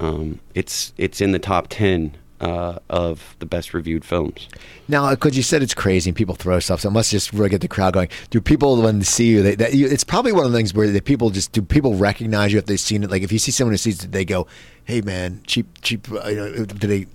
um, 0.00 0.40
it's 0.54 0.92
it's 0.96 1.20
in 1.20 1.32
the 1.32 1.38
top 1.38 1.66
ten 1.68 2.16
uh, 2.44 2.78
of 2.90 3.34
the 3.38 3.46
best 3.46 3.72
reviewed 3.74 4.04
films. 4.04 4.48
Now, 4.86 5.10
because 5.10 5.36
you 5.36 5.42
said 5.42 5.62
it's 5.62 5.74
crazy 5.74 6.10
and 6.10 6.16
people 6.16 6.34
throw 6.34 6.60
stuff, 6.60 6.80
so 6.80 6.88
it 6.88 6.92
must 6.92 7.10
just 7.10 7.32
really 7.32 7.48
get 7.48 7.60
the 7.62 7.68
crowd 7.68 7.94
going. 7.94 8.08
Do 8.30 8.40
people, 8.40 8.80
when 8.82 8.98
they 8.98 9.04
see 9.04 9.28
you, 9.30 9.42
they, 9.42 9.54
that, 9.56 9.74
you 9.74 9.86
it's 9.86 10.04
probably 10.04 10.32
one 10.32 10.44
of 10.44 10.52
the 10.52 10.58
things 10.58 10.74
where 10.74 10.88
the 10.90 11.00
people 11.00 11.30
just 11.30 11.52
do 11.52 11.62
people 11.62 11.94
recognize 11.94 12.52
you 12.52 12.58
if 12.58 12.66
they've 12.66 12.78
seen 12.78 13.02
it? 13.02 13.10
Like 13.10 13.22
if 13.22 13.32
you 13.32 13.38
see 13.38 13.50
someone 13.50 13.72
who 13.72 13.78
sees 13.78 14.04
it, 14.04 14.12
they 14.12 14.24
go, 14.24 14.46
"Hey, 14.84 15.00
man, 15.00 15.40
cheap, 15.46 15.66
cheap." 15.82 16.06
Uh, 16.12 16.28
you 16.28 16.36
know, 16.36 16.64
do 16.66 16.86
they? 16.86 17.06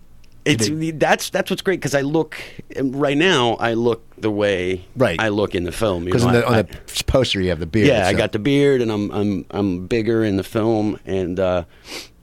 It's 0.46 0.70
they- 0.70 0.92
that's 0.92 1.30
that's 1.30 1.52
what's 1.52 1.62
great 1.62 1.80
because 1.80 1.94
I 1.94 2.02
look 2.02 2.36
right 2.82 3.18
now. 3.18 3.54
I 3.56 3.74
look 3.74 4.02
the 4.18 4.32
way 4.32 4.86
Right. 4.96 5.22
I 5.22 5.28
look 5.30 5.54
in 5.54 5.64
the 5.64 5.72
film 5.72 6.06
because 6.06 6.24
on 6.24 6.34
the, 6.34 6.44
I- 6.46 6.60
on 6.60 6.66
the 6.66 7.04
poster 7.06 7.40
you 7.42 7.50
have 7.50 7.60
the 7.60 7.66
beard. 7.68 7.88
Yeah, 7.88 8.08
I 8.08 8.14
got 8.14 8.32
the 8.32 8.40
beard, 8.40 8.82
and 8.82 8.92
I'm 8.92 9.12
I'm 9.12 9.46
I'm 9.52 9.86
bigger 9.88 10.24
in 10.24 10.38
the 10.38 10.44
film, 10.44 10.98
and 11.06 11.40
uh, 11.40 11.66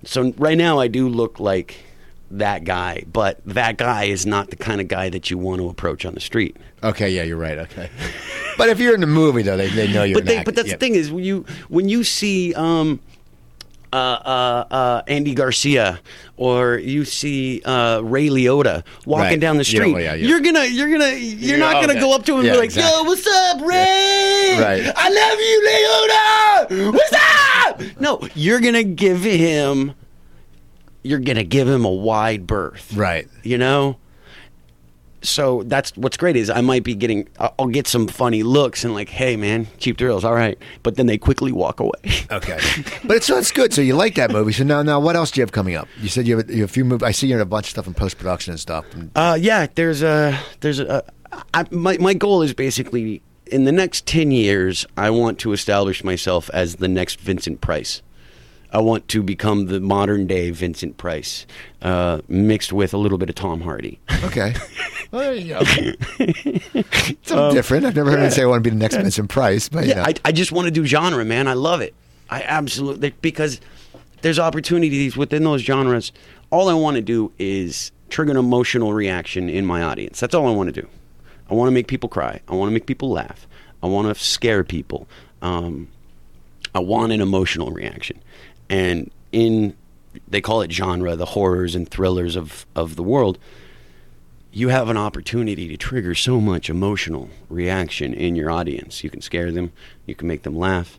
so 0.04 0.32
right 0.38 0.58
now 0.58 0.80
I 0.80 0.88
do 0.88 1.08
look 1.08 1.38
like 1.38 1.76
that 2.30 2.64
guy, 2.64 3.04
but 3.12 3.40
that 3.46 3.76
guy 3.76 4.04
is 4.04 4.26
not 4.26 4.50
the 4.50 4.56
kind 4.56 4.80
of 4.80 4.88
guy 4.88 5.08
that 5.10 5.30
you 5.30 5.38
want 5.38 5.60
to 5.60 5.68
approach 5.68 6.04
on 6.04 6.14
the 6.14 6.20
street. 6.20 6.56
Okay, 6.82 7.10
yeah, 7.10 7.22
you're 7.22 7.36
right. 7.36 7.58
Okay, 7.58 7.88
but 8.58 8.68
if 8.68 8.78
you're 8.80 8.94
in 8.94 9.00
the 9.00 9.06
movie 9.06 9.42
though, 9.42 9.56
they, 9.56 9.68
they 9.68 9.92
know 9.92 10.02
you're. 10.04 10.18
But 10.18 10.26
they, 10.26 10.42
but 10.44 10.54
that's 10.54 10.68
Yeah. 10.68 10.74
the 10.74 10.78
thing 10.80 10.94
is 10.94 11.10
when 11.10 11.24
you 11.24 11.44
when 11.68 11.88
you 11.88 12.04
see 12.04 12.52
um, 12.54 13.00
uh, 13.92 13.96
uh, 13.96 14.64
uh, 14.74 15.02
Andy 15.06 15.34
Garcia 15.34 16.00
or 16.36 16.76
you 16.76 17.04
see 17.04 17.62
uh, 17.64 18.00
Ray 18.00 18.28
Liotta 18.28 18.82
walking 19.06 19.24
Right. 19.24 19.40
down 19.40 19.56
the 19.56 19.64
street, 19.64 19.92
yeah, 19.92 20.14
yeah. 20.14 20.14
you're 20.14 20.40
gonna 20.40 20.64
you're 20.64 20.90
gonna 20.90 21.12
you're 21.14 21.58
not 21.58 21.74
gonna 21.80 21.92
okay. 21.92 22.00
go 22.00 22.14
up 22.14 22.24
to 22.26 22.32
him 22.34 22.40
and 22.40 22.48
be 22.50 22.56
like, 22.56 22.64
exactly. 22.64 22.92
"Yo, 22.92 23.04
what's 23.04 23.26
up, 23.26 23.60
Ray? 23.62 24.56
Right. 24.60 24.92
I 24.94 25.08
love 25.08 26.70
you, 26.70 26.80
Liotta. 26.80 26.92
What's 26.92 27.12
up?" 27.92 28.00
No, 28.00 28.20
you're 28.34 28.60
gonna 28.60 28.82
give 28.84 29.22
him. 29.22 29.94
You're 31.06 31.20
gonna 31.20 31.44
give 31.44 31.68
him 31.68 31.84
a 31.84 31.92
wide 31.92 32.46
berth, 32.46 32.92
Right. 32.94 33.28
You 33.42 33.58
know 33.58 33.96
so 35.26 35.62
that's 35.64 35.96
what's 35.96 36.16
great 36.16 36.36
is 36.36 36.48
I 36.50 36.60
might 36.60 36.84
be 36.84 36.94
getting 36.94 37.28
I'll 37.38 37.54
I'll 37.58 37.66
get 37.66 37.86
some 37.86 38.06
funny 38.06 38.42
looks 38.42 38.84
and 38.84 38.94
like 38.94 39.08
hey 39.08 39.36
man 39.36 39.66
cheap 39.78 39.98
thrills 39.98 40.24
all 40.24 40.34
right 40.34 40.58
but 40.82 40.96
then 40.96 41.06
they 41.06 41.18
quickly 41.18 41.52
walk 41.52 41.80
away 41.80 41.92
Okay, 42.30 42.58
but 43.04 43.16
it's 43.16 43.30
it's 43.30 43.52
good. 43.52 43.72
So 43.72 43.80
you 43.80 43.94
like 43.94 44.16
that 44.16 44.30
movie. 44.30 44.52
So 44.52 44.64
now, 44.64 44.82
now, 44.82 44.98
what 44.98 45.16
else 45.16 45.30
do 45.30 45.40
you 45.40 45.42
have 45.42 45.52
coming 45.52 45.76
up? 45.76 45.88
You 46.00 46.08
said 46.08 46.26
you 46.26 46.38
have, 46.38 46.48
a, 46.48 46.52
you 46.52 46.60
have 46.62 46.70
a 46.70 46.72
few 46.72 46.84
movies. 46.84 47.04
I 47.06 47.12
see 47.12 47.28
you're 47.28 47.38
in 47.38 47.42
a 47.42 47.46
bunch 47.46 47.66
of 47.66 47.70
stuff 47.70 47.86
in 47.86 47.94
post 47.94 48.18
production 48.18 48.50
and 48.52 48.60
stuff. 48.60 48.84
Uh 49.14 49.36
yeah 49.40 49.66
there's 49.74 50.02
a 50.02 50.38
there's 50.60 50.80
a 50.80 51.04
I, 51.54 51.64
my 51.70 51.96
my 51.98 52.14
goal 52.14 52.42
is 52.42 52.52
basically 52.52 53.22
in 53.46 53.64
the 53.64 53.72
next 53.72 54.06
10 54.06 54.32
years 54.32 54.86
I 54.96 55.10
want 55.10 55.38
to 55.40 55.52
establish 55.52 56.02
myself 56.02 56.50
as 56.52 56.76
the 56.76 56.88
next 56.88 57.20
Vincent 57.20 57.60
Price 57.60 58.02
I 58.76 58.80
want 58.80 59.08
to 59.08 59.22
become 59.22 59.66
the 59.66 59.80
modern 59.80 60.26
day 60.26 60.50
Vincent 60.50 60.98
Price 60.98 61.46
uh, 61.80 62.20
mixed 62.28 62.74
with 62.74 62.92
a 62.92 62.98
little 62.98 63.16
bit 63.16 63.30
of 63.30 63.34
Tom 63.34 63.62
Hardy 63.62 63.98
Okay. 64.24 64.52
Well, 65.10 65.22
there 65.22 65.34
you 65.34 65.54
go. 65.54 65.64
Something 67.22 67.54
different. 67.54 67.86
I've 67.86 67.96
never 67.96 68.10
heard 68.10 68.18
anyone 68.18 68.30
say 68.32 68.42
I 68.42 68.46
want 68.46 68.62
to 68.62 68.70
be 68.70 68.74
the 68.74 68.80
next 68.80 68.96
Vincent 68.96 69.30
Price, 69.30 69.68
but 69.70 69.86
you 69.86 69.92
Um, 69.92 69.98
Yeah, 69.98 70.02
know. 70.02 70.08
I, 70.08 70.14
I 70.26 70.32
just 70.32 70.52
want 70.52 70.66
to 70.66 70.70
do 70.70 70.84
genre, 70.84 71.24
man. 71.24 71.48
I 71.48 71.54
love 71.54 71.80
it. 71.80 71.94
I 72.28 72.42
absolutely 72.42 73.14
because 73.22 73.60
there's 74.20 74.38
opportunities 74.38 75.16
within 75.16 75.44
those 75.44 75.62
genres. 75.62 76.12
All 76.50 76.68
I 76.68 76.74
want 76.74 76.96
to 76.96 77.02
do 77.02 77.32
is 77.38 77.92
trigger 78.10 78.32
an 78.32 78.36
emotional 78.36 78.92
reaction 78.92 79.48
in 79.48 79.64
my 79.64 79.82
audience. 79.82 80.20
That's 80.20 80.34
all 80.34 80.46
I 80.48 80.54
want 80.54 80.74
to 80.74 80.82
do. 80.82 80.88
I 81.50 81.54
want 81.54 81.68
to 81.68 81.72
make 81.72 81.86
people 81.88 82.08
cry. 82.10 82.40
I 82.48 82.54
want 82.54 82.68
to 82.68 82.72
make 82.74 82.86
people 82.86 83.10
laugh. 83.10 83.46
I 83.82 83.86
want 83.86 84.08
to 84.14 84.22
scare 84.22 84.64
people. 84.64 85.08
Um, 85.40 85.88
I 86.74 86.80
want 86.80 87.12
an 87.12 87.20
emotional 87.20 87.70
reaction, 87.70 88.20
and 88.68 89.10
in 89.32 89.76
they 90.28 90.40
call 90.40 90.62
it 90.62 90.72
genre, 90.72 91.14
the 91.16 91.26
horrors 91.26 91.74
and 91.74 91.88
thrillers 91.88 92.36
of 92.36 92.66
of 92.74 92.96
the 92.96 93.02
world 93.02 93.38
you 94.56 94.70
have 94.70 94.88
an 94.88 94.96
opportunity 94.96 95.68
to 95.68 95.76
trigger 95.76 96.14
so 96.14 96.40
much 96.40 96.70
emotional 96.70 97.28
reaction 97.50 98.14
in 98.14 98.34
your 98.34 98.50
audience. 98.50 99.04
You 99.04 99.10
can 99.10 99.20
scare 99.20 99.52
them, 99.52 99.70
you 100.06 100.14
can 100.14 100.26
make 100.26 100.44
them 100.44 100.56
laugh, 100.56 100.98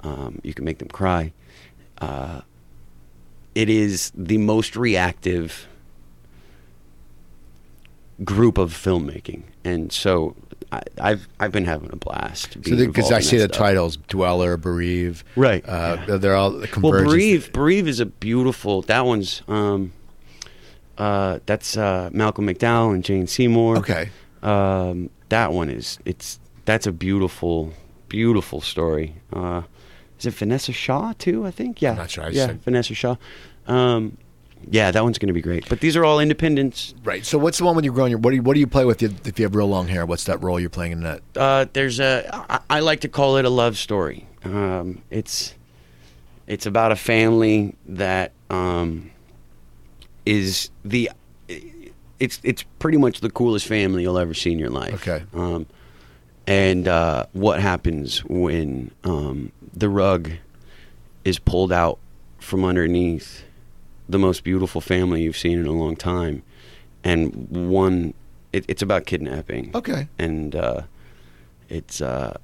um, 0.00 0.42
you 0.44 0.52
can 0.52 0.66
make 0.66 0.76
them 0.76 0.88
cry. 0.88 1.32
Uh, 2.02 2.42
it 3.54 3.70
is 3.70 4.12
the 4.14 4.36
most 4.36 4.76
reactive 4.76 5.66
group 8.22 8.58
of 8.58 8.74
filmmaking, 8.74 9.44
and 9.64 9.90
so 9.90 10.36
I, 10.70 10.82
I've 11.00 11.26
I've 11.40 11.52
been 11.52 11.64
having 11.64 11.90
a 11.92 11.96
blast. 11.96 12.60
because 12.60 12.80
involved 12.80 13.12
I 13.12 13.20
see 13.20 13.38
the 13.38 13.44
stuff. 13.44 13.56
titles, 13.56 13.96
Dweller, 14.08 14.56
Bereave. 14.56 15.24
Right, 15.36 15.64
Uh, 15.66 16.18
They're 16.18 16.34
all 16.36 16.52
Well, 16.58 16.66
convergence. 16.66 17.10
Bereave, 17.12 17.52
Bereave 17.52 17.88
is 17.88 18.00
a 18.00 18.06
beautiful. 18.06 18.82
That 18.82 19.06
one's 19.06 19.42
um, 19.48 19.92
uh, 20.98 21.38
that's 21.46 21.76
uh, 21.76 22.10
Malcolm 22.12 22.46
McDowell 22.46 22.92
and 22.94 23.04
Jane 23.04 23.26
Seymour. 23.26 23.78
Okay. 23.78 24.10
Um, 24.42 25.10
that 25.30 25.52
one 25.52 25.70
is 25.70 25.98
it's 26.04 26.38
that's 26.64 26.86
a 26.86 26.92
beautiful, 26.92 27.72
beautiful 28.08 28.60
story. 28.60 29.14
Uh, 29.32 29.62
is 30.18 30.26
it 30.26 30.34
Vanessa 30.34 30.72
Shaw 30.72 31.12
too? 31.18 31.46
I 31.46 31.50
think. 31.50 31.80
Yeah. 31.80 31.94
not 31.94 32.10
sure. 32.10 32.24
I 32.24 32.28
yeah, 32.28 32.46
said- 32.46 32.62
Vanessa 32.62 32.94
Shaw. 32.94 33.16
Um, 33.66 34.18
yeah, 34.70 34.90
that 34.90 35.02
one's 35.02 35.18
going 35.18 35.28
to 35.28 35.34
be 35.34 35.40
great. 35.40 35.68
But 35.68 35.80
these 35.80 35.96
are 35.96 36.04
all 36.04 36.20
independents. 36.20 36.94
Right. 37.04 37.24
So 37.24 37.38
what's 37.38 37.58
the 37.58 37.64
one 37.64 37.74
when 37.74 37.84
you're 37.84 37.94
growing 37.94 38.10
your 38.10 38.18
what 38.18 38.30
do 38.30 38.36
you 38.36 38.42
what 38.42 38.54
do 38.54 38.60
you 38.60 38.66
play 38.66 38.84
with 38.84 39.02
if 39.02 39.38
you 39.38 39.44
have 39.44 39.54
real 39.54 39.68
long 39.68 39.88
hair? 39.88 40.06
What's 40.06 40.24
that 40.24 40.42
role 40.42 40.58
you're 40.58 40.70
playing 40.70 40.92
in 40.92 41.00
that? 41.02 41.22
Uh, 41.36 41.66
there's 41.72 42.00
a 42.00 42.28
I, 42.50 42.60
I 42.70 42.80
like 42.80 43.00
to 43.00 43.08
call 43.08 43.36
it 43.36 43.44
a 43.44 43.50
love 43.50 43.76
story. 43.76 44.26
Um, 44.44 45.02
it's 45.10 45.54
it's 46.46 46.66
about 46.66 46.92
a 46.92 46.96
family 46.96 47.76
that 47.86 48.32
um, 48.50 49.10
is 50.26 50.70
the 50.84 51.10
it's 52.18 52.40
it's 52.42 52.62
pretty 52.78 52.98
much 52.98 53.20
the 53.20 53.30
coolest 53.30 53.66
family 53.66 54.02
you'll 54.02 54.18
ever 54.18 54.34
see 54.34 54.52
in 54.52 54.58
your 54.58 54.70
life. 54.70 54.94
Okay. 55.06 55.24
Um, 55.34 55.66
and 56.46 56.88
uh, 56.88 57.26
what 57.32 57.60
happens 57.60 58.24
when 58.24 58.90
um, 59.04 59.52
the 59.74 59.88
rug 59.88 60.30
is 61.24 61.38
pulled 61.38 61.72
out 61.72 61.98
from 62.38 62.64
underneath 62.64 63.44
the 64.08 64.18
most 64.18 64.44
beautiful 64.44 64.80
family 64.80 65.22
you've 65.22 65.36
seen 65.36 65.58
in 65.58 65.66
a 65.66 65.72
long 65.72 65.96
time, 65.96 66.42
and 67.04 67.48
one 67.50 68.14
it, 68.52 68.64
it's 68.68 68.82
about 68.82 69.04
kidnapping 69.06 69.70
Okay. 69.74 70.08
and 70.18 70.54
uh, 70.56 70.82
it's 71.68 72.00
uh, 72.00 72.36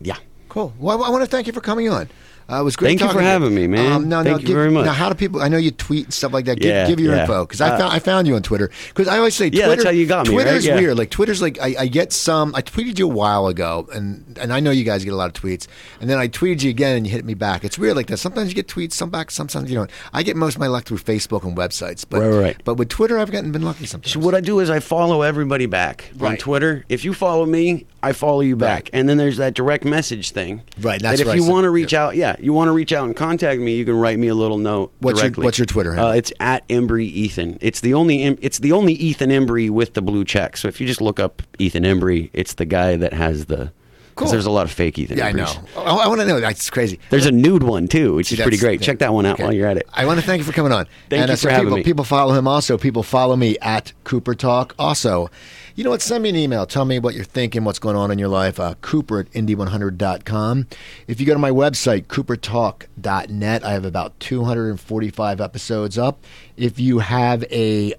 yeah. 0.00 0.16
Cool. 0.48 0.72
Well, 0.78 1.04
I 1.04 1.10
want 1.10 1.22
to 1.22 1.30
thank 1.30 1.46
you 1.46 1.52
for 1.52 1.60
coming 1.60 1.88
on. 1.88 2.08
Uh, 2.50 2.60
it 2.60 2.64
was 2.64 2.74
great. 2.76 2.88
Thank 2.88 3.00
you 3.02 3.08
for 3.08 3.18
to 3.20 3.24
having 3.24 3.54
me, 3.54 3.66
man. 3.66 3.92
Um, 3.92 4.08
now, 4.08 4.22
Thank 4.24 4.40
you 4.40 4.46
give- 4.48 4.56
very 4.56 4.70
much. 4.70 4.84
Now, 4.86 4.92
how 4.92 5.08
do 5.08 5.14
people? 5.14 5.40
I 5.40 5.48
know 5.48 5.56
you 5.56 5.70
tweet 5.70 6.04
and 6.06 6.14
stuff 6.14 6.32
like 6.32 6.46
that. 6.46 6.56
Give, 6.58 6.70
Yeah, 6.70 6.86
give 6.86 6.98
your 6.98 7.14
yeah. 7.14 7.22
info 7.22 7.44
because 7.44 7.60
I 7.60 7.68
Uh, 7.70 7.78
found 7.78 7.92
I 7.92 7.98
found 8.00 8.26
you 8.26 8.34
on 8.34 8.42
Twitter 8.42 8.70
because 8.88 9.06
I 9.08 9.18
always 9.18 9.34
say 9.34 9.46
Yeah, 9.46 9.66
Twitter, 9.66 9.68
that's 9.76 9.84
how 9.84 9.90
you 9.90 10.06
got 10.06 10.26
me, 10.26 10.32
Twitter's 10.34 10.66
right? 10.66 10.74
Yeah. 10.74 10.80
weird. 10.80 10.98
Like 10.98 11.10
Twitter's 11.10 11.40
like 11.40 11.58
I, 11.60 11.74
I 11.80 11.86
get 11.86 12.12
some. 12.12 12.54
I 12.54 12.62
tweeted 12.62 12.98
you 12.98 13.06
a 13.08 13.14
while 13.14 13.46
ago, 13.46 13.88
and 13.94 14.36
and 14.40 14.52
I 14.52 14.60
know 14.60 14.70
you 14.72 14.84
guys 14.84 15.04
get 15.04 15.12
a 15.12 15.16
lot 15.16 15.26
of 15.34 15.40
tweets, 15.40 15.66
and 16.00 16.10
then 16.10 16.18
I 16.18 16.26
tweeted 16.28 16.62
you 16.62 16.70
again, 16.70 16.96
and 16.96 17.06
you 17.06 17.12
hit 17.12 17.24
me 17.24 17.34
back. 17.34 17.64
It's 17.64 17.78
weird 17.78 17.94
like 17.96 18.08
that. 18.08 18.16
Sometimes 18.16 18.48
you 18.48 18.54
get 18.54 18.66
tweets, 18.66 18.92
some 18.94 19.10
back, 19.10 19.30
sometimes 19.30 19.70
you 19.70 19.76
don't. 19.76 19.90
I 20.12 20.22
get 20.22 20.36
most 20.36 20.54
of 20.56 20.60
my 20.60 20.66
luck 20.66 20.84
through 20.84 20.98
Facebook 20.98 21.44
and 21.44 21.56
websites, 21.56 22.04
but 22.08 22.20
Right, 22.20 22.42
right. 22.42 22.56
but 22.64 22.74
with 22.74 22.88
Twitter, 22.88 23.18
I've 23.18 23.30
gotten 23.30 23.52
been 23.52 23.62
lucky 23.62 23.86
sometimes. 23.86 24.12
So 24.12 24.18
what 24.20 24.34
I 24.34 24.40
do 24.40 24.58
is 24.60 24.70
I 24.70 24.80
follow 24.80 25.22
everybody 25.22 25.66
back 25.66 26.10
on 26.20 26.36
Twitter. 26.36 26.84
If 26.88 27.04
you 27.04 27.14
follow 27.14 27.46
me, 27.46 27.86
I 28.02 28.12
follow 28.12 28.40
you 28.40 28.56
back. 28.56 28.84
Right. 28.84 28.90
And 28.94 29.08
then 29.08 29.18
there's 29.18 29.36
that 29.36 29.54
direct 29.54 29.84
message 29.84 30.30
thing. 30.32 30.62
Right, 30.80 31.00
that's 31.00 31.18
that 31.22 31.28
if 31.28 31.34
you 31.36 31.44
want 31.44 31.64
to 31.64 31.70
reach 31.70 31.92
Yeah. 31.92 32.04
out, 32.06 32.16
yeah, 32.16 32.36
you 32.42 32.52
want 32.52 32.68
to 32.68 32.72
reach 32.72 32.92
out 32.92 33.06
and 33.06 33.16
contact 33.16 33.60
me, 33.60 33.76
you 33.76 33.84
can 33.84 33.94
write 33.94 34.18
me 34.18 34.28
a 34.28 34.34
little 34.34 34.58
note. 34.58 34.92
What's 35.00 35.22
your- 35.22 35.30
what's 35.32 35.58
your 35.58 35.66
Twitter 35.66 35.94
handle? 35.94 36.12
Uh, 36.12 36.14
it's 36.14 36.32
at 36.40 36.66
Embry 36.68 37.04
Ethan. 37.04 37.58
It's 37.60 37.80
the 37.80 37.94
only 37.94 38.22
it's 38.22 38.58
the 38.58 38.72
only 38.72 38.94
Ethan 38.94 39.30
Embry 39.30 39.70
with 39.70 39.94
the 39.94 40.02
blue 40.02 40.24
check. 40.24 40.56
So 40.56 40.68
if 40.68 40.80
you 40.80 40.86
just 40.86 41.00
look 41.00 41.20
up 41.20 41.42
Ethan 41.58 41.84
Embry, 41.84 42.30
it's 42.32 42.54
the 42.54 42.64
guy 42.64 42.96
that 42.96 43.12
has 43.12 43.46
the. 43.46 43.72
Cool. 44.16 44.28
There's 44.28 44.44
a 44.44 44.50
lot 44.50 44.66
of 44.66 44.72
fake 44.72 44.98
Ethan. 44.98 45.16
yeah, 45.16 45.28
I 45.28 45.32
know. 45.32 45.46
I, 45.78 45.82
I 45.82 46.08
want 46.08 46.20
to 46.20 46.26
know. 46.26 46.40
That's 46.40 46.68
crazy. 46.68 47.00
There's 47.08 47.24
a 47.24 47.32
nude 47.32 47.62
one 47.62 47.88
too, 47.88 48.16
which 48.16 48.26
See, 48.26 48.34
is 48.34 48.40
pretty 48.42 48.58
great. 48.58 48.82
Check 48.82 48.98
that 48.98 49.14
one 49.14 49.24
out 49.24 49.34
okay. 49.34 49.44
while 49.44 49.52
you're 49.52 49.66
at 49.66 49.78
it. 49.78 49.88
I 49.94 50.04
want 50.04 50.20
to 50.20 50.26
thank 50.26 50.40
you 50.40 50.44
for 50.44 50.52
coming 50.52 50.72
on. 50.72 50.86
Thank 51.08 51.22
and, 51.22 51.28
you 51.28 51.34
uh, 51.34 51.36
for 51.36 51.48
having 51.48 51.66
people, 51.66 51.76
me. 51.78 51.82
People 51.84 52.04
follow 52.04 52.34
him 52.34 52.46
also. 52.46 52.76
People 52.76 53.02
follow 53.02 53.34
me 53.34 53.56
at 53.62 53.94
Cooper 54.04 54.34
Talk 54.34 54.74
also. 54.78 55.30
You 55.74 55.84
know 55.84 55.90
what? 55.90 56.02
Send 56.02 56.22
me 56.22 56.28
an 56.28 56.36
email. 56.36 56.66
Tell 56.66 56.84
me 56.84 56.98
what 56.98 57.14
you're 57.14 57.24
thinking, 57.24 57.64
what's 57.64 57.78
going 57.78 57.96
on 57.96 58.10
in 58.10 58.18
your 58.18 58.28
life. 58.28 58.58
Uh, 58.58 58.74
Cooper 58.80 59.20
at 59.20 59.30
indie100.com. 59.32 60.66
If 61.06 61.20
you 61.20 61.26
go 61.26 61.32
to 61.32 61.38
my 61.38 61.50
website, 61.50 62.06
coopertalk.net, 62.06 63.64
I 63.64 63.72
have 63.72 63.84
about 63.84 64.18
245 64.20 65.40
episodes 65.40 65.98
up. 65.98 66.24
If 66.56 66.78
you 66.78 66.98
have 66.98 67.44
a 67.50 67.94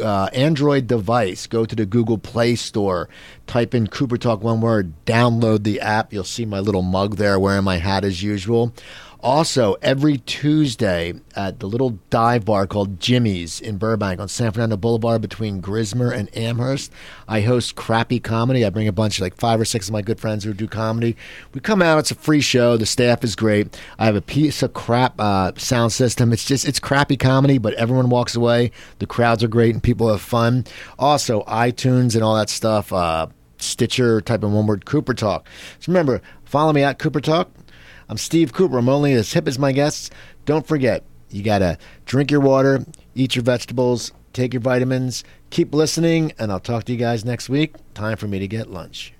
uh, 0.00 0.28
Android 0.32 0.86
device, 0.86 1.46
go 1.46 1.64
to 1.64 1.74
the 1.74 1.86
Google 1.86 2.18
Play 2.18 2.54
Store, 2.54 3.08
type 3.46 3.74
in 3.74 3.88
Cooper 3.88 4.16
Talk 4.16 4.42
one 4.42 4.60
word, 4.60 4.92
download 5.06 5.64
the 5.64 5.80
app. 5.80 6.12
You'll 6.12 6.24
see 6.24 6.44
my 6.44 6.60
little 6.60 6.82
mug 6.82 7.16
there 7.16 7.38
wearing 7.38 7.64
my 7.64 7.78
hat 7.78 8.04
as 8.04 8.22
usual. 8.22 8.72
Also, 9.24 9.74
every 9.80 10.18
Tuesday 10.18 11.14
at 11.34 11.58
the 11.58 11.66
little 11.66 11.98
dive 12.10 12.44
bar 12.44 12.66
called 12.66 13.00
Jimmy's 13.00 13.58
in 13.58 13.78
Burbank 13.78 14.20
on 14.20 14.28
San 14.28 14.52
Fernando 14.52 14.76
Boulevard 14.76 15.22
between 15.22 15.62
Grismer 15.62 16.10
and 16.14 16.28
Amherst, 16.36 16.92
I 17.26 17.40
host 17.40 17.74
crappy 17.74 18.20
comedy. 18.20 18.66
I 18.66 18.68
bring 18.68 18.86
a 18.86 18.92
bunch 18.92 19.16
of 19.16 19.22
like 19.22 19.34
five 19.34 19.58
or 19.58 19.64
six 19.64 19.88
of 19.88 19.94
my 19.94 20.02
good 20.02 20.20
friends 20.20 20.44
who 20.44 20.52
do 20.52 20.68
comedy. 20.68 21.16
We 21.54 21.62
come 21.62 21.80
out, 21.80 22.00
it's 22.00 22.10
a 22.10 22.14
free 22.14 22.42
show. 22.42 22.76
The 22.76 22.84
staff 22.84 23.24
is 23.24 23.34
great. 23.34 23.80
I 23.98 24.04
have 24.04 24.14
a 24.14 24.20
piece 24.20 24.62
of 24.62 24.74
crap 24.74 25.18
uh, 25.18 25.52
sound 25.56 25.92
system. 25.92 26.30
It's 26.30 26.44
just, 26.44 26.68
it's 26.68 26.78
crappy 26.78 27.16
comedy, 27.16 27.56
but 27.56 27.72
everyone 27.74 28.10
walks 28.10 28.36
away. 28.36 28.72
The 28.98 29.06
crowds 29.06 29.42
are 29.42 29.48
great 29.48 29.72
and 29.72 29.82
people 29.82 30.10
have 30.10 30.20
fun. 30.20 30.66
Also, 30.98 31.44
iTunes 31.44 32.14
and 32.14 32.22
all 32.22 32.36
that 32.36 32.50
stuff. 32.50 32.92
Uh, 32.92 33.28
Stitcher, 33.56 34.20
type 34.20 34.44
in 34.44 34.52
one 34.52 34.66
word 34.66 34.84
Cooper 34.84 35.14
Talk. 35.14 35.48
So 35.80 35.90
remember, 35.90 36.20
follow 36.44 36.74
me 36.74 36.82
at 36.82 36.98
Cooper 36.98 37.22
Talk. 37.22 37.50
I'm 38.08 38.18
Steve 38.18 38.52
Cooper. 38.52 38.78
I'm 38.78 38.88
only 38.88 39.12
as 39.14 39.32
hip 39.32 39.48
as 39.48 39.58
my 39.58 39.72
guests. 39.72 40.10
Don't 40.44 40.66
forget, 40.66 41.04
you 41.30 41.42
got 41.42 41.58
to 41.60 41.78
drink 42.04 42.30
your 42.30 42.40
water, 42.40 42.84
eat 43.14 43.34
your 43.34 43.44
vegetables, 43.44 44.12
take 44.32 44.52
your 44.52 44.60
vitamins, 44.60 45.24
keep 45.50 45.74
listening, 45.74 46.32
and 46.38 46.52
I'll 46.52 46.60
talk 46.60 46.84
to 46.84 46.92
you 46.92 46.98
guys 46.98 47.24
next 47.24 47.48
week. 47.48 47.74
Time 47.94 48.16
for 48.16 48.28
me 48.28 48.38
to 48.38 48.48
get 48.48 48.70
lunch. 48.70 49.14